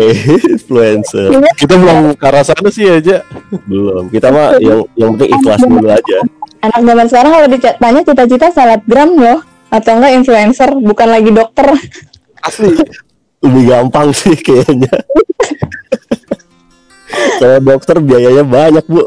influencer. 0.50 1.30
kita 1.54 1.74
belum 1.74 2.14
ke 2.14 2.24
arah 2.24 2.42
sana 2.42 2.68
sih 2.68 2.86
aja 2.86 3.22
Belum. 3.64 4.06
Kita 4.08 4.28
mah 4.28 4.58
yang 4.58 4.82
yang 4.94 5.14
penting 5.14 5.30
ikhlas 5.32 5.62
dulu 5.62 5.86
aja. 5.86 6.18
anak 6.58 6.80
zaman 6.80 7.06
sekarang 7.06 7.30
kalau 7.32 7.48
ditanya 7.48 8.00
cita-cita 8.02 8.46
selebgram 8.50 9.10
loh 9.14 9.38
atau 9.68 9.92
enggak 9.94 10.12
influencer 10.16 10.70
bukan 10.74 11.08
lagi 11.08 11.30
dokter 11.30 11.68
asli 12.40 12.74
Lebih 13.38 13.62
gampang 13.68 14.10
sih 14.10 14.34
kayaknya. 14.34 14.90
Kalau 17.38 17.58
dokter 17.60 17.96
biayanya 17.98 18.42
banyak, 18.42 18.82
Bu. 18.82 19.06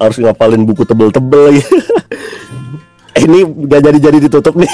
Harus 0.00 0.16
ngapalin 0.16 0.64
buku 0.64 0.82
tebel-tebel 0.82 1.52
lagi. 1.52 1.62
Eh, 3.12 3.22
Ini 3.28 3.44
gak 3.68 3.82
jadi-jadi 3.84 4.18
ditutup 4.24 4.54
nih. 4.56 4.70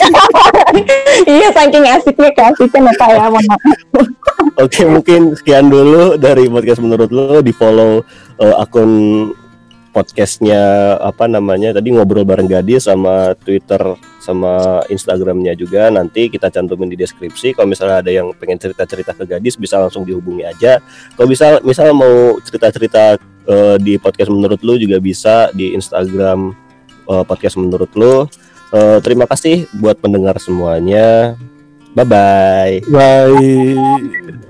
iya 1.39 1.49
saking 1.51 1.85
asiknya 1.85 2.31
keasikan 2.35 2.87
ya 2.87 2.95
pak 2.95 3.09
ya 3.11 3.27
mohon. 3.33 3.59
Oke, 4.65 4.83
mungkin 4.87 5.35
sekian 5.39 5.71
dulu 5.71 6.19
dari 6.19 6.47
podcast 6.51 6.83
menurut 6.83 7.11
lo 7.11 7.39
di 7.43 7.51
follow 7.51 8.03
eh, 8.39 8.55
akun 8.59 8.91
podcastnya 9.99 10.95
apa 11.03 11.27
namanya 11.27 11.75
tadi 11.75 11.91
ngobrol 11.91 12.23
bareng 12.23 12.47
gadis 12.47 12.87
sama 12.87 13.35
Twitter 13.35 13.81
sama 14.23 14.85
Instagramnya 14.87 15.59
juga 15.59 15.91
nanti 15.91 16.31
kita 16.31 16.53
cantumin 16.55 16.93
di 16.93 16.95
deskripsi 16.95 17.57
kalau 17.57 17.67
misalnya 17.73 18.05
ada 18.05 18.13
yang 18.13 18.31
pengen 18.37 18.61
cerita-cerita 18.61 19.17
ke 19.17 19.25
gadis 19.27 19.59
bisa 19.59 19.81
langsung 19.81 20.07
dihubungi 20.07 20.47
aja 20.47 20.79
kalau 21.17 21.27
bisa 21.27 21.59
misal 21.67 21.91
mau 21.97 22.39
cerita-cerita 22.45 23.19
eh, 23.49 23.77
di 23.83 23.99
podcast 23.99 24.31
menurut 24.31 24.61
lu 24.63 24.79
juga 24.79 25.03
bisa 25.03 25.51
di 25.57 25.75
Instagram 25.75 26.68
eh, 27.09 27.25
podcast 27.25 27.57
menurut 27.57 27.91
lu. 27.97 28.29
Eh, 28.69 28.99
terima 29.01 29.25
kasih 29.25 29.65
buat 29.81 29.97
pendengar 29.97 30.37
semuanya. 30.37 31.35
Bye 31.97 32.05
bye 32.05 32.75
bye 32.93 34.48